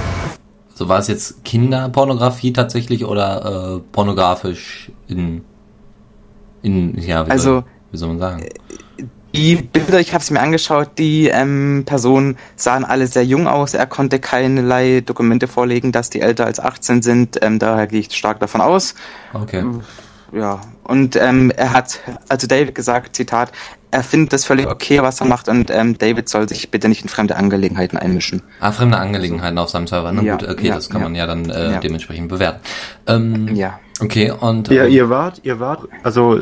So 0.75 0.89
war 0.89 0.99
es 0.99 1.09
jetzt 1.09 1.45
Kinderpornografie 1.45 2.53
tatsächlich 2.53 3.05
oder 3.05 3.77
äh, 3.77 3.81
pornografisch 3.93 4.91
in, 5.09 5.45
in 6.67 6.99
ja, 6.99 7.27
wie, 7.27 7.31
also, 7.31 7.51
soll, 7.51 7.65
wie 7.93 7.97
soll 7.97 8.09
man 8.09 8.19
sagen? 8.19 8.47
Die 9.35 9.57
Bilder, 9.57 10.01
ich 10.01 10.13
habe 10.15 10.23
es 10.23 10.31
mir 10.31 10.41
angeschaut, 10.41 10.93
die 10.99 11.29
ähm, 11.29 11.85
Personen 11.85 12.39
sahen 12.57 12.85
alle 12.85 13.07
sehr 13.07 13.25
jung 13.25 13.47
aus. 13.47 13.75
Er 13.75 13.87
konnte 13.87 14.19
keinerlei 14.19 15.03
Dokumente 15.03 15.47
vorlegen, 15.47 15.93
dass 15.93 16.09
die 16.11 16.21
älter 16.21 16.47
als 16.47 16.59
18 16.59 17.03
sind. 17.03 17.39
Ähm, 17.43 17.59
daher 17.59 17.87
gehe 17.87 18.01
ich 18.01 18.13
stark 18.15 18.41
davon 18.41 18.61
aus. 18.61 18.95
Okay. 19.35 19.65
Ja, 20.33 20.61
und 20.85 21.17
ähm, 21.17 21.53
er 21.55 21.73
hat, 21.73 22.01
also 22.29 22.47
David 22.47 22.75
gesagt, 22.75 23.15
Zitat, 23.15 23.53
er 23.91 24.03
findet 24.03 24.33
das 24.33 24.45
völlig 24.45 24.67
okay, 24.67 25.01
was 25.03 25.21
er 25.21 25.27
macht 25.27 25.49
und 25.49 25.71
ähm, 25.71 25.97
David 25.97 26.29
soll 26.29 26.49
sich 26.49 26.71
bitte 26.71 26.89
nicht 26.89 27.03
in 27.03 27.09
fremde 27.09 27.37
Angelegenheiten 27.37 27.97
einmischen. 27.97 28.43
Ah, 28.61 28.73
fremde 28.73 28.99
Angelegenheiten 28.99 29.59
auf 29.59 29.71
seinem 29.71 29.87
Server. 29.87 30.11
Na 30.13 30.23
Ja, 30.23 30.37
gut, 30.37 30.49
okay, 30.49 30.69
ja, 30.69 30.75
das 30.75 30.91
kann 30.91 31.03
ja. 31.03 31.09
man 31.09 31.15
ja 31.15 31.27
dann 31.27 31.49
äh, 31.49 31.79
dementsprechend 31.81 32.29
bewerten. 32.29 32.61
Ähm, 33.07 33.55
Ja. 33.55 33.79
Okay, 34.01 34.31
und 34.31 34.69
Ja, 34.69 34.85
ähm, 34.85 34.93
ihr 34.93 35.09
wart, 35.09 35.41
ihr 35.43 35.59
wart, 35.61 35.89
also 36.03 36.41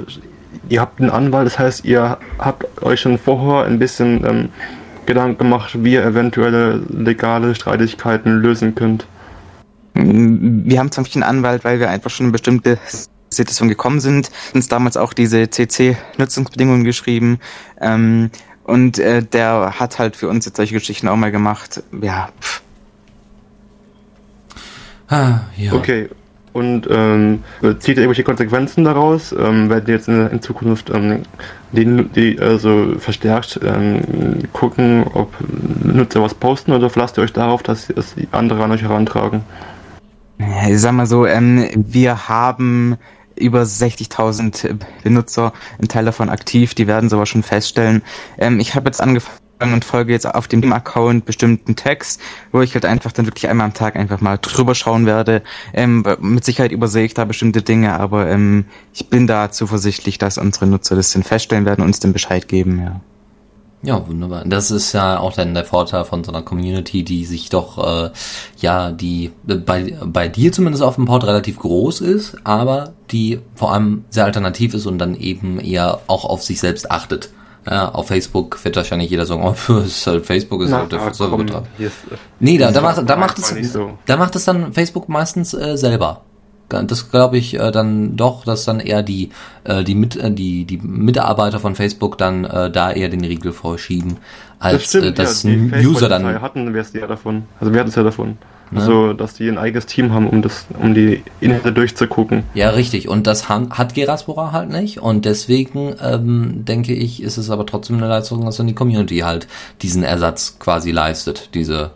ihr 0.68 0.80
habt 0.80 1.00
einen 1.00 1.10
Anwalt, 1.10 1.46
das 1.46 1.58
heißt, 1.58 1.84
ihr 1.84 2.18
habt 2.38 2.82
euch 2.82 3.00
schon 3.00 3.18
vorher 3.18 3.66
ein 3.66 3.78
bisschen 3.78 4.24
ähm, 4.26 4.48
Gedanken 5.06 5.38
gemacht, 5.38 5.84
wie 5.84 5.94
ihr 5.94 6.04
eventuelle 6.04 6.82
legale 6.88 7.54
Streitigkeiten 7.54 8.40
lösen 8.40 8.74
könnt. 8.74 9.06
Wir 9.94 10.78
haben 10.78 10.90
zum 10.90 11.04
Beispiel 11.04 11.22
einen 11.22 11.38
Anwalt, 11.38 11.64
weil 11.64 11.78
wir 11.78 11.90
einfach 11.90 12.10
schon 12.10 12.26
in 12.26 12.32
bestimmte 12.32 12.78
Situation 13.30 13.68
gekommen 13.68 14.00
sind, 14.00 14.30
uns 14.54 14.68
damals 14.68 14.96
auch 14.96 15.12
diese 15.12 15.48
CC-Nutzungsbedingungen 15.50 16.84
geschrieben. 16.84 17.38
Ähm, 17.80 18.30
und 18.64 18.98
äh, 18.98 19.22
der 19.22 19.78
hat 19.78 19.98
halt 19.98 20.16
für 20.16 20.28
uns 20.28 20.46
jetzt 20.46 20.56
solche 20.56 20.74
Geschichten 20.74 21.06
auch 21.08 21.16
mal 21.16 21.30
gemacht. 21.30 21.82
Ja, 22.00 22.30
pff. 22.40 22.62
ah, 25.08 25.40
ja. 25.56 25.74
Okay. 25.74 26.08
Und 26.54 26.86
ähm, 26.88 27.42
zieht 27.80 27.96
irgendwelche 27.98 28.22
Konsequenzen 28.22 28.84
daraus? 28.84 29.32
Ähm, 29.32 29.68
werdet 29.68 29.88
ihr 29.88 29.94
jetzt 29.96 30.06
in, 30.06 30.28
in 30.28 30.40
Zukunft 30.40 30.88
ähm, 30.88 31.22
die, 31.72 32.04
die 32.04 32.38
also 32.40 32.94
verstärkt 32.96 33.58
ähm, 33.64 34.38
gucken, 34.52 35.04
ob 35.14 35.34
Nutzer 35.82 36.22
was 36.22 36.32
posten 36.32 36.70
oder 36.70 36.90
verlasst 36.90 37.18
ihr 37.18 37.24
euch 37.24 37.32
darauf, 37.32 37.64
dass 37.64 37.90
es 37.90 38.14
andere 38.30 38.62
an 38.62 38.70
euch 38.70 38.82
herantragen? 38.82 39.42
Ja, 40.38 40.68
ich 40.68 40.80
sag 40.80 40.92
mal 40.92 41.06
so, 41.06 41.26
ähm, 41.26 41.68
wir 41.74 42.28
haben 42.28 42.98
über 43.34 43.62
60.000 43.62 44.78
Benutzer, 45.02 45.52
ein 45.82 45.88
Teil 45.88 46.04
davon 46.04 46.28
aktiv, 46.28 46.74
die 46.74 46.86
werden 46.86 47.08
sowas 47.08 47.28
schon 47.28 47.42
feststellen. 47.42 48.02
Ähm, 48.38 48.60
ich 48.60 48.76
habe 48.76 48.86
jetzt 48.86 49.00
angefangen 49.00 49.43
und 49.72 49.84
folge 49.84 50.12
jetzt 50.12 50.26
auf 50.26 50.48
dem 50.48 50.72
Account 50.72 51.24
bestimmten 51.24 51.76
Tags, 51.76 52.18
wo 52.52 52.60
ich 52.60 52.74
halt 52.74 52.84
einfach 52.84 53.12
dann 53.12 53.26
wirklich 53.26 53.48
einmal 53.48 53.66
am 53.66 53.74
Tag 53.74 53.96
einfach 53.96 54.20
mal 54.20 54.38
drüber 54.38 54.74
schauen 54.74 55.06
werde. 55.06 55.42
Ähm, 55.72 56.04
mit 56.20 56.44
Sicherheit 56.44 56.72
übersehe 56.72 57.04
ich 57.04 57.14
da 57.14 57.24
bestimmte 57.24 57.62
Dinge, 57.62 57.98
aber 57.98 58.28
ähm, 58.28 58.66
ich 58.92 59.08
bin 59.08 59.26
da 59.26 59.50
zuversichtlich, 59.50 60.18
dass 60.18 60.38
unsere 60.38 60.66
Nutzer 60.66 60.96
das 60.96 61.12
dann 61.12 61.22
feststellen 61.22 61.64
werden 61.64 61.80
und 61.82 61.88
uns 61.88 62.00
dann 62.00 62.12
Bescheid 62.12 62.48
geben, 62.48 62.80
ja. 62.80 63.00
Ja, 63.84 64.08
wunderbar. 64.08 64.44
Das 64.46 64.70
ist 64.70 64.94
ja 64.94 65.18
auch 65.18 65.34
dann 65.34 65.52
der 65.52 65.64
Vorteil 65.64 66.04
von 66.04 66.24
so 66.24 66.32
einer 66.32 66.40
Community, 66.40 67.04
die 67.04 67.26
sich 67.26 67.50
doch, 67.50 68.06
äh, 68.06 68.10
ja, 68.58 68.90
die 68.90 69.30
bei, 69.44 69.94
bei 70.06 70.28
dir 70.28 70.52
zumindest 70.52 70.82
auf 70.82 70.94
dem 70.94 71.04
Port 71.04 71.24
relativ 71.24 71.58
groß 71.58 72.00
ist, 72.00 72.38
aber 72.44 72.94
die 73.10 73.40
vor 73.54 73.74
allem 73.74 74.06
sehr 74.08 74.24
alternativ 74.24 74.72
ist 74.72 74.86
und 74.86 74.98
dann 74.98 75.14
eben 75.14 75.60
eher 75.60 76.00
auch 76.06 76.24
auf 76.24 76.42
sich 76.42 76.60
selbst 76.60 76.90
achtet. 76.90 77.28
Ja, 77.68 77.90
auf 77.90 78.08
Facebook 78.08 78.62
wird 78.64 78.76
wahrscheinlich 78.76 79.10
jeder 79.10 79.26
sagen, 79.26 79.42
oh, 79.68 79.78
ist 79.78 80.06
halt 80.06 80.26
Facebook 80.26 80.62
ist 80.62 80.72
halt 80.72 80.92
der 80.92 81.12
Serverbetrag. 81.12 81.64
ist, 81.78 81.94
Nee, 82.40 82.58
da, 82.58 82.70
da, 82.70 82.80
Das 82.80 82.82
macht, 82.82 83.10
da, 83.10 83.16
macht 83.16 83.38
es, 83.38 83.72
so. 83.72 83.98
da 84.06 84.16
macht 84.16 84.36
es 84.36 84.44
dann 84.44 84.72
Facebook 84.72 85.08
meistens 85.08 85.54
äh, 85.54 85.76
selber. 85.76 86.22
Das 86.68 87.10
glaube 87.10 87.36
ich 87.36 87.54
äh, 87.54 87.70
dann 87.70 88.16
doch, 88.16 88.44
dass 88.44 88.64
dann 88.64 88.80
eher 88.80 89.02
die 89.02 89.30
äh, 89.64 89.84
die 89.84 89.94
mit 89.94 90.16
äh, 90.16 90.30
die 90.30 90.64
die 90.64 90.78
Mitarbeiter 90.78 91.60
von 91.60 91.74
Facebook 91.74 92.18
dann 92.18 92.44
äh, 92.44 92.70
da 92.70 92.90
eher 92.90 93.10
den 93.10 93.22
Riegel 93.22 93.52
vorschieben, 93.52 94.16
als 94.58 94.94
äh, 94.94 95.12
dass 95.12 95.42
die 95.42 95.52
ein 95.52 95.86
User 95.86 96.08
dann 96.08 96.40
hatten 96.40 96.72
wir 96.72 96.80
es 96.80 96.92
ja 96.92 97.06
davon. 97.06 97.44
Also 97.60 97.72
wir 97.72 97.80
hatten 97.80 97.90
es 97.90 97.96
ja 97.96 98.02
davon. 98.02 98.38
Also, 98.74 99.12
dass 99.12 99.34
die 99.34 99.48
ein 99.48 99.58
eigenes 99.58 99.86
Team 99.86 100.12
haben, 100.12 100.28
um 100.28 100.42
das, 100.42 100.66
um 100.80 100.94
die 100.94 101.22
Inhalte 101.40 101.72
durchzugucken. 101.72 102.44
ja 102.54 102.70
richtig 102.70 103.08
und 103.08 103.26
das 103.26 103.48
hat 103.48 103.94
Geraspora 103.94 104.52
halt 104.52 104.70
nicht 104.70 105.00
und 105.00 105.24
deswegen 105.24 105.94
ähm, 106.02 106.64
denke 106.64 106.94
ich, 106.94 107.22
ist 107.22 107.36
es 107.36 107.50
aber 107.50 107.66
trotzdem 107.66 107.98
eine 107.98 108.08
Leistung, 108.08 108.44
dass 108.44 108.56
dann 108.56 108.66
die 108.66 108.74
Community 108.74 109.18
halt 109.18 109.46
diesen 109.82 110.02
Ersatz 110.02 110.58
quasi 110.58 110.90
leistet, 110.90 111.50
diese 111.54 111.92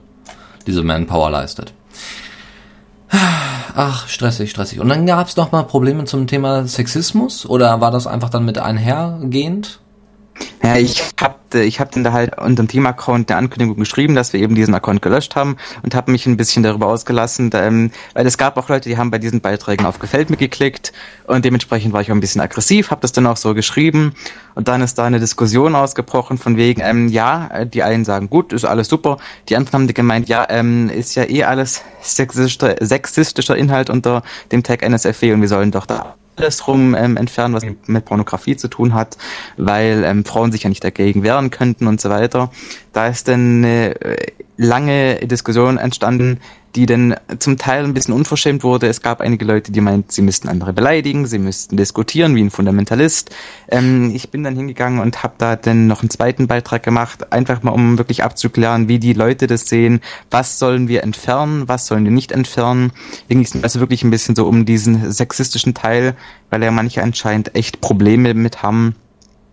diese 0.68 0.82
Manpower 0.82 1.30
leistet. 1.30 1.72
Ach, 3.74 4.06
stressig, 4.06 4.50
stressig. 4.50 4.80
Und 4.80 4.88
dann 4.88 5.06
gab 5.06 5.28
es 5.28 5.36
noch 5.36 5.50
mal 5.50 5.62
Probleme 5.62 6.04
zum 6.04 6.26
Thema 6.26 6.66
Sexismus 6.66 7.46
oder 7.46 7.80
war 7.80 7.90
das 7.90 8.06
einfach 8.06 8.28
dann 8.28 8.44
mit 8.44 8.58
einhergehend? 8.58 9.80
Ja, 10.62 10.76
ich 10.76 11.03
hab, 11.20 11.55
äh, 11.55 11.62
ich 11.62 11.80
hab 11.80 11.93
dann 11.93 12.05
da 12.05 12.12
halt 12.12 12.36
unter 12.39 12.62
dem 12.62 12.68
Team-Account 12.68 13.30
eine 13.30 13.39
Ankündigung 13.39 13.76
geschrieben, 13.76 14.14
dass 14.14 14.32
wir 14.32 14.41
eben 14.41 14.55
diesen 14.55 14.74
Account 14.74 15.01
gelöscht 15.03 15.36
haben 15.36 15.57
und 15.82 15.95
habe 15.95 16.11
mich 16.11 16.26
ein 16.26 16.36
bisschen 16.36 16.62
darüber 16.62 16.89
ausgelassen, 16.89 17.51
ähm, 17.55 17.91
weil 18.14 18.26
es 18.26 18.36
gab 18.36 18.57
auch 18.57 18.68
Leute, 18.68 18.89
die 18.89 18.99
haben 18.99 19.11
bei 19.11 19.18
diesen 19.18 19.41
Beiträgen 19.41 19.86
auf 19.86 19.99
Gefällt 19.99 20.30
mir 20.30 20.36
geklickt 20.36 20.93
und 21.26 21.45
dementsprechend 21.45 21.93
war 21.93 22.01
ich 22.01 22.11
auch 22.11 22.14
ein 22.14 22.20
bisschen 22.20 22.41
aggressiv, 22.41 22.91
habe 22.91 23.01
das 23.01 23.12
dann 23.12 23.26
auch 23.26 23.36
so 23.36 23.55
geschrieben 23.55 24.14
und 24.55 24.68
dann 24.68 24.82
ist 24.82 24.99
da 24.99 25.05
eine 25.05 25.20
Diskussion 25.20 25.74
ausgebrochen 25.74 26.39
von 26.39 26.57
wegen, 26.57 26.82
ähm, 26.84 27.09
ja, 27.09 27.49
äh, 27.49 27.66
die 27.66 27.82
einen 27.82 28.05
sagen, 28.05 28.28
gut, 28.28 28.53
ist 28.53 28.64
alles 28.64 28.89
super, 28.89 29.18
die 29.49 29.57
anderen 29.57 29.82
haben 29.82 29.95
gemeint, 29.95 30.28
ja, 30.28 30.47
ähm, 30.51 30.91
ist 30.91 31.14
ja 31.14 31.28
eh 31.28 31.45
alles 31.45 31.82
sexistischer, 32.03 32.76
sexistischer 32.80 33.57
Inhalt 33.57 33.91
unter 33.91 34.22
dem 34.53 34.62
Tag 34.62 34.82
NSFW 34.82 35.32
und 35.32 35.41
wir 35.41 35.49
sollen 35.49 35.70
doch 35.70 35.86
da 35.86 36.14
alles 36.39 36.66
rum 36.66 36.95
ähm, 36.95 37.16
entfernen, 37.16 37.55
was 37.55 37.64
mit 37.86 38.05
Pornografie 38.05 38.57
zu 38.57 38.68
tun 38.68 38.95
hat, 38.95 39.18
weil 39.57 40.05
ähm, 40.05 40.24
Frauen 40.24 40.53
sich 40.53 40.62
ja 40.62 40.68
nicht 40.68 40.84
dagegen 40.84 41.22
wehren 41.22 41.51
könnten 41.51 41.86
und 41.86 42.01
so 42.01 42.11
weiter. 42.11 42.51
Da 42.93 43.09
ist 43.09 43.28
dann 43.28 43.64
eine 43.64 44.01
äh, 44.01 44.26
lange 44.57 45.16
Diskussion 45.26 45.78
entstanden, 45.78 46.41
die 46.74 46.86
dann 46.86 47.14
zum 47.38 47.58
Teil 47.58 47.84
ein 47.84 47.94
bisschen 47.94 48.14
unverschämt 48.14 48.62
wurde. 48.62 48.86
Es 48.86 49.02
gab 49.02 49.20
einige 49.20 49.44
Leute, 49.44 49.72
die 49.72 49.80
meinten, 49.80 50.10
sie 50.10 50.22
müssten 50.22 50.48
andere 50.48 50.72
beleidigen, 50.72 51.26
sie 51.26 51.38
müssten 51.38 51.76
diskutieren 51.76 52.34
wie 52.34 52.42
ein 52.42 52.50
Fundamentalist. 52.50 53.30
Ähm, 53.68 54.12
ich 54.14 54.30
bin 54.30 54.44
dann 54.44 54.56
hingegangen 54.56 55.00
und 55.00 55.22
habe 55.22 55.34
da 55.38 55.56
dann 55.56 55.86
noch 55.86 56.02
einen 56.02 56.10
zweiten 56.10 56.46
Beitrag 56.46 56.82
gemacht, 56.82 57.32
einfach 57.32 57.62
mal 57.62 57.70
um 57.70 57.98
wirklich 57.98 58.24
abzuklären, 58.24 58.88
wie 58.88 58.98
die 58.98 59.12
Leute 59.12 59.46
das 59.46 59.66
sehen, 59.66 60.00
was 60.30 60.58
sollen 60.58 60.88
wir 60.88 61.02
entfernen, 61.02 61.68
was 61.68 61.86
sollen 61.86 62.04
wir 62.04 62.12
nicht 62.12 62.32
entfernen. 62.32 62.92
Also 63.62 63.80
wirklich 63.80 64.04
ein 64.04 64.10
bisschen 64.10 64.36
so 64.36 64.46
um 64.46 64.64
diesen 64.64 65.10
sexistischen 65.12 65.74
Teil, 65.74 66.16
weil 66.50 66.62
ja 66.62 66.70
manche 66.70 67.02
anscheinend 67.02 67.54
echt 67.54 67.80
Probleme 67.80 68.34
mit 68.34 68.62
haben. 68.62 68.94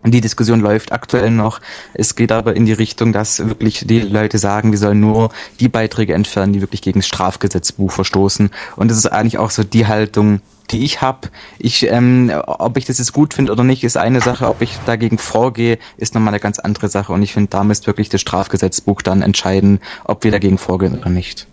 Die 0.05 0.21
Diskussion 0.21 0.59
läuft 0.59 0.91
aktuell 0.91 1.31
noch. 1.31 1.59
Es 1.93 2.15
geht 2.15 2.31
aber 2.31 2.55
in 2.55 2.65
die 2.65 2.73
Richtung, 2.73 3.11
dass 3.11 3.39
wirklich 3.39 3.85
die 3.87 4.01
Leute 4.01 4.37
sagen, 4.37 4.71
wir 4.71 4.77
sollen 4.77 4.99
nur 4.99 5.31
die 5.59 5.67
Beiträge 5.67 6.13
entfernen, 6.13 6.53
die 6.53 6.61
wirklich 6.61 6.81
gegen 6.81 6.99
das 6.99 7.07
Strafgesetzbuch 7.07 7.91
verstoßen. 7.91 8.51
Und 8.75 8.91
das 8.91 8.97
ist 8.97 9.07
eigentlich 9.07 9.39
auch 9.39 9.49
so 9.49 9.63
die 9.63 9.87
Haltung, 9.87 10.41
die 10.71 10.83
ich 10.83 11.01
habe. 11.01 11.29
Ich, 11.57 11.89
ähm, 11.89 12.31
ob 12.45 12.77
ich 12.77 12.85
das 12.85 12.99
jetzt 12.99 13.13
gut 13.13 13.33
finde 13.33 13.51
oder 13.51 13.63
nicht, 13.63 13.83
ist 13.83 13.97
eine 13.97 14.21
Sache. 14.21 14.47
Ob 14.47 14.61
ich 14.61 14.77
dagegen 14.85 15.17
vorgehe, 15.17 15.79
ist 15.97 16.13
nochmal 16.13 16.33
eine 16.33 16.39
ganz 16.39 16.59
andere 16.59 16.87
Sache. 16.87 17.13
Und 17.13 17.23
ich 17.23 17.33
finde, 17.33 17.49
da 17.49 17.63
müsste 17.63 17.87
wirklich 17.87 18.09
das 18.09 18.21
Strafgesetzbuch 18.21 19.01
dann 19.01 19.21
entscheiden, 19.21 19.79
ob 20.03 20.23
wir 20.23 20.31
dagegen 20.31 20.57
vorgehen 20.57 20.97
oder 20.97 21.09
nicht. 21.09 21.47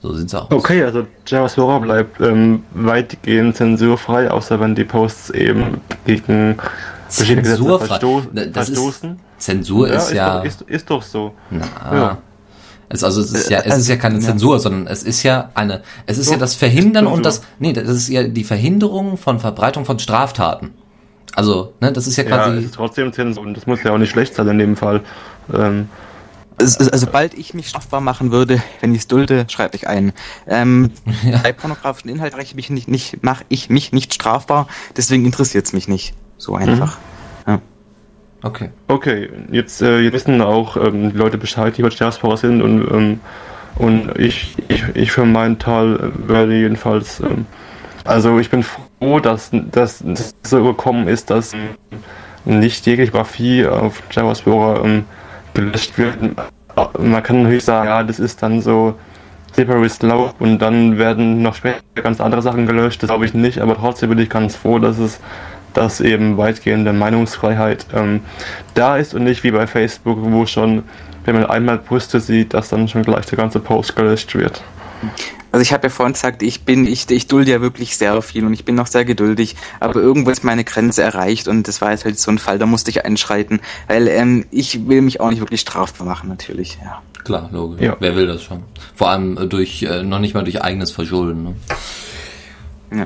So 0.00 0.14
sieht's 0.14 0.34
aus. 0.34 0.50
Okay, 0.50 0.84
also 0.84 1.06
JavaScript 1.26 1.82
bleibt 1.82 2.20
ähm, 2.20 2.62
weitgehend 2.72 3.56
zensurfrei, 3.56 4.30
außer 4.30 4.60
wenn 4.60 4.76
die 4.76 4.84
Posts 4.84 5.30
eben 5.30 5.80
gegen 6.06 6.56
verschiedene 7.08 7.42
Gesetze 7.42 7.58
Zensurfrei. 7.62 7.86
versto 7.86 8.22
Das 8.34 8.68
ist, 8.68 8.74
verstoßen. 8.76 9.20
Zensur 9.38 9.88
ist 9.88 10.04
ist, 10.08 10.12
ja. 10.14 10.38
Doch, 10.38 10.44
ist, 10.44 10.62
ist 10.62 10.90
doch 10.90 11.02
so. 11.02 11.34
Na, 11.50 11.64
Ja. 11.92 12.18
Es, 12.90 13.04
also 13.04 13.20
es 13.20 13.32
ist 13.32 13.50
ja, 13.50 13.58
es 13.58 13.64
Also, 13.66 13.80
ist 13.80 13.88
ja 13.88 13.96
keine 13.96 14.14
ja. 14.14 14.20
Zensur, 14.22 14.58
sondern 14.60 14.86
es 14.86 15.02
ist 15.02 15.22
ja 15.22 15.50
eine, 15.54 15.82
es 16.06 16.16
ist 16.16 16.28
ja 16.28 16.34
Doch, 16.34 16.40
das 16.40 16.54
Verhindern 16.54 17.06
und 17.06 17.22
Zensur. 17.24 17.42
das, 17.42 17.42
nee, 17.58 17.72
das 17.74 17.86
ist 17.88 18.08
ja 18.08 18.22
die 18.22 18.44
Verhinderung 18.44 19.18
von 19.18 19.40
Verbreitung 19.40 19.84
von 19.84 19.98
Straftaten. 19.98 20.72
Also, 21.34 21.74
ne, 21.80 21.92
das 21.92 22.06
ist 22.06 22.16
ja 22.16 22.24
Ja, 22.24 22.30
quasi, 22.38 22.56
es 22.58 22.64
ist 22.64 22.74
trotzdem 22.74 23.12
Zensur 23.12 23.42
und 23.42 23.54
das 23.54 23.66
muss 23.66 23.82
ja 23.82 23.92
auch 23.92 23.98
nicht 23.98 24.10
schlecht 24.10 24.34
sein 24.34 24.48
in 24.48 24.58
dem 24.58 24.76
Fall. 24.76 25.02
Ähm, 25.52 25.88
Also, 26.58 26.78
also, 26.78 26.90
sobald 26.96 27.34
ich 27.34 27.52
mich 27.52 27.68
strafbar 27.68 28.00
machen 28.00 28.32
würde, 28.32 28.62
wenn 28.80 28.92
ich 28.94 29.00
es 29.02 29.06
dulde, 29.06 29.44
schreibe 29.50 29.76
ich 29.76 29.86
ein. 29.86 30.14
Ähm, 30.46 30.90
Ja. 31.22 31.40
Bei 31.42 31.52
pornografischen 31.52 32.08
Inhalt 32.10 32.32
mache 32.32 32.42
ich 32.42 32.54
mich 32.54 32.70
nicht, 32.70 32.88
nicht, 32.88 33.22
mache 33.22 33.44
ich 33.50 33.68
mich 33.68 33.92
nicht 33.92 34.14
strafbar, 34.14 34.66
deswegen 34.96 35.26
interessiert 35.26 35.66
es 35.66 35.74
mich 35.74 35.88
nicht. 35.88 36.14
So 36.38 36.54
einfach. 36.54 36.98
Ja. 37.46 37.60
okay. 38.42 38.70
okay, 38.86 39.28
jetzt, 39.50 39.82
äh, 39.82 39.98
jetzt 40.00 40.14
wissen 40.14 40.40
auch 40.40 40.76
ähm, 40.76 41.12
die 41.12 41.18
Leute 41.18 41.36
Bescheid, 41.36 41.76
die 41.76 41.82
bei 41.82 41.88
Diaspora 41.88 42.36
sind 42.36 42.62
und, 42.62 42.88
ähm, 42.90 43.20
und 43.76 44.16
ich, 44.18 44.56
ich, 44.68 44.84
ich 44.94 45.12
für 45.12 45.24
meinen 45.24 45.58
Teil 45.58 46.12
werde 46.26 46.54
jedenfalls, 46.54 47.20
ähm, 47.20 47.46
also 48.04 48.38
ich 48.38 48.48
bin 48.48 48.62
froh, 48.62 49.20
dass, 49.20 49.50
dass 49.52 50.02
das 50.04 50.34
so 50.42 50.62
gekommen 50.62 51.08
ist, 51.08 51.30
dass 51.30 51.54
nicht 52.44 52.86
jegliche 52.86 53.12
Grafie 53.12 53.66
auf 53.66 54.02
JavaScript 54.10 54.84
ähm, 54.84 55.04
gelöscht 55.54 55.98
wird. 55.98 56.16
Man 56.98 57.22
kann 57.22 57.42
natürlich 57.42 57.64
sagen, 57.64 57.88
ja, 57.88 58.02
das 58.04 58.20
ist 58.20 58.42
dann 58.42 58.62
so 58.62 58.94
slippery 59.52 59.88
slope 59.88 60.34
und 60.38 60.58
dann 60.60 60.98
werden 60.98 61.42
noch 61.42 61.56
später 61.56 61.80
ganz 61.96 62.20
andere 62.20 62.42
Sachen 62.42 62.66
gelöscht, 62.66 63.02
das 63.02 63.08
glaube 63.08 63.24
ich 63.24 63.34
nicht, 63.34 63.58
aber 63.58 63.76
trotzdem 63.76 64.10
bin 64.10 64.18
ich 64.18 64.30
ganz 64.30 64.54
froh, 64.54 64.78
dass 64.78 64.98
es 64.98 65.20
dass 65.74 66.00
eben 66.00 66.36
weitgehende 66.36 66.92
Meinungsfreiheit 66.92 67.86
ähm, 67.94 68.20
da 68.74 68.96
ist 68.96 69.14
und 69.14 69.24
nicht 69.24 69.44
wie 69.44 69.50
bei 69.50 69.66
Facebook, 69.66 70.18
wo 70.20 70.46
schon, 70.46 70.84
wenn 71.24 71.34
man 71.34 71.46
einmal 71.46 71.78
Brüste 71.78 72.20
sieht, 72.20 72.54
dass 72.54 72.68
dann 72.68 72.88
schon 72.88 73.02
gleich 73.02 73.26
der 73.26 73.38
ganze 73.38 73.60
Post 73.60 73.96
gelöscht 73.96 74.34
wird. 74.34 74.62
Also 75.50 75.62
ich 75.62 75.72
habe 75.72 75.86
ja 75.86 75.88
vorhin 75.88 76.12
gesagt, 76.12 76.42
ich 76.42 76.64
bin, 76.64 76.86
ich, 76.86 77.10
ich 77.10 77.26
dulde 77.26 77.50
ja 77.50 77.60
wirklich 77.60 77.96
sehr 77.96 78.20
viel 78.20 78.44
und 78.44 78.52
ich 78.52 78.64
bin 78.64 78.74
noch 78.74 78.86
sehr 78.86 79.04
geduldig, 79.04 79.56
aber 79.80 79.96
irgendwo 79.96 80.30
ist 80.30 80.44
meine 80.44 80.64
Grenze 80.64 81.02
erreicht 81.02 81.48
und 81.48 81.68
das 81.68 81.80
war 81.80 81.92
jetzt 81.92 82.04
halt 82.04 82.18
so 82.18 82.30
ein 82.30 82.38
Fall, 82.38 82.58
da 82.58 82.66
musste 82.66 82.90
ich 82.90 83.04
einschreiten, 83.04 83.60
weil 83.86 84.08
ähm, 84.08 84.44
ich 84.50 84.88
will 84.88 85.00
mich 85.00 85.20
auch 85.20 85.30
nicht 85.30 85.40
wirklich 85.40 85.60
strafbar 85.60 86.06
machen, 86.06 86.28
natürlich, 86.28 86.78
ja. 86.82 87.02
Klar, 87.24 87.48
logisch. 87.52 87.80
Ja. 87.80 87.96
Wer 87.98 88.14
will 88.16 88.26
das 88.26 88.42
schon? 88.42 88.62
Vor 88.94 89.10
allem 89.10 89.36
äh, 89.36 89.46
durch, 89.46 89.82
äh, 89.82 90.02
noch 90.02 90.18
nicht 90.18 90.34
mal 90.34 90.44
durch 90.44 90.62
eigenes 90.62 90.90
Verschulden. 90.92 91.42
Ne? 91.44 91.54
ja. 92.96 93.04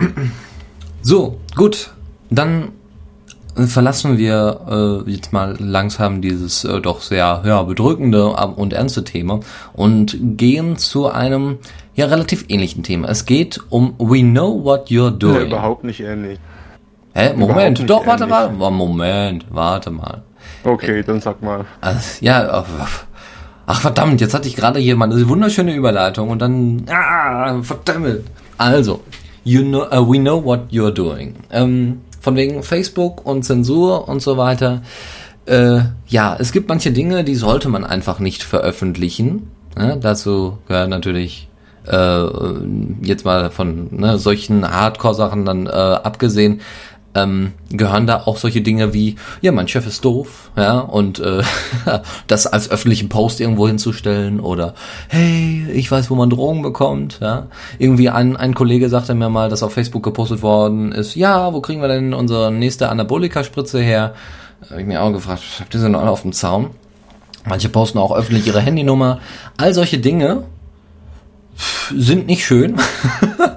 So, 1.03 1.41
gut. 1.57 1.93
Dann 2.35 2.73
äh, 3.57 3.67
verlassen 3.67 4.17
wir 4.19 5.05
äh, 5.07 5.11
jetzt 5.11 5.33
mal 5.33 5.57
langsam 5.59 6.23
dieses 6.23 6.65
äh, 6.65 6.81
doch 6.81 7.01
sehr 7.03 7.43
ja, 7.45 7.63
bedrückende 7.63 8.35
äh, 8.39 8.45
und 8.47 8.73
ernste 8.73 9.05
Thema 9.05 9.41
und 9.75 10.17
gehen 10.21 10.77
zu 10.77 11.09
einem 11.11 11.59
ja 11.95 12.07
relativ 12.07 12.47
ähnlichen 12.49 12.83
Thema. 12.83 13.09
Es 13.09 13.27
geht 13.27 13.61
um 13.69 13.95
We 13.99 14.21
Know 14.23 14.65
What 14.65 14.89
You're 14.89 15.11
Nee, 15.11 15.19
Doing. 15.19 15.47
überhaupt 15.49 15.85
nicht 15.85 16.01
ähnlich. 16.01 16.39
Hä? 17.15 17.35
Moment, 17.37 17.89
doch, 17.91 18.07
warte 18.07 18.25
ähnlich. 18.25 18.59
mal. 18.59 18.71
Moment, 18.71 19.45
warte 19.51 19.91
mal. 19.91 20.23
Okay, 20.65 21.03
dann 21.03 21.21
sag 21.21 21.43
mal. 21.43 21.67
Also, 21.83 22.01
ja, 22.25 22.61
äh, 22.61 22.65
ach 23.67 23.81
verdammt, 23.81 24.21
jetzt 24.23 24.33
hatte 24.33 24.49
ich 24.49 24.57
gerade 24.57 24.81
hier 24.81 24.97
mal 24.97 25.11
eine 25.13 25.29
wunderschöne 25.29 25.75
Überleitung 25.75 26.31
und 26.31 26.41
dann, 26.41 26.85
ah, 26.89 27.61
verdammt. 27.63 28.21
Also, 28.57 29.01
you 29.45 29.63
know, 29.63 29.83
uh, 29.93 30.11
we 30.11 30.19
know 30.19 30.43
what 30.43 30.61
you're 30.71 30.91
doing. 30.91 31.35
Ähm, 31.51 32.01
von 32.23 32.37
wegen 32.37 32.63
Facebook 32.63 33.27
und 33.27 33.43
Zensur 33.43 34.09
und 34.09 34.23
so 34.23 34.37
weiter. 34.39 34.83
Äh, 35.45 35.81
ja, 36.07 36.37
es 36.39 36.53
gibt 36.53 36.69
manche 36.69 36.93
Dinge, 36.93 37.25
die 37.25 37.35
sollte 37.35 37.69
man 37.69 37.85
einfach 37.85 38.21
nicht 38.21 38.45
veröffentlichen. 38.45 39.51
Ne? 39.77 39.99
Dazu 40.01 40.59
gehört 40.69 40.89
natürlich 40.89 41.49
äh, 41.87 42.25
jetzt 43.03 43.25
mal 43.25 43.51
von 43.51 43.89
ne, 43.91 44.19
solchen 44.19 44.65
Hardcore-Sachen 44.71 45.45
dann 45.45 45.67
äh, 45.67 45.71
abgesehen, 45.71 46.61
ähm, 47.15 47.53
gehören 47.71 48.07
da 48.07 48.23
auch 48.25 48.39
solche 48.39 48.63
Dinge 48.63 48.95
wie, 48.95 49.17
ja, 49.41 49.53
mein 49.53 49.69
Chef 49.69 49.87
ist 49.87 50.05
doof, 50.05 50.51
ja, 50.57 50.79
und 50.79 51.19
äh, 51.19 51.43
das 52.27 52.47
als 52.47 52.71
öffentlichen 52.71 53.09
Post 53.09 53.41
irgendwo 53.41 53.67
hinzustellen 53.67 54.41
oder 54.41 54.75
hey, 55.09 55.67
ich 55.73 55.91
weiß, 55.91 56.11
wo 56.11 56.15
man 56.15 56.31
Drogen 56.31 56.63
bekommt, 56.63 57.19
ja. 57.21 57.47
Irgendwie 57.79 58.09
ein, 58.09 58.37
ein 58.37 58.55
Kollege 58.55 58.89
sagte 58.89 59.15
mir 59.15 59.29
mal, 59.29 59.49
dass 59.49 59.63
auf 59.63 59.75
Facebook 59.75 60.03
gepostet 60.03 60.43
worden 60.43 60.93
ist, 60.93 61.15
ja, 61.15 61.53
wo 61.53 61.61
kriegen 61.61 61.81
wir 61.81 61.89
denn 61.89 62.15
unsere 62.15 62.51
nächste 62.51 62.89
Anabolika-Spritze 62.89 63.81
her? 63.81 64.15
Habe 64.71 64.81
ich 64.81 64.87
mir 64.87 65.03
auch 65.03 65.13
gefragt, 65.13 65.43
habt 65.61 65.75
ihr 65.75 65.81
sie 65.81 65.89
noch 65.89 66.01
alle 66.01 66.11
auf 66.11 66.23
dem 66.23 66.33
Zaun? 66.33 66.71
Manche 67.45 67.69
posten 67.69 67.99
auch 67.99 68.15
öffentlich 68.15 68.47
ihre 68.47 68.61
Handynummer. 68.61 69.19
All 69.57 69.75
solche 69.75 69.99
Dinge 69.99 70.45
sind 71.95 72.27
nicht 72.27 72.45
schön. 72.45 72.77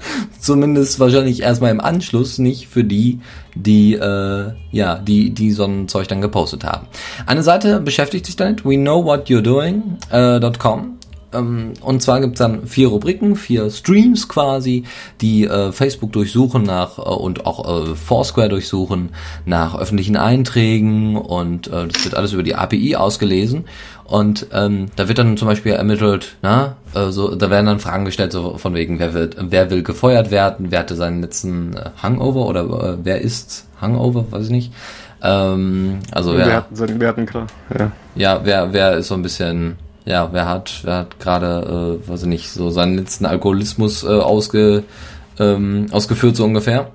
Zumindest 0.45 0.99
wahrscheinlich 0.99 1.41
erstmal 1.41 1.71
im 1.71 1.81
Anschluss 1.81 2.37
nicht 2.37 2.67
für 2.67 2.83
die, 2.83 3.19
die 3.55 3.95
äh, 3.95 4.51
ja, 4.71 4.95
die 4.99 5.31
die 5.31 5.51
so 5.51 5.63
ein 5.63 5.87
Zeug 5.87 6.07
dann 6.07 6.21
gepostet 6.21 6.63
haben. 6.63 6.85
Eine 7.25 7.41
Seite 7.41 7.79
beschäftigt 7.79 8.27
sich 8.27 8.35
damit, 8.35 8.63
we 8.63 8.77
know 8.77 9.03
what 9.03 9.27
you're 9.27 9.41
doing, 9.41 9.97
äh. 10.11 10.39
Ähm, 11.33 11.73
und 11.81 12.03
zwar 12.03 12.21
gibt's 12.21 12.37
dann 12.37 12.67
vier 12.67 12.89
Rubriken, 12.89 13.35
vier 13.35 13.71
Streams 13.71 14.27
quasi, 14.27 14.83
die 15.19 15.45
äh, 15.45 15.71
Facebook 15.71 16.11
durchsuchen 16.11 16.61
nach 16.61 16.99
äh, 16.99 17.01
und 17.01 17.47
auch 17.47 17.87
äh, 17.87 17.95
Foursquare 17.95 18.49
durchsuchen 18.49 19.09
nach 19.45 19.75
öffentlichen 19.75 20.15
Einträgen 20.15 21.17
und 21.17 21.67
äh, 21.67 21.87
das 21.87 22.03
wird 22.05 22.13
alles 22.15 22.33
über 22.33 22.43
die 22.43 22.53
API 22.53 22.97
ausgelesen. 22.97 23.65
Und 24.05 24.47
ähm, 24.53 24.87
da 24.95 25.07
wird 25.07 25.17
dann 25.17 25.35
zum 25.35 25.47
Beispiel 25.47 25.71
ermittelt, 25.73 26.35
na, 26.43 26.75
äh, 26.93 27.09
so, 27.09 27.33
da 27.33 27.49
werden 27.49 27.65
dann 27.65 27.79
Fragen 27.79 28.05
gestellt, 28.05 28.31
so 28.31 28.57
von 28.59 28.75
wegen, 28.75 28.99
wer 28.99 29.13
wird, 29.15 29.35
wer 29.39 29.71
will 29.71 29.81
gefeuert 29.81 30.29
werden, 30.29 30.67
wer 30.69 30.79
hatte 30.79 30.95
seinen 30.95 31.21
letzten 31.21 31.73
äh, 31.75 31.89
Hangover 32.03 32.45
oder 32.45 32.61
äh, 32.93 32.97
wer 33.03 33.19
ist 33.21 33.65
Hangover, 33.81 34.25
weiß 34.29 34.45
ich 34.45 34.51
nicht. 34.51 34.73
Ähm, 35.23 35.99
also 36.11 36.37
wer, 36.37 36.55
hatten, 36.57 36.75
sind- 36.75 36.99
wir 36.99 37.07
hatten 37.07 37.25
klar. 37.25 37.47
Ja. 37.79 37.91
ja, 38.15 38.41
wer, 38.43 38.73
wer 38.73 38.97
ist 38.97 39.07
so 39.07 39.15
ein 39.15 39.23
bisschen, 39.23 39.77
ja, 40.05 40.29
wer 40.31 40.47
hat, 40.47 40.81
wer 40.83 40.97
hat 40.97 41.19
gerade, 41.19 41.99
äh, 42.05 42.07
weiß 42.09 42.21
ich 42.23 42.27
nicht, 42.29 42.51
so 42.51 42.69
seinen 42.69 42.97
letzten 42.97 43.25
Alkoholismus 43.25 44.03
äh, 44.03 44.07
ausge, 44.07 44.83
ähm, 45.39 45.87
ausgeführt, 45.91 46.35
so 46.35 46.45
ungefähr. 46.45 46.91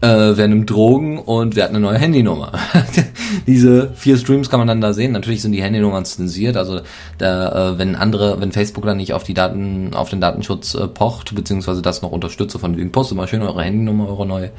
Äh, 0.00 0.36
wer 0.36 0.48
nimmt 0.48 0.70
Drogen 0.70 1.18
und 1.18 1.56
wer 1.56 1.64
hat 1.64 1.70
eine 1.70 1.80
neue 1.80 1.98
Handynummer. 1.98 2.52
Diese 3.46 3.92
vier 3.94 4.16
Streams 4.16 4.48
kann 4.48 4.58
man 4.58 4.66
dann 4.66 4.80
da 4.80 4.92
sehen. 4.92 5.12
Natürlich 5.12 5.42
sind 5.42 5.52
die 5.52 5.62
Handynummern 5.62 6.04
zensiert, 6.04 6.56
also 6.56 6.80
da, 7.18 7.72
äh, 7.72 7.78
wenn 7.78 7.96
andere, 7.96 8.40
wenn 8.40 8.52
Facebook 8.52 8.84
dann 8.86 8.96
nicht 8.96 9.12
auf 9.12 9.24
die 9.24 9.34
Daten, 9.34 9.92
auf 9.94 10.08
den 10.08 10.20
Datenschutz 10.20 10.74
äh, 10.74 10.88
pocht, 10.88 11.34
beziehungsweise 11.34 11.82
das 11.82 12.00
noch 12.00 12.12
unterstütze, 12.12 12.58
von 12.58 12.76
wegen 12.76 12.92
postet 12.92 13.16
mal 13.16 13.28
schön 13.28 13.42
eure 13.42 13.62
Handynummer, 13.62 14.08
eure 14.08 14.26
neue, 14.26 14.50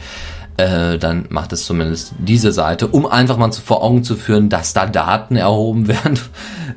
äh, 0.57 0.99
dann 0.99 1.25
macht 1.29 1.53
es 1.53 1.65
zumindest 1.65 2.13
diese 2.19 2.51
Seite, 2.51 2.87
um 2.87 3.07
einfach 3.07 3.37
mal 3.37 3.51
zu, 3.51 3.61
vor 3.61 3.83
Augen 3.83 4.03
zu 4.03 4.15
führen, 4.15 4.49
dass 4.49 4.73
da 4.73 4.85
Daten 4.85 5.37
erhoben 5.37 5.87
werden 5.87 6.19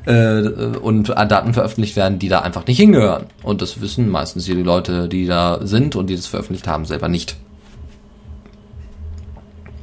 äh, 0.05 0.77
und 0.77 1.09
Daten 1.09 1.53
veröffentlicht 1.53 1.95
werden, 1.95 2.17
die 2.17 2.29
da 2.29 2.39
einfach 2.39 2.65
nicht 2.65 2.77
hingehören. 2.77 3.25
Und 3.43 3.61
das 3.61 3.79
wissen 3.81 4.09
meistens 4.09 4.45
die 4.45 4.53
Leute, 4.53 5.07
die 5.07 5.27
da 5.27 5.59
sind 5.61 5.95
und 5.95 6.09
die 6.09 6.15
das 6.15 6.25
veröffentlicht 6.25 6.67
haben, 6.67 6.85
selber 6.85 7.09
nicht. 7.09 7.37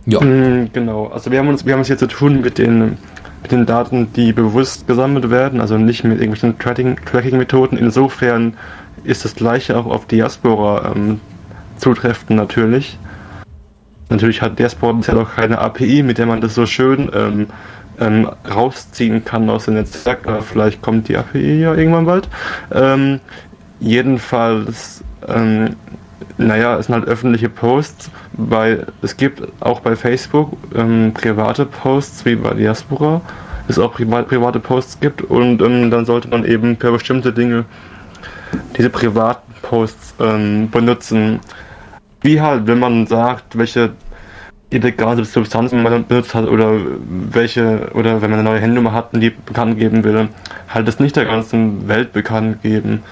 Ja, 0.07 0.21
Mm, 0.21 0.71
Genau, 0.73 1.07
also 1.09 1.31
wir 1.31 1.39
haben 1.39 1.49
uns, 1.49 1.65
wir 1.65 1.75
haben 1.75 1.81
es 1.81 1.87
hier 1.87 1.99
zu 1.99 2.09
tun 2.09 2.41
mit 2.41 2.59
den, 2.59 2.99
mit 3.43 3.53
den 3.53 3.67
Daten, 3.67 4.13
die 4.15 4.33
bewusst 4.33 4.87
gesammelt 4.87 5.31
werden, 5.31 5.61
also 5.61 5.79
nicht 5.79 6.05
mit 6.05 6.21
irgendwelchen 6.21 6.59
Tracking- 6.59 6.97
Tracking-Methoden. 7.05 7.77
Insofern 7.79 8.55
ist 9.05 9.25
das 9.25 9.35
gleiche 9.35 9.77
auch 9.77 9.87
auf 9.87 10.07
Diaspora 10.07 10.93
ähm, 10.95 11.21
zutreffend 11.79 12.31
natürlich. 12.31 12.99
Natürlich 14.11 14.43
hat 14.43 14.59
Diaspora 14.59 14.93
bisher 14.93 15.15
noch 15.15 15.35
keine 15.37 15.59
API, 15.59 16.03
mit 16.03 16.19
der 16.19 16.27
man 16.27 16.41
das 16.41 16.55
so 16.55 16.67
schön 16.67 17.11
ähm, 17.15 17.47
ähm, 17.99 18.29
rausziehen 18.53 19.25
kann 19.25 19.49
aus 19.49 19.65
dem 19.67 19.75
Netzwerk, 19.75 20.27
aber 20.27 20.43
vielleicht 20.43 20.83
kommt 20.83 21.09
die 21.09 21.17
API 21.17 21.61
ja 21.61 21.75
irgendwann 21.75 22.07
bald. 22.07 22.29
Ähm, 22.73 23.21
jedenfalls, 23.81 25.03
ähm, 25.29 25.77
naja, 26.39 26.79
es 26.79 26.87
sind 26.87 26.95
halt 26.95 27.07
öffentliche 27.07 27.49
Posts, 27.49 28.11
weil 28.33 28.87
es 29.03 29.17
gibt 29.17 29.43
auch 29.61 29.81
bei 29.81 29.97
Facebook 29.97 30.53
ähm, 30.75 31.13
private 31.15 31.67
Posts 31.67 32.25
wie 32.25 32.37
bei 32.37 32.55
Diaspora, 32.55 33.21
es 33.69 33.79
auch 33.79 33.93
privat, 33.93 34.29
private 34.29 34.61
Posts 34.61 35.01
gibt 35.01 35.23
und 35.23 35.63
ähm, 35.63 35.91
dann 35.91 36.05
sollte 36.05 36.29
man 36.29 36.45
eben 36.45 36.77
für 36.77 36.93
bestimmte 36.93 37.33
Dinge 37.33 37.65
diese 38.77 38.91
privaten 38.91 39.53
Posts 39.63 40.15
ähm, 40.21 40.71
benutzen. 40.71 41.41
Wie 42.21 42.41
halt, 42.41 42.67
wenn 42.67 42.79
man 42.79 43.07
sagt, 43.07 43.57
welche 43.59 43.93
illegale 44.71 45.25
Substanzen 45.25 45.83
man 45.83 46.07
benutzt 46.07 46.35
hat 46.35 46.49
oder 46.49 46.73
welche, 47.07 47.91
oder 47.95 48.23
wenn 48.23 48.31
man 48.31 48.41
eine 48.41 48.49
neue 48.49 48.61
Handynummer 48.61 48.93
hat 48.93 49.13
und 49.13 49.21
die 49.21 49.31
bekannt 49.31 49.79
geben 49.79 50.03
will, 50.05 50.29
halt 50.69 50.89
es 50.89 50.99
nicht 50.99 51.17
der 51.17 51.27
ganzen 51.27 51.89
Welt 51.89 52.13
bekannt 52.13 52.63
geben. 52.63 53.03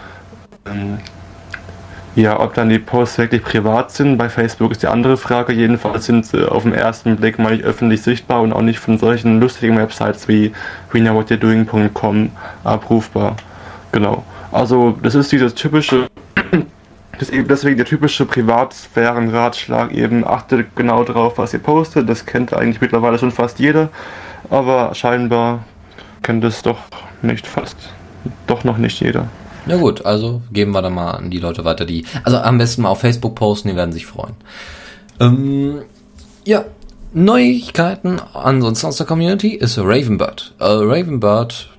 Ja, 2.16 2.40
ob 2.40 2.54
dann 2.54 2.68
die 2.68 2.80
Posts 2.80 3.18
wirklich 3.18 3.42
privat 3.42 3.92
sind, 3.92 4.18
bei 4.18 4.28
Facebook 4.28 4.72
ist 4.72 4.82
die 4.82 4.88
andere 4.88 5.16
Frage. 5.16 5.52
Jedenfalls 5.52 6.06
sind 6.06 6.26
sie 6.26 6.50
auf 6.50 6.64
den 6.64 6.74
ersten 6.74 7.16
Blick 7.16 7.38
mal 7.38 7.52
nicht 7.52 7.64
öffentlich 7.64 8.02
sichtbar 8.02 8.42
und 8.42 8.52
auch 8.52 8.62
nicht 8.62 8.80
von 8.80 8.98
solchen 8.98 9.40
lustigen 9.40 9.76
Websites 9.76 10.26
wie 10.26 10.52
weknowwhatyoudoing.com 10.90 12.32
abrufbar. 12.64 13.36
Genau. 13.92 14.24
Also 14.50 14.98
das 15.02 15.14
ist 15.14 15.30
dieses 15.30 15.54
typische, 15.54 16.08
das 17.12 17.28
ist 17.28 17.32
eben 17.32 17.46
deswegen 17.46 17.76
der 17.76 17.86
typische 17.86 18.26
Privatsphären-Ratschlag 18.26 19.92
eben, 19.92 20.26
achtet 20.26 20.74
genau 20.74 21.04
drauf, 21.04 21.38
was 21.38 21.54
ihr 21.54 21.60
postet. 21.60 22.08
Das 22.08 22.26
kennt 22.26 22.52
eigentlich 22.52 22.80
mittlerweile 22.80 23.18
schon 23.18 23.30
fast 23.30 23.60
jeder, 23.60 23.88
aber 24.50 24.94
scheinbar 24.96 25.60
kennt 26.22 26.42
es 26.42 26.62
doch 26.62 26.78
nicht 27.22 27.46
fast, 27.46 27.76
doch 28.48 28.64
noch 28.64 28.78
nicht 28.78 29.00
jeder. 29.00 29.28
Na 29.70 29.76
gut, 29.76 30.04
also 30.04 30.42
geben 30.52 30.72
wir 30.72 30.82
da 30.82 30.90
mal 30.90 31.12
an 31.12 31.30
die 31.30 31.38
Leute 31.38 31.64
weiter, 31.64 31.84
die. 31.84 32.04
Also 32.24 32.38
am 32.38 32.58
besten 32.58 32.82
mal 32.82 32.88
auf 32.88 33.00
Facebook 33.00 33.34
posten, 33.36 33.68
die 33.68 33.76
werden 33.76 33.92
sich 33.92 34.06
freuen. 34.06 34.34
Ähm, 35.20 35.82
ja, 36.44 36.64
Neuigkeiten 37.12 38.20
ansonsten 38.34 38.86
aus 38.86 38.96
der 38.96 39.06
Community 39.06 39.54
ist 39.54 39.78
Ravenbird. 39.78 40.54
Äh, 40.58 40.64
Ravenbird 40.64 41.70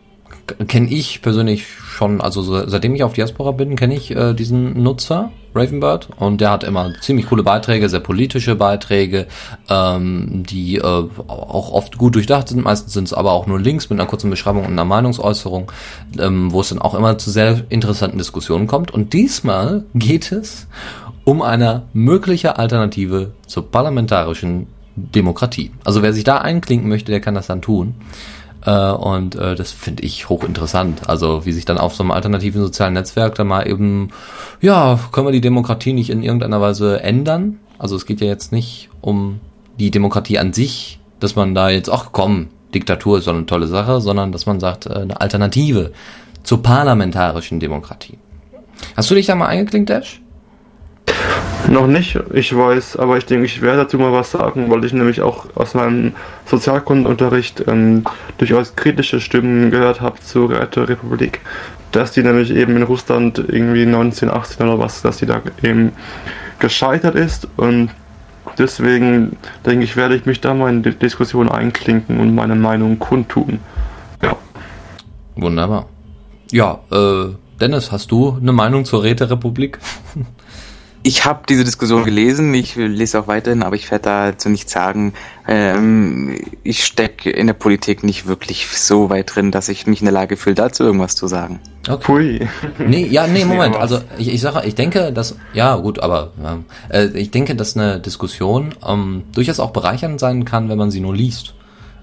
kenne 0.68 0.90
ich 0.90 1.22
persönlich 1.22 1.68
schon, 1.68 2.22
also 2.22 2.42
so, 2.42 2.68
seitdem 2.68 2.96
ich 2.96 3.04
auf 3.04 3.14
Diaspora 3.14 3.52
bin, 3.52 3.76
kenne 3.76 3.96
ich 3.96 4.12
äh, 4.12 4.34
diesen 4.34 4.82
Nutzer, 4.82 5.32
Ravenbird, 5.54 6.10
und 6.18 6.42
der 6.42 6.52
hat 6.52 6.64
immer 6.64 6.94
ziemlich 7.02 7.28
coole 7.28 7.44
Beiträge, 7.44 7.90
sehr 7.90 8.00
politische 8.00 8.56
Beiträge, 8.56 9.28
ähm, 9.70 10.44
die 10.48 10.78
äh, 10.78 10.82
auch 10.84 11.72
oft 11.72 11.98
gut 11.98 12.16
durchdacht 12.16 12.50
sind. 12.50 12.64
Meistens 12.64 12.94
sind 12.94 13.06
es 13.06 13.14
aber 13.14 13.32
auch 13.32 13.48
nur 13.48 13.60
Links 13.60 13.90
mit 13.90 14.00
einer 14.00 14.08
kurzen 14.08 14.30
Beschreibung 14.30 14.66
und 14.66 14.72
einer 14.72 14.86
Meinungsäußerung, 14.86 15.72
ähm, 16.20 16.52
wo 16.52 16.62
es 16.62 16.70
dann 16.70 16.80
auch 16.80 16.96
immer 16.96 17.18
zu 17.18 17.32
sehr 17.32 17.62
interessanten 17.70 18.18
Diskussionen 18.18 18.68
kommt. 18.68 18.92
Und 18.92 19.14
diesmal 19.14 19.84
geht 19.94 20.32
es 20.32 20.68
um 21.24 21.42
eine 21.42 21.84
mögliche 21.94 22.58
Alternative 22.58 23.32
zur 23.48 23.70
parlamentarischen 23.70 24.68
Demokratie. 24.96 25.72
Also 25.84 26.02
wer 26.02 26.14
sich 26.14 26.24
da 26.24 26.38
einklinken 26.38 26.90
möchte, 26.90 27.12
der 27.12 27.22
kann 27.22 27.36
das 27.36 27.48
dann 27.48 27.62
tun. 27.62 27.96
Äh, 28.66 28.92
und 28.92 29.36
äh, 29.36 29.56
das 29.56 29.72
finde 29.72 30.04
ich 30.04 30.30
hochinteressant. 30.30 31.10
Also 31.10 31.46
wie 31.46 31.52
sich 31.52 31.66
dann 31.66 31.78
auf 31.78 31.96
so 31.96 32.04
einem 32.04 32.12
alternativen 32.12 32.62
sozialen 32.62 32.94
Netzwerk 32.94 33.36
da 33.36 33.44
mal 33.44 33.68
eben, 33.68 34.10
ja, 34.62 35.00
können 35.12 35.28
wir 35.28 35.32
die 35.32 35.42
Demokratie 35.42 35.94
nicht 35.94 36.10
in 36.10 36.24
irgendeiner 36.24 36.62
Weise 36.62 37.02
ändern? 37.02 37.60
Also 37.78 37.96
es 37.96 38.06
geht 38.06 38.22
ja 38.22 38.28
jetzt 38.28 38.52
nicht 38.52 38.90
um 39.02 39.40
die 39.80 39.92
Demokratie 39.92 40.38
an 40.38 40.54
sich, 40.54 41.00
dass 41.20 41.36
man 41.36 41.56
da 41.56 41.70
jetzt, 41.70 41.90
ach 41.90 42.10
komm, 42.12 42.50
Diktatur 42.74 43.18
ist 43.18 43.26
so 43.26 43.32
eine 43.32 43.46
tolle 43.46 43.68
Sache, 43.68 44.02
sondern 44.02 44.32
dass 44.32 44.46
man 44.46 44.60
sagt, 44.60 44.86
äh, 44.86 44.94
eine 44.94 45.20
Alternative 45.20 45.92
zur 46.44 46.62
parlamentarischen 46.64 47.60
Demokratie. 47.60 48.18
Hast 48.96 49.10
du 49.12 49.16
dich 49.16 49.26
da 49.26 49.36
mal 49.36 49.48
eingeklinkt, 49.48 49.90
Dash? 49.90 50.22
Noch 51.70 51.88
nicht, 51.88 52.20
ich 52.34 52.56
weiß, 52.56 52.98
aber 52.98 53.18
ich 53.18 53.26
denke, 53.26 53.46
ich 53.46 53.62
werde 53.62 53.84
dazu 53.84 53.98
mal 53.98 54.12
was 54.12 54.32
sagen, 54.32 54.70
weil 54.70 54.84
ich 54.84 54.94
nämlich 54.94 55.22
auch 55.22 55.46
aus 55.56 55.74
meinem 55.74 56.14
Sozialkundenunterricht 56.46 57.64
ähm, 57.68 58.04
durchaus 58.38 58.76
kritische 58.76 59.22
Stimmen 59.22 59.72
gehört 59.72 60.02
habe 60.02 60.20
zur 60.20 60.50
Räterepublik, 60.50 61.40
dass 61.92 62.12
die 62.12 62.24
nämlich 62.24 62.52
eben 62.52 62.76
in 62.76 62.84
Russland 62.84 63.38
irgendwie 63.38 63.84
1918 63.84 64.68
oder 64.68 64.80
was, 64.80 65.02
dass 65.02 65.18
die 65.18 65.26
da 65.26 65.42
eben 65.62 65.94
gescheitert 66.60 67.16
ist 67.16 67.48
und 67.58 67.92
deswegen 68.58 69.38
denke 69.66 69.84
ich, 69.84 69.96
werde 69.96 70.16
ich 70.16 70.26
mich 70.26 70.42
da 70.42 70.54
mal 70.54 70.70
in 70.70 70.84
die 70.84 70.92
Diskussion 70.92 71.50
einklinken 71.50 72.20
und 72.20 72.36
meine 72.36 72.56
Meinung 72.56 73.00
kundtun. 73.00 73.60
Ja. 74.22 74.36
Wunderbar. 75.36 75.88
Ja, 76.52 76.80
äh, 76.92 77.30
Dennis, 77.60 77.92
hast 77.92 78.12
du 78.12 78.38
eine 78.42 78.52
Meinung 78.52 78.86
zur 78.86 79.04
Räterepublik? 79.04 79.80
Ich 81.04 81.26
habe 81.26 81.42
diese 81.50 81.64
Diskussion 81.64 82.04
gelesen, 82.04 82.54
ich 82.54 82.76
lese 82.76 83.20
auch 83.20 83.28
weiterhin, 83.28 83.64
aber 83.64 83.76
ich 83.76 83.90
werde 83.90 84.04
dazu 84.04 84.50
nichts 84.50 84.72
sagen. 84.72 85.14
Ähm, 85.48 86.40
ich 86.64 86.84
stecke 86.84 87.32
in 87.32 87.48
der 87.48 87.56
Politik 87.56 88.04
nicht 88.04 88.28
wirklich 88.28 88.68
so 88.68 89.10
weit 89.10 89.36
drin, 89.36 89.50
dass 89.50 89.68
ich 89.70 89.88
mich 89.88 90.02
in 90.02 90.06
der 90.06 90.14
Lage 90.14 90.38
fühle, 90.38 90.56
dazu 90.56 90.84
irgendwas 90.84 91.16
zu 91.16 91.26
sagen. 91.26 91.60
Okay. 91.90 92.04
Pui. 92.04 92.48
Nee, 92.78 93.08
ja, 93.08 93.26
nee, 93.26 93.46
Moment. 93.46 93.76
Also 93.78 94.00
ich, 94.20 94.32
ich 94.32 94.42
sage, 94.42 94.68
ich 94.68 94.76
denke, 94.76 95.12
dass, 95.12 95.36
ja 95.54 95.76
gut, 95.78 96.00
aber 96.00 96.32
äh, 96.90 97.08
ich 97.08 97.32
denke, 97.32 97.56
dass 97.56 97.76
eine 97.76 98.00
Diskussion 98.00 98.76
ähm, 98.88 99.24
durchaus 99.34 99.60
auch 99.60 99.72
bereichernd 99.72 100.20
sein 100.20 100.46
kann, 100.46 100.70
wenn 100.70 100.78
man 100.78 100.92
sie 100.92 101.00
nur 101.00 101.16
liest. 101.16 101.56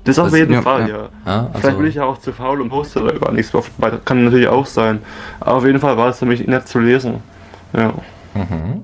Das 0.02 0.18
auf 0.18 0.34
jeden 0.34 0.54
ja, 0.54 0.62
Fall, 0.62 0.88
ja. 0.88 0.96
ja. 0.96 1.08
ja 1.26 1.46
also 1.52 1.60
Vielleicht 1.60 1.78
bin 1.78 1.86
ich 1.86 1.94
ja 1.96 2.04
auch 2.04 2.18
zu 2.18 2.32
faul 2.32 2.60
und 2.62 2.70
poste 2.70 3.00
da 3.00 3.12
gar 3.12 3.30
nichts. 3.30 3.52
Kann 4.04 4.24
natürlich 4.24 4.48
auch 4.48 4.66
sein. 4.66 5.00
Aber 5.38 5.56
auf 5.56 5.66
jeden 5.66 5.78
Fall 5.78 5.96
war 5.96 6.08
es 6.08 6.18
für 6.18 6.26
mich 6.26 6.44
nett 6.46 6.66
zu 6.66 6.80
lesen. 6.80 7.22
Ja. 7.74 7.94
Mhm. 8.38 8.82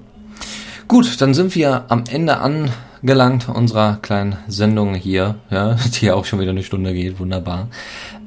Gut, 0.88 1.20
dann 1.20 1.32
sind 1.32 1.54
wir 1.54 1.84
am 1.88 2.04
Ende 2.10 2.38
angelangt 2.38 3.48
unserer 3.48 3.98
kleinen 4.02 4.36
Sendung 4.48 4.94
hier, 4.94 5.36
ja, 5.50 5.76
die 6.00 6.06
ja 6.06 6.14
auch 6.14 6.24
schon 6.24 6.40
wieder 6.40 6.50
eine 6.50 6.62
Stunde 6.62 6.92
geht, 6.92 7.18
wunderbar. 7.18 7.68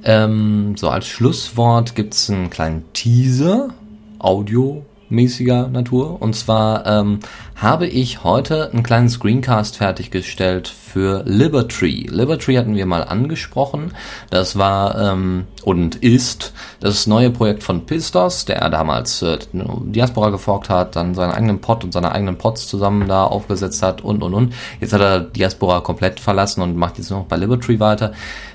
Ähm, 0.03 0.75
so, 0.78 0.89
als 0.89 1.07
Schlusswort 1.07 1.95
gibt's 1.95 2.30
einen 2.30 2.49
kleinen 2.49 2.86
Teaser, 2.93 3.69
Audio, 4.19 4.86
mäßiger 5.09 5.67
Natur. 5.67 6.21
Und 6.21 6.36
zwar 6.36 6.86
ähm, 6.86 7.19
habe 7.58 7.88
ich 7.88 8.24
heute 8.24 8.70
einen 8.72 8.84
kleinen 8.84 9.10
Screencast 9.10 9.78
fertiggestellt 9.78 10.68
für 10.68 11.24
Libertree. 11.26 12.05
Libertree 12.08 12.55
hatten 12.55 12.76
wir 12.76 12.86
mal 12.86 13.03
angesprochen. 13.03 13.93
Das 14.30 14.60
war 14.60 14.95
ähm, 14.99 15.45
und 15.64 15.95
ist 15.95 16.53
das 16.80 17.08
neue 17.08 17.32
Projekt 17.32 17.64
von 17.64 17.88
Pistos, 17.88 18.45
der 18.45 18.70
damals 18.70 19.24
äh, 19.24 19.39
Diaspora 19.53 20.30
geforkt 20.30 20.70
hat, 20.70 20.95
dann 20.95 21.16
seinen 21.16 21.32
eigenen 21.32 21.60
Pod 21.60 21.84
und 21.84 21.93
seine 21.93 22.12
eigenen 22.12 22.38
Pods 22.38 22.68
zusammen 22.68 23.08
da 23.08 23.24
aufgesetzt 23.24 23.82
hat 23.82 24.01
und 24.01 24.22
und 24.22 24.36
und. 24.36 24.53
Jetzt 24.80 24.93
hat 24.93 25.01
er 25.01 25.20
Diaspora 25.22 25.80
komplett 25.80 26.20
verlassen 26.20 26.62
und 26.62 26.78
macht 26.78 26.99
jetzt 26.99 27.10
noch 27.10 27.26
bei 27.26 27.38
Libertree 27.38 27.80
weiter. 27.80 28.12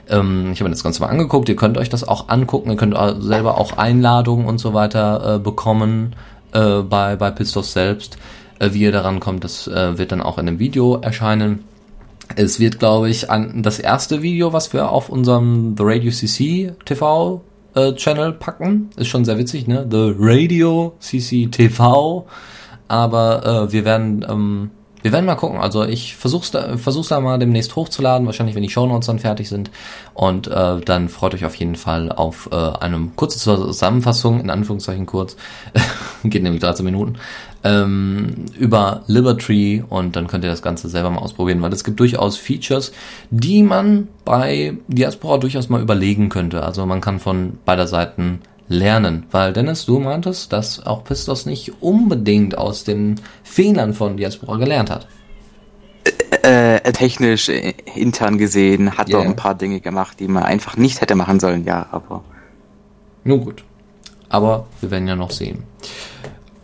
Ähm, 0.08 0.52
ich 0.52 0.60
habe 0.60 0.68
mir 0.68 0.76
das 0.76 0.84
Ganze 0.84 1.02
mal 1.02 1.08
angeguckt. 1.08 1.48
Ihr 1.48 1.56
könnt 1.56 1.76
euch 1.76 1.88
das 1.88 2.06
auch 2.06 2.28
angucken. 2.28 2.70
Ihr 2.70 2.76
könnt 2.76 2.96
selber 3.18 3.58
auch 3.58 3.76
Einladungen 3.78 4.46
und 4.46 4.58
so 4.58 4.74
weiter 4.74 5.34
äh, 5.34 5.38
bekommen 5.40 6.14
äh, 6.52 6.82
bei, 6.82 7.16
bei 7.16 7.32
Pistos 7.32 7.72
selbst. 7.72 8.16
Äh, 8.58 8.72
wie 8.72 8.82
ihr 8.82 8.92
daran 8.92 9.20
kommt, 9.20 9.44
das 9.44 9.66
äh, 9.66 9.98
wird 9.98 10.12
dann 10.12 10.22
auch 10.22 10.38
in 10.38 10.48
einem 10.48 10.58
Video 10.58 10.96
erscheinen. 10.96 11.64
Es 12.36 12.60
wird, 12.60 12.78
glaube 12.78 13.10
ich, 13.10 13.30
an 13.30 13.62
das 13.62 13.78
erste 13.78 14.22
Video, 14.22 14.52
was 14.52 14.72
wir 14.72 14.90
auf 14.90 15.08
unserem 15.08 15.74
The 15.76 15.82
Radio 15.84 16.10
CC 16.10 16.72
TV 16.84 17.42
äh, 17.74 17.92
Channel 17.94 18.32
packen. 18.32 18.90
Ist 18.96 19.08
schon 19.08 19.24
sehr 19.24 19.38
witzig, 19.38 19.66
ne? 19.66 19.86
The 19.90 20.14
Radio 20.18 20.94
CC 21.00 21.48
TV. 21.48 22.26
Aber 22.88 23.68
äh, 23.68 23.72
wir 23.72 23.84
werden 23.84 24.24
ähm, 24.28 24.70
wir 25.02 25.12
werden 25.12 25.26
mal 25.26 25.34
gucken. 25.34 25.58
Also 25.58 25.84
ich 25.84 26.16
versuch's 26.16 26.52
da, 26.52 26.78
versuch's 26.78 27.08
da 27.08 27.20
mal 27.20 27.38
demnächst 27.38 27.76
hochzuladen, 27.76 28.26
wahrscheinlich 28.26 28.54
wenn 28.54 28.62
die 28.62 28.70
Shownotes 28.70 29.06
dann 29.06 29.18
fertig 29.18 29.48
sind. 29.48 29.70
Und 30.14 30.46
äh, 30.46 30.80
dann 30.80 31.08
freut 31.08 31.34
euch 31.34 31.44
auf 31.44 31.56
jeden 31.56 31.74
Fall 31.74 32.10
auf 32.10 32.48
äh, 32.52 32.56
eine 32.56 33.10
kurze 33.16 33.38
Zusammenfassung, 33.38 34.40
in 34.40 34.50
Anführungszeichen 34.50 35.06
kurz, 35.06 35.36
geht 36.24 36.42
nämlich 36.42 36.62
13 36.62 36.84
Minuten, 36.84 37.14
ähm, 37.64 38.46
über 38.58 39.02
Liberty 39.06 39.84
und 39.88 40.16
dann 40.16 40.26
könnt 40.26 40.44
ihr 40.44 40.50
das 40.50 40.62
Ganze 40.62 40.88
selber 40.88 41.10
mal 41.10 41.20
ausprobieren, 41.20 41.62
weil 41.62 41.72
es 41.72 41.84
gibt 41.84 42.00
durchaus 42.00 42.36
Features, 42.36 42.92
die 43.30 43.62
man 43.62 44.08
bei 44.24 44.76
Diaspora 44.88 45.38
durchaus 45.38 45.68
mal 45.68 45.80
überlegen 45.80 46.28
könnte. 46.28 46.62
Also 46.62 46.84
man 46.86 47.00
kann 47.00 47.20
von 47.20 47.58
beider 47.64 47.86
Seiten 47.86 48.40
lernen. 48.68 49.26
Weil 49.30 49.52
Dennis, 49.52 49.86
du 49.86 49.98
meintest, 49.98 50.52
dass 50.52 50.84
auch 50.84 51.04
Pistos 51.04 51.46
nicht 51.46 51.82
unbedingt 51.82 52.56
aus 52.56 52.84
den 52.84 53.20
Fehlern 53.44 53.94
von 53.94 54.16
Diaspora 54.16 54.56
gelernt 54.56 54.90
hat. 54.90 55.06
Äh, 56.44 56.76
äh 56.76 56.92
technisch, 56.92 57.48
äh, 57.48 57.74
intern 57.94 58.38
gesehen, 58.38 58.96
hat 58.96 59.08
yeah. 59.08 59.20
er 59.20 59.26
ein 59.26 59.36
paar 59.36 59.54
Dinge 59.54 59.80
gemacht, 59.80 60.18
die 60.18 60.28
man 60.28 60.42
einfach 60.42 60.76
nicht 60.76 61.00
hätte 61.00 61.14
machen 61.14 61.38
sollen, 61.38 61.64
ja, 61.64 61.86
aber. 61.92 62.24
Nun 63.24 63.44
gut. 63.44 63.64
Aber 64.28 64.66
wir 64.80 64.90
werden 64.90 65.06
ja 65.06 65.14
noch 65.14 65.30
sehen. 65.30 65.62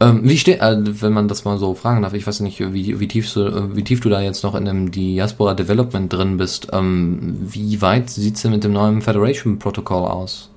Ähm, 0.00 0.20
wie 0.22 0.38
steht, 0.38 0.60
äh, 0.60 0.76
wenn 1.02 1.12
man 1.12 1.26
das 1.26 1.44
mal 1.44 1.58
so 1.58 1.74
fragen 1.74 2.02
darf, 2.02 2.14
ich 2.14 2.26
weiß 2.26 2.40
nicht, 2.40 2.60
wie, 2.60 3.00
wie, 3.00 3.08
tief, 3.08 3.28
so, 3.28 3.74
wie 3.74 3.82
tief 3.82 4.00
du 4.00 4.08
da 4.08 4.20
jetzt 4.20 4.44
noch 4.44 4.54
in 4.54 4.64
dem 4.64 4.90
Diaspora 4.90 5.54
Development 5.54 6.12
drin 6.12 6.36
bist. 6.36 6.68
Ähm, 6.72 7.36
wie 7.40 7.82
weit 7.82 8.10
sieht's 8.10 8.42
denn 8.42 8.52
mit 8.52 8.62
dem 8.62 8.72
neuen 8.72 9.02
Federation 9.02 9.58
Protocol 9.58 10.04
aus? 10.04 10.50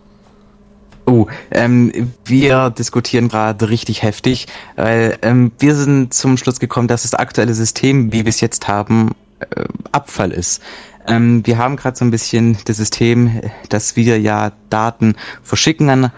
Oh, 1.07 1.25
ähm, 1.49 2.13
wir 2.25 2.69
diskutieren 2.69 3.27
gerade 3.27 3.69
richtig 3.69 4.03
heftig, 4.03 4.45
weil 4.75 5.17
ähm, 5.23 5.51
wir 5.57 5.73
sind 5.73 6.13
zum 6.13 6.37
Schluss 6.37 6.59
gekommen, 6.59 6.87
dass 6.87 7.01
das 7.01 7.15
aktuelle 7.15 7.55
System, 7.55 8.13
wie 8.13 8.25
wir 8.25 8.29
es 8.29 8.41
jetzt 8.41 8.67
haben, 8.67 9.11
äh, 9.39 9.65
Abfall 9.91 10.31
ist. 10.31 10.61
Ähm, 11.07 11.45
wir 11.45 11.57
haben 11.57 11.77
gerade 11.77 11.97
so 11.97 12.05
ein 12.05 12.11
bisschen 12.11 12.57
das 12.65 12.77
System, 12.77 13.41
dass 13.69 13.95
wir 13.95 14.19
ja 14.19 14.51
Daten 14.69 15.15
verschicken 15.41 15.89
an, 15.89 16.11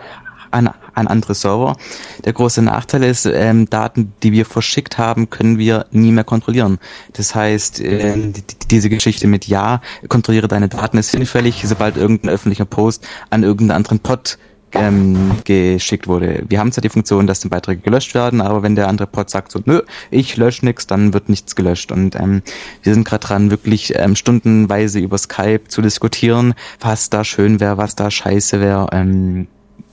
an, 0.53 0.69
an 0.93 1.07
andere 1.07 1.33
Server. 1.33 1.75
Der 2.23 2.33
große 2.33 2.61
Nachteil 2.61 3.03
ist, 3.03 3.25
ähm, 3.25 3.69
Daten, 3.69 4.13
die 4.23 4.31
wir 4.31 4.45
verschickt 4.45 4.97
haben, 4.97 5.29
können 5.29 5.57
wir 5.57 5.87
nie 5.91 6.11
mehr 6.11 6.23
kontrollieren. 6.23 6.79
Das 7.13 7.35
heißt, 7.35 7.81
ähm, 7.81 8.33
die, 8.33 8.43
diese 8.69 8.89
Geschichte 8.89 9.27
mit 9.27 9.47
Ja, 9.47 9.81
kontrolliere 10.07 10.47
deine 10.47 10.69
Daten 10.69 10.97
ist 10.97 11.11
hinfällig, 11.11 11.63
sobald 11.65 11.97
irgendein 11.97 12.31
öffentlicher 12.31 12.65
Post 12.65 13.07
an 13.29 13.43
irgendeinen 13.43 13.77
anderen 13.77 13.99
Pod 13.99 14.37
ähm, 14.75 15.31
geschickt 15.43 16.07
wurde. 16.07 16.43
Wir 16.47 16.59
haben 16.59 16.71
zwar 16.71 16.81
die 16.81 16.89
Funktion, 16.89 17.27
dass 17.27 17.39
die 17.39 17.49
Beiträge 17.49 17.81
gelöscht 17.81 18.13
werden, 18.13 18.41
aber 18.41 18.63
wenn 18.63 18.75
der 18.75 18.87
andere 18.87 19.07
Pod 19.07 19.29
sagt 19.29 19.51
so, 19.51 19.59
nö, 19.65 19.81
ich 20.11 20.35
lösche 20.37 20.65
nichts, 20.65 20.87
dann 20.87 21.13
wird 21.13 21.29
nichts 21.29 21.55
gelöscht. 21.55 21.91
Und 21.91 22.15
ähm, 22.15 22.41
wir 22.81 22.93
sind 22.93 23.05
gerade 23.05 23.25
dran, 23.25 23.51
wirklich 23.51 23.93
ähm, 23.95 24.15
stundenweise 24.15 24.99
über 24.99 25.17
Skype 25.17 25.67
zu 25.67 25.81
diskutieren, 25.81 26.53
was 26.79 27.09
da 27.09 27.23
schön 27.23 27.59
wäre, 27.59 27.77
was 27.77 27.95
da 27.95 28.09
scheiße 28.09 28.59
wäre. 28.59 28.87
Ähm, 28.91 29.47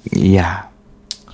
ja. 0.04 0.68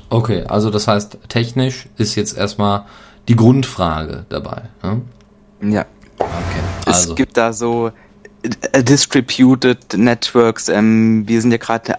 Okay, 0.09 0.45
also 0.45 0.71
das 0.71 0.87
heißt, 0.87 1.19
technisch 1.29 1.89
ist 1.97 2.15
jetzt 2.15 2.37
erstmal 2.37 2.85
die 3.29 3.37
Grundfrage 3.37 4.25
dabei. 4.29 4.63
Ne? 4.83 5.03
Ja. 5.73 5.87
Okay, 6.19 6.31
also. 6.87 7.11
Es 7.11 7.17
gibt 7.17 7.37
da 7.37 7.53
so 7.53 7.91
äh, 8.73 8.83
Distributed 8.83 9.95
Networks. 9.95 10.69
Ähm, 10.69 11.27
wir 11.27 11.41
sind 11.41 11.51
ja 11.51 11.59
gerade 11.59 11.97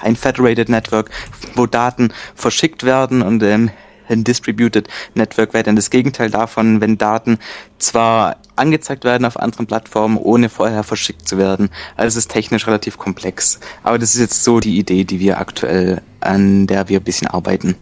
ein 0.00 0.16
Federated 0.16 0.68
Network, 0.68 1.10
wo 1.54 1.66
Daten 1.66 2.12
verschickt 2.34 2.84
werden 2.84 3.22
und 3.22 3.42
ähm, 3.42 3.70
ein 4.08 4.24
Distributed 4.24 4.88
Network 5.14 5.54
wäre 5.54 5.64
dann 5.64 5.76
das 5.76 5.90
Gegenteil 5.90 6.30
davon, 6.30 6.80
wenn 6.80 6.98
Daten 6.98 7.38
zwar 7.78 8.36
angezeigt 8.56 9.04
werden 9.04 9.24
auf 9.24 9.38
anderen 9.38 9.66
Plattformen, 9.66 10.16
ohne 10.16 10.48
vorher 10.48 10.82
verschickt 10.82 11.28
zu 11.28 11.38
werden. 11.38 11.70
Also 11.96 12.08
es 12.08 12.16
ist 12.24 12.30
technisch 12.30 12.66
relativ 12.66 12.98
komplex. 12.98 13.60
Aber 13.82 13.98
das 13.98 14.14
ist 14.14 14.20
jetzt 14.20 14.44
so 14.44 14.60
die 14.60 14.78
Idee, 14.78 15.04
die 15.04 15.20
wir 15.20 15.38
aktuell, 15.38 16.02
an 16.20 16.66
der 16.66 16.88
wir 16.88 17.00
ein 17.00 17.04
bisschen 17.04 17.28
arbeiten. 17.28 17.76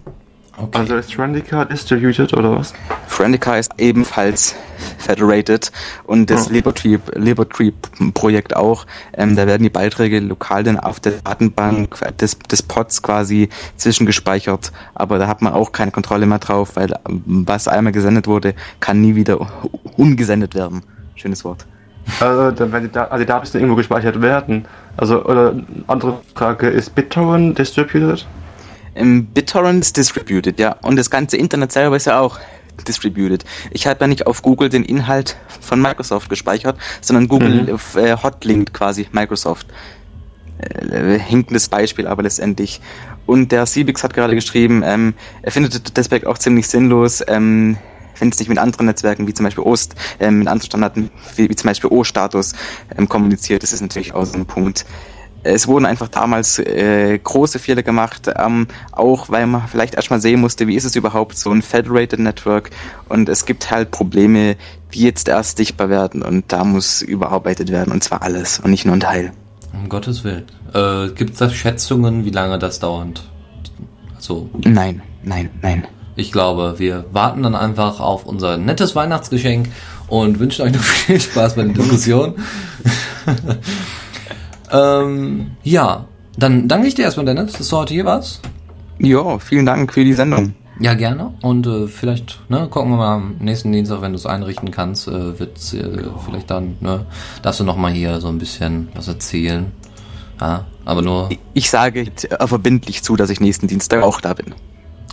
Okay. 0.56 0.78
Also 0.78 0.96
ist 0.96 1.18
Randica 1.18 1.64
distributed 1.64 2.32
oder 2.34 2.56
was? 2.58 2.72
Friendica 3.06 3.56
ist 3.56 3.70
ebenfalls 3.78 4.54
federated 4.98 5.70
und 6.04 6.28
das 6.30 6.48
Oh. 6.48 6.52
Liberty, 6.52 6.98
Liberty 7.14 7.72
Projekt 8.14 8.54
auch. 8.56 8.86
Ähm, 9.14 9.36
da 9.36 9.46
werden 9.46 9.62
die 9.62 9.70
Beiträge 9.70 10.20
lokal 10.20 10.64
dann 10.64 10.78
auf 10.78 11.00
der 11.00 11.12
Datenbank 11.24 11.96
des, 12.18 12.38
des 12.38 12.62
Pods 12.62 13.02
quasi 13.02 13.48
zwischengespeichert. 13.76 14.72
Aber 14.94 15.18
da 15.18 15.26
hat 15.28 15.42
man 15.42 15.52
auch 15.52 15.72
keine 15.72 15.90
Kontrolle 15.92 16.26
mehr 16.26 16.38
drauf, 16.38 16.76
weil 16.76 16.92
was 17.04 17.68
einmal 17.68 17.92
gesendet 17.92 18.26
wurde, 18.26 18.54
kann 18.80 19.00
nie 19.00 19.14
wieder 19.14 19.38
umgesendet 19.96 20.54
werden. 20.54 20.82
Schönes 21.14 21.44
Wort. 21.44 21.64
Also, 22.20 22.50
dann 22.52 22.70
werden 22.72 22.84
die, 22.84 22.92
Da- 22.92 23.04
also 23.06 23.18
die 23.24 23.26
Daten 23.26 23.40
müssen 23.42 23.56
irgendwo 23.56 23.76
gespeichert 23.76 24.20
werden. 24.22 24.66
Also, 24.96 25.24
oder 25.24 25.54
andere 25.88 26.20
Frage, 26.34 26.68
ist 26.68 26.94
BitTorrent 26.94 27.58
distributed? 27.58 28.26
Im 28.96 29.26
BitTorrent 29.26 29.82
ist 29.84 29.96
distributed, 29.96 30.58
ja. 30.58 30.72
Und 30.82 30.96
das 30.96 31.10
ganze 31.10 31.36
Internet 31.36 31.70
selber 31.72 31.96
ist 31.96 32.06
ja 32.06 32.18
auch 32.18 32.38
distributed. 32.88 33.44
Ich 33.70 33.86
habe 33.86 34.00
ja 34.00 34.06
nicht 34.06 34.26
auf 34.26 34.42
Google 34.42 34.68
den 34.68 34.84
Inhalt 34.84 35.36
von 35.60 35.80
Microsoft 35.80 36.28
gespeichert, 36.28 36.76
sondern 37.00 37.28
Google 37.28 37.62
Mhm. 37.64 37.98
äh, 37.98 38.16
hotlinkt 38.16 38.72
quasi 38.72 39.06
Microsoft. 39.12 39.66
Äh, 40.58 41.18
hinkendes 41.18 41.68
Beispiel, 41.68 42.06
aber 42.06 42.22
letztendlich. 42.22 42.80
Und 43.26 43.52
der 43.52 43.66
Siebix 43.66 44.02
hat 44.02 44.14
gerade 44.14 44.34
geschrieben, 44.34 44.82
ähm, 44.84 45.12
er 45.42 45.52
findet 45.52 45.98
das 45.98 46.08
Back 46.08 46.24
auch 46.24 46.38
ziemlich 46.38 46.66
sinnlos, 46.68 47.22
ähm, 47.28 47.76
wenn 48.18 48.30
es 48.30 48.38
nicht 48.38 48.48
mit 48.48 48.56
anderen 48.56 48.86
Netzwerken 48.86 49.26
wie 49.26 49.34
zum 49.34 49.44
Beispiel 49.44 49.64
OST, 49.64 49.94
ähm, 50.20 50.38
mit 50.38 50.48
anderen 50.48 50.66
Standarten 50.66 51.10
wie, 51.34 51.50
wie 51.50 51.56
zum 51.56 51.68
Beispiel 51.68 51.90
O-Status 51.90 52.54
ähm, 52.96 53.06
kommuniziert. 53.08 53.62
Das 53.62 53.74
ist 53.74 53.82
natürlich 53.82 54.14
auch 54.14 54.24
so 54.24 54.38
ein 54.38 54.46
Punkt. 54.46 54.86
Es 55.46 55.68
wurden 55.68 55.86
einfach 55.86 56.08
damals 56.08 56.58
äh, 56.58 57.18
große 57.22 57.58
Fehler 57.58 57.82
gemacht, 57.82 58.28
ähm, 58.36 58.66
auch 58.92 59.28
weil 59.30 59.46
man 59.46 59.68
vielleicht 59.68 59.94
erstmal 59.94 60.20
sehen 60.20 60.40
musste, 60.40 60.66
wie 60.66 60.74
ist 60.74 60.84
es 60.84 60.96
überhaupt 60.96 61.38
so 61.38 61.50
ein 61.50 61.62
Federated 61.62 62.18
Network 62.18 62.70
und 63.08 63.28
es 63.28 63.46
gibt 63.46 63.70
halt 63.70 63.90
Probleme, 63.90 64.56
die 64.92 65.02
jetzt 65.02 65.28
erst 65.28 65.56
sichtbar 65.56 65.88
werden 65.88 66.22
und 66.22 66.52
da 66.52 66.64
muss 66.64 67.00
überarbeitet 67.00 67.70
werden 67.70 67.92
und 67.92 68.02
zwar 68.02 68.22
alles 68.22 68.58
und 68.58 68.70
nicht 68.70 68.84
nur 68.84 68.96
ein 68.96 69.00
Teil. 69.00 69.32
Um 69.72 69.88
Gottes 69.88 70.24
Willen. 70.24 70.44
Äh, 70.74 71.08
Gibt 71.14 71.32
es 71.32 71.38
da 71.38 71.48
Schätzungen, 71.48 72.24
wie 72.24 72.30
lange 72.30 72.58
das 72.58 72.80
dauert? 72.80 73.28
Also, 74.16 74.50
Nein, 74.64 75.02
nein, 75.22 75.50
nein. 75.62 75.86
ich 76.16 76.32
glaube, 76.32 76.78
wir 76.78 77.04
warten 77.12 77.42
dann 77.42 77.54
einfach 77.54 78.00
auf 78.00 78.24
unser 78.26 78.56
nettes 78.56 78.96
Weihnachtsgeschenk 78.96 79.68
und 80.08 80.38
wünschen 80.40 80.62
euch 80.62 80.72
noch 80.72 80.80
viel 80.82 81.20
Spaß 81.20 81.54
bei 81.54 81.62
der 81.62 81.74
Diskussion. 81.74 82.34
ähm, 84.72 85.52
ja, 85.62 86.06
dann 86.38 86.68
danke 86.68 86.88
ich 86.88 86.94
dir 86.94 87.02
erstmal, 87.02 87.26
Dennis, 87.26 87.52
dass 87.52 87.68
du 87.68 87.76
heute 87.76 87.94
hier 87.94 88.04
warst. 88.04 88.40
Ja, 88.98 89.38
vielen 89.38 89.66
Dank 89.66 89.92
für 89.92 90.04
die 90.04 90.14
Sendung. 90.14 90.54
Ja, 90.78 90.92
gerne. 90.94 91.32
Und 91.40 91.66
äh, 91.66 91.86
vielleicht, 91.86 92.38
ne, 92.50 92.68
gucken 92.68 92.90
wir 92.92 92.96
mal 92.98 93.14
am 93.14 93.36
nächsten 93.38 93.72
Dienstag, 93.72 94.02
wenn 94.02 94.12
du 94.12 94.18
es 94.18 94.26
einrichten 94.26 94.70
kannst, 94.70 95.08
äh, 95.08 95.38
wird 95.38 95.56
äh, 95.72 96.02
vielleicht 96.24 96.50
dann, 96.50 96.76
ne, 96.80 97.06
darfst 97.42 97.60
du 97.60 97.64
noch 97.64 97.76
mal 97.76 97.90
hier 97.92 98.20
so 98.20 98.28
ein 98.28 98.38
bisschen 98.38 98.88
was 98.94 99.08
erzählen. 99.08 99.72
Ja, 100.38 100.66
aber 100.84 101.00
nur 101.00 101.30
Ich 101.54 101.70
sage 101.70 102.00
äh, 102.28 102.46
verbindlich 102.46 103.02
zu, 103.02 103.16
dass 103.16 103.30
ich 103.30 103.40
nächsten 103.40 103.68
Dienstag 103.68 104.02
auch 104.02 104.20
da 104.20 104.34
bin. 104.34 104.54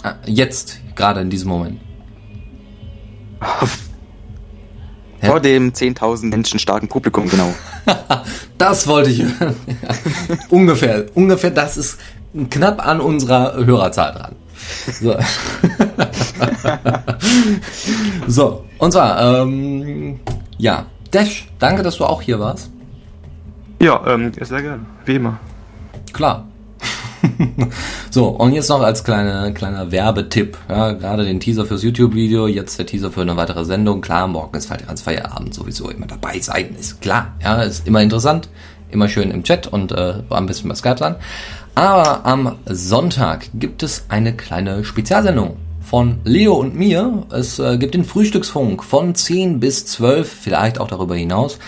äh, 0.04 0.14
jetzt, 0.30 0.80
gerade 0.96 1.22
in 1.22 1.30
diesem 1.30 1.48
Moment. 1.50 1.80
Ja. 5.24 5.30
Vor 5.30 5.40
dem 5.40 5.72
10.000 5.72 6.26
Menschen 6.30 6.60
starken 6.60 6.90
Publikum, 6.90 7.30
genau. 7.30 7.54
Das 8.58 8.88
wollte 8.88 9.10
ich 9.10 9.24
hören. 9.24 9.56
Ja. 9.68 9.96
ungefähr, 10.50 11.06
ungefähr, 11.16 11.50
das 11.50 11.78
ist 11.78 11.98
knapp 12.50 12.86
an 12.86 13.00
unserer 13.00 13.56
Hörerzahl 13.66 14.14
dran. 14.14 14.36
So, 15.02 15.16
so 18.28 18.66
und 18.78 18.92
zwar, 18.92 19.42
ähm, 19.42 20.20
ja, 20.58 20.86
Dash, 21.12 21.48
danke, 21.60 21.84
dass 21.84 21.98
du 21.98 22.06
auch 22.06 22.22
hier 22.22 22.40
warst. 22.40 22.70
Ja, 23.82 24.02
ähm, 24.08 24.32
sehr 24.40 24.62
gerne. 24.62 24.86
Wie 25.06 25.16
immer. 25.16 25.40
Klar. 26.12 26.48
so, 28.12 28.28
und 28.28 28.54
jetzt 28.54 28.70
noch 28.70 28.82
als 28.82 29.04
kleine, 29.04 29.54
kleiner 29.54 29.92
Werbetipp. 29.92 30.58
Ja, 30.70 30.92
gerade 30.92 31.26
den 31.26 31.40
Teaser 31.40 31.66
fürs 31.66 31.84
YouTube-Video, 31.84 32.48
jetzt 32.48 32.78
der 32.78 32.86
Teaser 32.86 33.12
für 33.12 33.22
eine 33.22 33.38
weitere 33.38 33.66
Sendung. 33.66 34.02
Klar, 34.02 34.28
morgen 34.28 34.56
ist 34.58 34.70
halt 34.70 34.88
ganz 34.88 35.02
Feierabend 35.02 35.54
sowieso 35.54 35.90
immer 35.90 36.08
dabei 36.08 36.40
sein, 36.40 36.76
ist 36.80 37.02
klar. 37.02 37.34
Ja, 37.42 37.62
ist 37.62 37.88
immer 37.88 38.02
interessant, 38.02 38.50
immer 38.92 39.08
schön 39.08 39.32
im 39.32 39.44
Chat 39.44 39.68
und 39.68 39.92
äh, 39.92 40.16
ein 40.30 40.46
bisschen 40.46 40.70
bei 40.70 40.76
Skype 40.76 40.98
sein. 40.98 41.16
Aber 41.76 42.26
am 42.26 42.58
Sonntag 42.66 43.50
gibt 43.56 43.84
es 43.84 44.06
eine 44.10 44.34
kleine 44.36 44.84
Spezialsendung 44.84 45.58
von 45.82 46.20
Leo 46.24 46.54
und 46.54 46.76
mir. 46.76 47.26
Es 47.32 47.60
äh, 47.60 47.78
gibt 47.78 47.94
den 47.94 48.06
Frühstücksfunk 48.06 48.84
von 48.84 49.16
10 49.16 49.60
bis 49.60 49.86
12, 49.86 50.32
vielleicht 50.32 50.80
auch 50.80 50.88
darüber 50.88 51.16
hinaus 51.16 51.60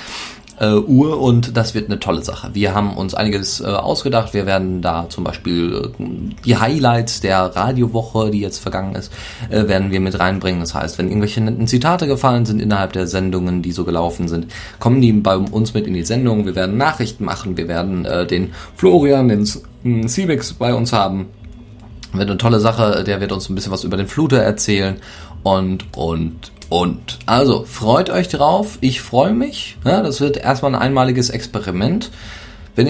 äh, 0.60 0.74
Uhr 0.74 1.20
und 1.20 1.58
das 1.58 1.74
wird 1.74 1.89
eine 1.89 1.99
tolle 1.99 2.24
Sache. 2.24 2.49
Wir 2.53 2.74
haben 2.74 2.95
uns 2.95 3.14
einiges 3.14 3.60
äh, 3.60 3.66
ausgedacht. 3.66 4.34
Wir 4.34 4.45
werden 4.45 4.82
da 4.82 5.08
zum 5.10 5.24
Beispiel 5.24 5.91
äh, 5.99 6.03
die 6.45 6.58
Highlights 6.58 7.22
der 7.22 7.56
Radiowoche, 7.56 8.32
die 8.32 8.39
jetzt 8.39 8.60
vergangen 8.60 8.95
ist, 8.95 9.12
äh, 9.49 9.68
werden 9.68 9.91
wir 9.91 9.99
mit 9.99 10.20
reinbringen. 10.20 10.62
Das 10.62 10.74
heißt, 10.74 10.97
wenn 10.97 11.08
irgendwelche 11.08 11.41
netten 11.41 11.68
Zitate 11.68 12.08
gefallen 12.08 12.45
sind 12.45 12.62
innerhalb 12.62 12.93
der 12.93 13.08
Sendungen, 13.08 13.62
die 13.62 13.72
so 13.72 13.84
gelaufen 13.84 14.28
sind, 14.28 14.47
kommen 14.80 15.01
die 15.01 15.12
bei 15.12 15.38
uns 15.38 15.74
mit 15.74 15.88
in 15.88 15.93
die 15.93 16.03
Sendung. 16.03 16.45
Wir 16.45 16.56
werden 16.56 16.78
Nachrichten 16.78 17.26
machen. 17.26 17.58
Wir 17.58 17.68
werden 17.68 18.06
äh, 18.06 18.26
den 18.26 18.53
Florian, 18.76 19.28
den 19.28 20.08
Cibix 20.08 20.53
bei 20.53 20.74
uns 20.74 20.93
haben. 20.93 21.28
Wird 22.14 22.30
eine 22.30 22.38
tolle 22.38 22.60
Sache. 22.60 23.03
Der 23.03 23.20
wird 23.20 23.32
uns 23.32 23.49
ein 23.49 23.56
bisschen 23.56 23.72
was 23.72 23.84
über 23.84 23.97
den 23.97 24.08
Fluter 24.08 24.38
erzählen 24.38 24.97
und 25.43 25.86
und 25.95 26.51
und. 26.70 27.20
Also 27.26 27.66
freut 27.66 28.09
euch 28.09 28.28
drauf. 28.28 28.78
Ich 28.82 29.01
freue 29.01 29.34
mich. 29.34 29.78
Ja, 29.84 30.01
das 30.01 30.22
wird 30.22 30.38
erstmal 30.38 30.76
ein 30.76 30.82
einmaliges 30.82 31.30
Experiment. 31.30 32.11